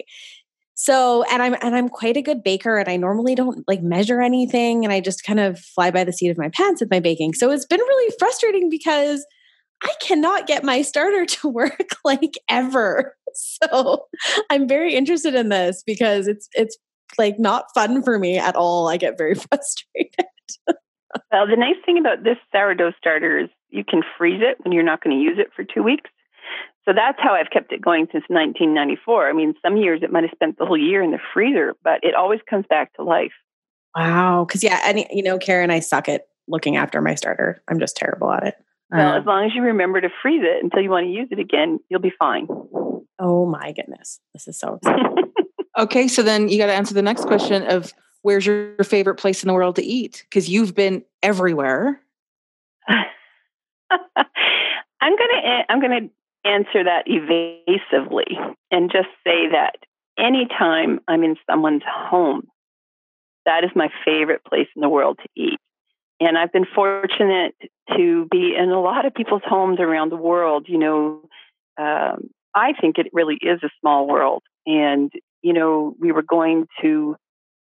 So, 0.74 1.22
and 1.30 1.42
I'm 1.42 1.54
and 1.62 1.76
I'm 1.76 1.88
quite 1.88 2.16
a 2.16 2.22
good 2.22 2.42
baker 2.42 2.76
and 2.76 2.88
I 2.88 2.96
normally 2.96 3.34
don't 3.34 3.62
like 3.68 3.82
measure 3.82 4.20
anything 4.20 4.84
and 4.84 4.92
I 4.92 5.00
just 5.00 5.22
kind 5.22 5.38
of 5.38 5.58
fly 5.58 5.90
by 5.90 6.02
the 6.04 6.12
seat 6.12 6.30
of 6.30 6.38
my 6.38 6.48
pants 6.48 6.80
with 6.80 6.90
my 6.90 6.98
baking. 6.98 7.34
So, 7.34 7.50
it's 7.50 7.66
been 7.66 7.80
really 7.80 8.14
frustrating 8.18 8.68
because 8.68 9.24
I 9.82 9.92
cannot 10.00 10.46
get 10.46 10.64
my 10.64 10.82
starter 10.82 11.26
to 11.26 11.48
work 11.48 11.96
like 12.04 12.34
ever. 12.48 13.16
So, 13.34 14.06
I'm 14.50 14.68
very 14.68 14.94
interested 14.94 15.34
in 15.34 15.48
this 15.48 15.82
because 15.86 16.28
it's 16.28 16.48
it's 16.52 16.76
like 17.18 17.38
not 17.38 17.66
fun 17.74 18.02
for 18.02 18.18
me 18.18 18.38
at 18.38 18.56
all. 18.56 18.88
I 18.88 18.96
get 18.96 19.18
very 19.18 19.34
frustrated. 19.50 20.26
Well, 21.30 21.46
the 21.46 21.56
nice 21.56 21.76
thing 21.84 21.98
about 21.98 22.24
this 22.24 22.36
sourdough 22.52 22.92
starter 22.98 23.38
is 23.38 23.48
you 23.70 23.84
can 23.84 24.02
freeze 24.16 24.40
it 24.42 24.58
when 24.62 24.72
you're 24.72 24.82
not 24.82 25.02
going 25.02 25.16
to 25.16 25.22
use 25.22 25.38
it 25.38 25.48
for 25.54 25.64
two 25.64 25.82
weeks. 25.82 26.10
So 26.84 26.92
that's 26.94 27.18
how 27.20 27.34
I've 27.34 27.50
kept 27.50 27.72
it 27.72 27.80
going 27.80 28.06
since 28.10 28.24
1994. 28.28 29.28
I 29.28 29.32
mean, 29.32 29.54
some 29.62 29.76
years 29.76 30.00
it 30.02 30.10
might 30.10 30.24
have 30.24 30.32
spent 30.34 30.58
the 30.58 30.66
whole 30.66 30.76
year 30.76 31.02
in 31.02 31.12
the 31.12 31.20
freezer, 31.32 31.74
but 31.84 32.00
it 32.02 32.14
always 32.14 32.40
comes 32.48 32.66
back 32.68 32.92
to 32.94 33.04
life. 33.04 33.32
Wow. 33.96 34.46
Cause 34.50 34.64
yeah, 34.64 34.80
and 34.84 35.04
you 35.10 35.22
know, 35.22 35.38
Karen, 35.38 35.70
I 35.70 35.80
suck 35.80 36.08
at 36.08 36.26
looking 36.48 36.76
after 36.76 37.00
my 37.00 37.14
starter. 37.14 37.62
I'm 37.68 37.78
just 37.78 37.96
terrible 37.96 38.32
at 38.32 38.46
it. 38.46 38.54
Well, 38.92 39.14
Uh, 39.14 39.20
as 39.20 39.26
long 39.26 39.46
as 39.46 39.52
you 39.54 39.62
remember 39.62 40.00
to 40.00 40.10
freeze 40.20 40.42
it 40.44 40.62
until 40.62 40.82
you 40.82 40.90
want 40.90 41.06
to 41.06 41.10
use 41.10 41.28
it 41.30 41.38
again, 41.38 41.80
you'll 41.88 42.00
be 42.00 42.12
fine. 42.18 42.46
Oh 43.18 43.46
my 43.46 43.72
goodness. 43.72 44.20
This 44.34 44.46
is 44.46 44.58
so 44.58 44.74
exciting. 44.74 45.32
okay, 45.78 46.08
so 46.08 46.22
then 46.22 46.48
you 46.48 46.58
got 46.58 46.66
to 46.66 46.74
answer 46.74 46.92
the 46.92 47.02
next 47.02 47.24
question 47.24 47.62
of 47.62 47.92
where's 48.22 48.44
your 48.44 48.76
favorite 48.84 49.16
place 49.16 49.42
in 49.42 49.48
the 49.48 49.54
world 49.54 49.76
to 49.76 49.82
eat? 49.82 50.24
Because 50.28 50.48
you've 50.48 50.74
been 50.74 51.04
everywhere. 51.22 52.00
I'm 52.88 52.98
gonna 55.16 55.64
I'm 55.68 55.80
gonna 55.80 56.08
answer 56.44 56.84
that 56.84 57.04
evasively 57.06 58.38
and 58.70 58.90
just 58.90 59.08
say 59.24 59.48
that 59.52 59.76
anytime 60.18 61.00
I'm 61.08 61.22
in 61.22 61.36
someone's 61.48 61.82
home, 61.86 62.48
that 63.46 63.64
is 63.64 63.70
my 63.74 63.88
favorite 64.04 64.44
place 64.44 64.68
in 64.76 64.82
the 64.82 64.88
world 64.88 65.18
to 65.22 65.28
eat. 65.36 65.58
And 66.22 66.38
I've 66.38 66.52
been 66.52 66.66
fortunate 66.72 67.54
to 67.96 68.28
be 68.30 68.54
in 68.56 68.70
a 68.70 68.80
lot 68.80 69.06
of 69.06 69.14
people's 69.14 69.42
homes 69.44 69.80
around 69.80 70.12
the 70.12 70.16
world. 70.16 70.66
You 70.68 70.78
know, 70.78 71.22
um, 71.78 72.30
I 72.54 72.72
think 72.80 72.98
it 72.98 73.08
really 73.12 73.38
is 73.42 73.60
a 73.64 73.70
small 73.80 74.06
world. 74.06 74.42
And 74.64 75.10
you 75.42 75.52
know, 75.52 75.96
we 75.98 76.12
were 76.12 76.22
going 76.22 76.66
to 76.80 77.16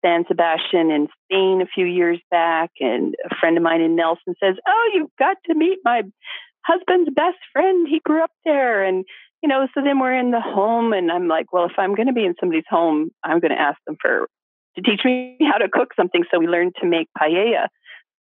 San 0.05 0.25
Sebastian 0.27 0.91
in 0.91 1.07
Spain 1.25 1.61
a 1.61 1.65
few 1.65 1.85
years 1.85 2.19
back, 2.29 2.69
and 2.79 3.15
a 3.25 3.35
friend 3.39 3.57
of 3.57 3.63
mine 3.63 3.81
in 3.81 3.95
Nelson 3.95 4.35
says, 4.39 4.55
"Oh, 4.67 4.91
you've 4.93 5.15
got 5.17 5.37
to 5.45 5.55
meet 5.55 5.79
my 5.83 6.03
husband's 6.63 7.09
best 7.15 7.39
friend. 7.51 7.87
He 7.87 7.99
grew 7.99 8.23
up 8.23 8.31
there." 8.45 8.83
And 8.83 9.05
you 9.41 9.49
know, 9.49 9.67
so 9.73 9.81
then 9.83 9.97
we're 9.97 10.13
in 10.13 10.29
the 10.29 10.41
home, 10.41 10.93
and 10.93 11.11
I'm 11.11 11.27
like, 11.27 11.51
"Well, 11.51 11.65
if 11.65 11.79
I'm 11.79 11.95
going 11.95 12.07
to 12.07 12.13
be 12.13 12.25
in 12.25 12.35
somebody's 12.39 12.69
home, 12.69 13.09
I'm 13.23 13.39
going 13.39 13.51
to 13.51 13.59
ask 13.59 13.79
them 13.87 13.97
for 13.99 14.27
to 14.75 14.81
teach 14.83 15.01
me 15.03 15.37
how 15.51 15.57
to 15.57 15.67
cook 15.67 15.95
something." 15.95 16.23
So 16.29 16.37
we 16.37 16.45
learned 16.45 16.75
to 16.81 16.87
make 16.87 17.07
paella 17.19 17.67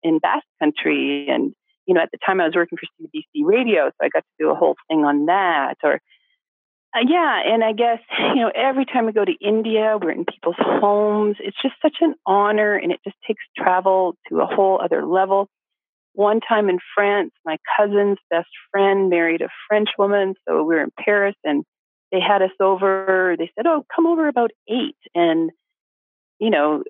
in 0.03 0.19
Basque 0.19 0.45
Country, 0.61 1.29
and 1.29 1.53
you 1.87 1.95
know, 1.95 2.01
at 2.01 2.11
the 2.11 2.19
time 2.25 2.41
I 2.41 2.47
was 2.47 2.55
working 2.55 2.79
for 2.79 2.87
CBC 3.01 3.45
Radio, 3.45 3.87
so 3.87 4.05
I 4.05 4.09
got 4.09 4.21
to 4.21 4.45
do 4.45 4.51
a 4.51 4.55
whole 4.55 4.77
thing 4.89 5.05
on 5.05 5.27
that, 5.27 5.77
or 5.83 6.01
uh, 6.97 7.01
yeah, 7.07 7.41
and 7.45 7.63
I 7.63 7.73
guess, 7.73 7.99
you 8.35 8.43
know, 8.43 8.51
every 8.55 8.87
time 8.87 9.07
we 9.07 9.13
go 9.13 9.25
to 9.25 9.35
India, 9.41 9.99
we're 10.01 10.13
in 10.13 10.25
people's 10.25 10.57
homes. 10.59 11.37
It's 11.41 11.61
just 11.61 11.75
such 11.83 11.97
an 12.01 12.15
honor, 12.25 12.75
and 12.77 12.93
it 12.93 13.01
just 13.05 13.17
takes 13.27 13.43
travel 13.57 14.17
to 14.29 14.41
a 14.41 14.47
whole 14.47 14.81
other 14.83 15.05
level. 15.05 15.49
One 16.15 16.41
time 16.41 16.71
in 16.71 16.79
France, 16.95 17.33
my 17.45 17.59
cousin's 17.77 18.17
best 18.31 18.49
friend 18.71 19.11
married 19.11 19.43
a 19.43 19.49
French 19.69 19.91
woman, 19.99 20.35
so 20.49 20.63
we 20.63 20.75
were 20.75 20.83
in 20.83 20.93
Paris, 20.99 21.35
and 21.45 21.65
they 22.11 22.21
had 22.21 22.41
us 22.41 22.53
over. 22.61 23.35
They 23.39 23.51
said, 23.55 23.67
"Oh, 23.67 23.85
come 23.95 24.07
over 24.07 24.29
about 24.29 24.51
eight. 24.69 24.97
and 25.15 25.51
you 26.39 26.51
know, 26.51 26.83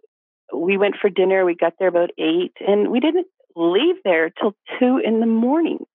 we 0.54 0.76
went 0.76 0.96
for 1.00 1.10
dinner. 1.10 1.44
We 1.44 1.54
got 1.54 1.74
there 1.78 1.88
about 1.88 2.10
eight, 2.18 2.52
and 2.66 2.90
we 2.90 3.00
didn't 3.00 3.26
leave 3.54 3.96
there 4.04 4.30
till 4.30 4.54
two 4.78 4.98
in 5.04 5.20
the 5.20 5.26
morning. 5.26 5.86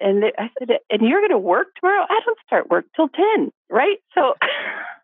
And 0.00 0.24
I 0.38 0.50
said, 0.58 0.78
"And 0.90 1.02
you're 1.02 1.20
going 1.20 1.30
to 1.30 1.38
work 1.38 1.68
tomorrow? 1.78 2.04
I 2.08 2.20
don't 2.24 2.38
start 2.46 2.70
work 2.70 2.86
till 2.96 3.08
ten, 3.08 3.52
right?" 3.68 3.98
So, 4.14 4.34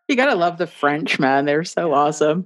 You 0.07 0.15
got 0.15 0.27
to 0.27 0.35
love 0.35 0.57
the 0.57 0.67
French, 0.67 1.19
man. 1.19 1.45
They're 1.45 1.63
so 1.63 1.93
awesome. 1.93 2.45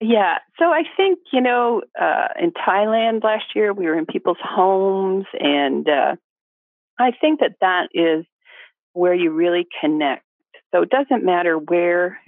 yeah. 0.00 0.38
So 0.58 0.66
I 0.66 0.82
think 0.96 1.18
you 1.32 1.40
know, 1.40 1.82
uh, 2.00 2.28
in 2.40 2.50
Thailand 2.52 3.22
last 3.22 3.54
year, 3.54 3.72
we 3.72 3.86
were 3.86 3.96
in 3.98 4.06
people's 4.06 4.38
homes, 4.42 5.26
and 5.38 5.88
uh, 5.88 6.16
I 6.98 7.12
think 7.12 7.40
that 7.40 7.56
that 7.60 7.88
is 7.94 8.24
where 8.92 9.14
you 9.14 9.30
really 9.30 9.66
connect. 9.80 10.24
So 10.74 10.82
it 10.82 10.90
doesn't 10.90 11.24
matter 11.24 11.56
where 11.58 12.18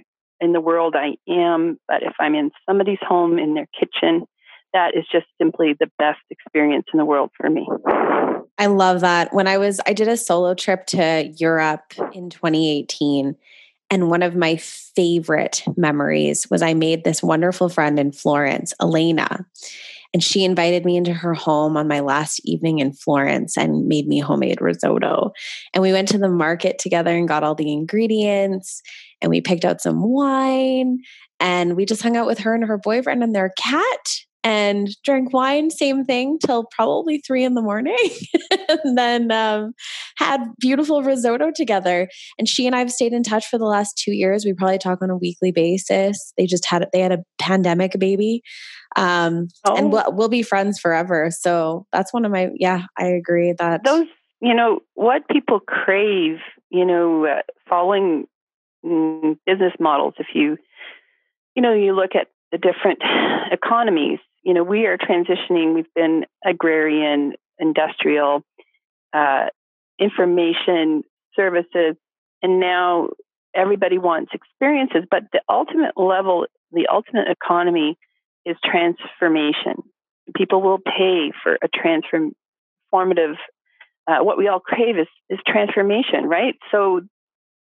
in 0.41 0.53
the 0.53 0.61
world 0.61 0.95
I 0.95 1.17
am, 1.31 1.79
but 1.87 2.03
if 2.03 2.13
I'm 2.19 2.35
in 2.35 2.51
somebody's 2.67 2.99
home 3.01 3.37
in 3.37 3.53
their 3.53 3.67
kitchen, 3.77 4.25
that 4.73 4.95
is 4.95 5.05
just 5.11 5.25
simply 5.37 5.75
the 5.79 5.89
best 5.97 6.19
experience 6.29 6.85
in 6.93 6.97
the 6.97 7.05
world 7.05 7.31
for 7.35 7.49
me. 7.49 7.67
I 8.57 8.67
love 8.67 9.01
that. 9.01 9.33
When 9.33 9.47
I 9.47 9.57
was, 9.57 9.79
I 9.87 9.93
did 9.93 10.07
a 10.07 10.17
solo 10.17 10.53
trip 10.53 10.85
to 10.87 11.33
Europe 11.37 11.93
in 12.13 12.29
2018. 12.29 13.35
And 13.91 14.09
one 14.09 14.21
of 14.21 14.35
my 14.35 14.57
favorite 14.57 15.63
memories 15.75 16.47
was 16.51 16.61
I 16.61 16.73
made 16.73 17.03
this 17.03 17.23
wonderful 17.23 17.69
friend 17.69 17.97
in 17.97 18.11
Florence, 18.11 18.73
Elena. 18.79 19.45
And 20.13 20.23
she 20.23 20.43
invited 20.43 20.85
me 20.85 20.97
into 20.97 21.13
her 21.13 21.33
home 21.35 21.77
on 21.77 21.87
my 21.87 21.99
last 21.99 22.41
evening 22.43 22.79
in 22.79 22.93
Florence 22.93 23.57
and 23.57 23.87
made 23.87 24.07
me 24.07 24.19
homemade 24.19 24.59
risotto. 24.59 25.31
And 25.73 25.83
we 25.83 25.91
went 25.91 26.07
to 26.09 26.17
the 26.17 26.29
market 26.29 26.79
together 26.79 27.15
and 27.15 27.27
got 27.27 27.43
all 27.43 27.53
the 27.53 27.71
ingredients. 27.71 28.81
And 29.21 29.29
we 29.29 29.41
picked 29.41 29.65
out 29.65 29.81
some 29.81 30.01
wine. 30.01 30.99
And 31.39 31.75
we 31.75 31.85
just 31.85 32.01
hung 32.01 32.17
out 32.17 32.25
with 32.27 32.39
her 32.39 32.55
and 32.55 32.65
her 32.65 32.77
boyfriend 32.77 33.23
and 33.23 33.35
their 33.35 33.51
cat. 33.57 33.99
and 34.41 34.89
drank 35.03 35.33
wine, 35.33 35.69
same 35.69 36.05
thing, 36.05 36.39
till 36.43 36.65
probably 36.71 37.19
three 37.19 37.43
in 37.43 37.55
the 37.55 37.61
morning. 37.61 37.97
and 38.69 38.97
then 38.97 39.31
um, 39.31 39.73
had 40.17 40.39
beautiful 40.59 41.03
risotto 41.03 41.51
together. 41.53 42.07
And 42.37 42.47
she 42.47 42.65
and 42.65 42.73
I 42.73 42.79
have 42.79 42.91
stayed 42.91 43.11
in 43.11 43.21
touch 43.21 43.45
for 43.47 43.57
the 43.57 43.65
last 43.65 43.97
two 43.97 44.13
years. 44.13 44.45
We 44.45 44.53
probably 44.53 44.77
talk 44.77 45.01
on 45.01 45.09
a 45.09 45.17
weekly 45.17 45.51
basis. 45.51 46.33
They 46.37 46.45
just 46.45 46.65
had 46.65 46.87
they 46.93 47.01
had 47.01 47.11
a 47.11 47.23
pandemic 47.37 47.99
baby. 47.99 48.41
Um, 48.95 49.47
oh. 49.65 49.75
and 49.75 49.91
we'll, 49.91 50.11
we'll 50.11 50.29
be 50.29 50.43
friends 50.43 50.79
forever. 50.79 51.29
So 51.31 51.85
that's 51.91 52.13
one 52.13 52.25
of 52.25 52.31
my, 52.31 52.49
yeah, 52.55 52.85
I 52.97 53.05
agree 53.05 53.53
that 53.57 53.83
those, 53.83 54.07
you 54.41 54.53
know, 54.53 54.79
what 54.95 55.27
people 55.29 55.59
crave, 55.59 56.37
you 56.69 56.85
know, 56.85 57.25
uh, 57.25 57.41
following 57.67 58.27
mm, 58.83 59.37
business 59.45 59.73
models, 59.79 60.15
if 60.17 60.27
you, 60.33 60.57
you 61.55 61.61
know, 61.61 61.73
you 61.73 61.93
look 61.95 62.15
at 62.15 62.27
the 62.51 62.57
different 62.57 62.99
economies, 63.51 64.19
you 64.43 64.53
know, 64.53 64.63
we 64.63 64.85
are 64.85 64.97
transitioning. 64.97 65.75
We've 65.75 65.93
been 65.95 66.25
agrarian, 66.45 67.33
industrial, 67.59 68.43
uh, 69.13 69.47
information 69.99 71.03
services, 71.35 71.95
and 72.41 72.59
now 72.59 73.09
everybody 73.53 73.97
wants 73.97 74.31
experiences. 74.33 75.03
But 75.09 75.23
the 75.33 75.41
ultimate 75.49 75.97
level, 75.97 76.45
the 76.71 76.87
ultimate 76.91 77.27
economy 77.27 77.97
is 78.45 78.55
transformation. 78.63 79.83
People 80.35 80.61
will 80.61 80.79
pay 80.79 81.31
for 81.43 81.57
a 81.61 81.67
transformative. 81.67 83.35
Uh, 84.07 84.23
what 84.23 84.37
we 84.37 84.47
all 84.47 84.59
crave 84.59 84.97
is, 84.97 85.07
is 85.29 85.39
transformation, 85.47 86.25
right? 86.25 86.55
So, 86.71 87.01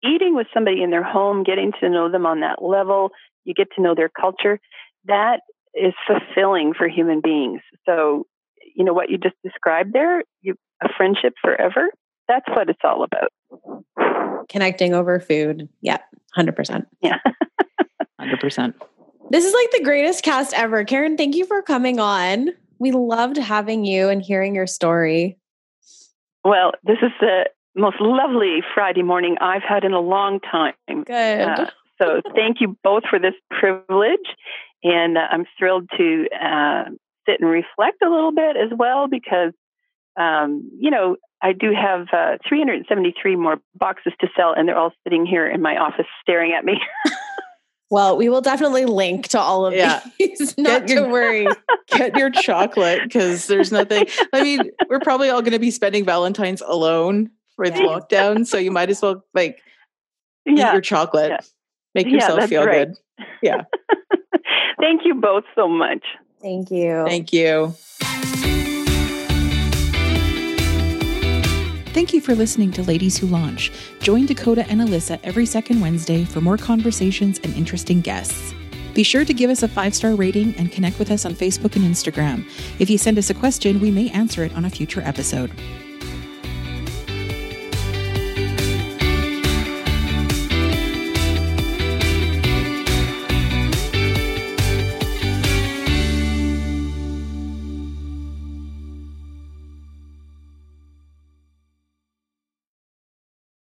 eating 0.05 0.35
with 0.35 0.47
somebody 0.53 0.83
in 0.83 0.91
their 0.91 1.03
home, 1.03 1.43
getting 1.43 1.73
to 1.81 1.89
know 1.89 2.11
them 2.11 2.27
on 2.27 2.41
that 2.41 2.63
level, 2.63 3.11
you 3.45 3.55
get 3.55 3.69
to 3.77 3.83
know 3.83 3.95
their 3.95 4.11
culture. 4.11 4.61
That 5.07 5.41
is 5.75 5.95
fulfilling 6.07 6.75
for 6.75 6.89
human 6.89 7.21
beings. 7.21 7.61
So, 7.87 8.27
you 8.75 8.85
know 8.85 8.93
what 8.93 9.11
you 9.11 9.19
just 9.19 9.37
described 9.43 9.93
there, 9.93 10.23
you, 10.43 10.55
a 10.83 10.89
friendship 10.97 11.35
forever. 11.43 11.89
That's 12.29 12.47
what 12.49 12.69
it's 12.69 12.81
all 12.85 13.05
about. 13.05 14.47
Connecting 14.49 14.95
over 14.95 15.21
food. 15.21 15.69
Yeah, 15.81 15.99
hundred 16.35 16.57
percent. 16.57 16.87
Yeah, 17.01 17.19
hundred 18.21 18.41
percent. 18.41 18.77
This 19.31 19.45
is 19.45 19.53
like 19.53 19.71
the 19.73 19.83
greatest 19.83 20.23
cast 20.23 20.55
ever. 20.55 20.85
Karen, 20.85 21.17
thank 21.17 21.35
you 21.35 21.47
for 21.47 21.63
coming 21.63 21.99
on. 21.99 22.51
We 22.79 22.93
loved 22.93 23.37
having 23.39 23.85
you 23.85 24.09
and 24.09 24.23
hearing 24.23 24.55
your 24.55 24.67
story. 24.67 25.39
Well, 26.45 26.73
this 26.85 26.99
is 27.03 27.11
the 27.21 27.47
most 27.75 27.97
lovely 28.01 28.61
Friday 28.75 29.03
morning 29.03 29.37
I've 29.41 29.63
had 29.63 29.85
in 29.85 29.93
a 29.93 30.01
long 30.01 30.41
time. 30.41 30.75
Good. 30.89 31.41
Uh, 31.41 31.71
so 32.01 32.21
thank 32.35 32.61
you 32.61 32.77
both 32.85 33.03
for 33.09 33.19
this 33.19 33.35
privilege. 33.51 34.27
And 34.85 35.19
uh, 35.19 35.23
I'm 35.31 35.45
thrilled 35.59 35.89
to 35.97 36.27
uh, 36.33 36.85
sit 37.29 37.41
and 37.41 37.51
reflect 37.51 38.03
a 38.03 38.11
little 38.11 38.33
bit 38.33 38.57
as 38.57 38.71
well 38.77 39.09
because, 39.09 39.53
um, 40.17 40.71
you 40.79 40.91
know, 40.91 41.17
I 41.43 41.53
do 41.53 41.73
have 41.75 42.07
uh, 42.13 42.39
373 42.49 43.37
more 43.37 43.59
boxes 43.75 44.13
to 44.21 44.29
sell, 44.37 44.55
and 44.57 44.69
they're 44.69 44.79
all 44.79 44.93
sitting 45.05 45.27
here 45.27 45.47
in 45.47 45.61
my 45.61 45.77
office 45.77 46.07
staring 46.23 46.53
at 46.57 46.65
me. 46.65 46.81
Well, 47.89 48.17
we 48.17 48.29
will 48.29 48.41
definitely 48.41 48.85
link 48.85 49.29
to 49.29 49.39
all 49.39 49.67
of 49.67 49.75
yeah. 49.75 50.03
these. 50.19 50.59
Not 50.59 50.89
your, 50.89 51.05
to 51.05 51.09
worry. 51.09 51.47
Get 51.89 52.17
your 52.17 52.31
chocolate 52.31 53.03
because 53.05 53.47
there's 53.47 53.71
nothing. 53.71 54.07
I 54.33 54.43
mean, 54.43 54.71
we're 54.89 55.01
probably 55.01 55.31
all 55.31 55.41
going 55.41 55.53
to 55.53 55.59
be 55.59 55.71
spending 55.71 56.05
Valentine's 56.05 56.63
alone 56.63 57.31
with 57.59 57.75
yeah. 57.75 57.83
lockdown, 57.83 58.47
so 58.47 58.59
you 58.59 58.71
might 58.71 58.91
as 58.91 59.01
well 59.03 59.25
like 59.35 59.63
yeah. 60.45 60.71
eat 60.71 60.73
your 60.73 60.81
chocolate, 60.81 61.31
yeah. 61.31 61.41
make 61.95 62.09
yourself 62.09 62.49
feel 62.49 62.65
right. 62.65 62.89
good. 62.89 62.97
Yeah. 63.43 63.63
Thank 64.81 65.03
you 65.05 65.15
both 65.15 65.45
so 65.55 65.69
much. 65.69 66.05
Thank 66.43 66.71
you. 66.71 67.05
Thank 67.07 67.33
you. 67.33 67.75
Thank 71.97 72.13
you 72.13 72.21
for 72.21 72.35
listening 72.35 72.73
to 72.73 72.83
Ladies 72.83 73.17
Who 73.17 73.27
Launch. 73.27 73.73
Join 74.01 74.27
Dakota 74.27 74.69
and 74.69 74.83
Alyssa 74.83 75.19
every 75.25 75.47
second 75.47 75.81
Wednesday 75.81 76.27
for 76.27 76.43
more 76.43 76.59
conversations 76.59 77.41
and 77.43 77.55
interesting 77.55 78.03
guests. 78.03 78.53
Be 78.93 79.03
sure 79.03 79.25
to 79.25 79.33
give 79.33 79.49
us 79.49 79.63
a 79.63 79.69
five 79.69 79.95
star 79.95 80.15
rating 80.15 80.55
and 80.57 80.71
connect 80.71 80.99
with 80.99 81.11
us 81.11 81.25
on 81.25 81.35
Facebook 81.35 81.75
and 81.75 81.87
Instagram. 81.87 82.47
If 82.79 82.91
you 82.91 82.99
send 82.99 83.17
us 83.17 83.31
a 83.31 83.35
question, 83.35 83.81
we 83.81 83.91
may 83.91 84.11
answer 84.11 84.45
it 84.45 84.55
on 84.55 84.67
a 84.67 84.71
future 84.71 85.01
episode. 85.01 85.51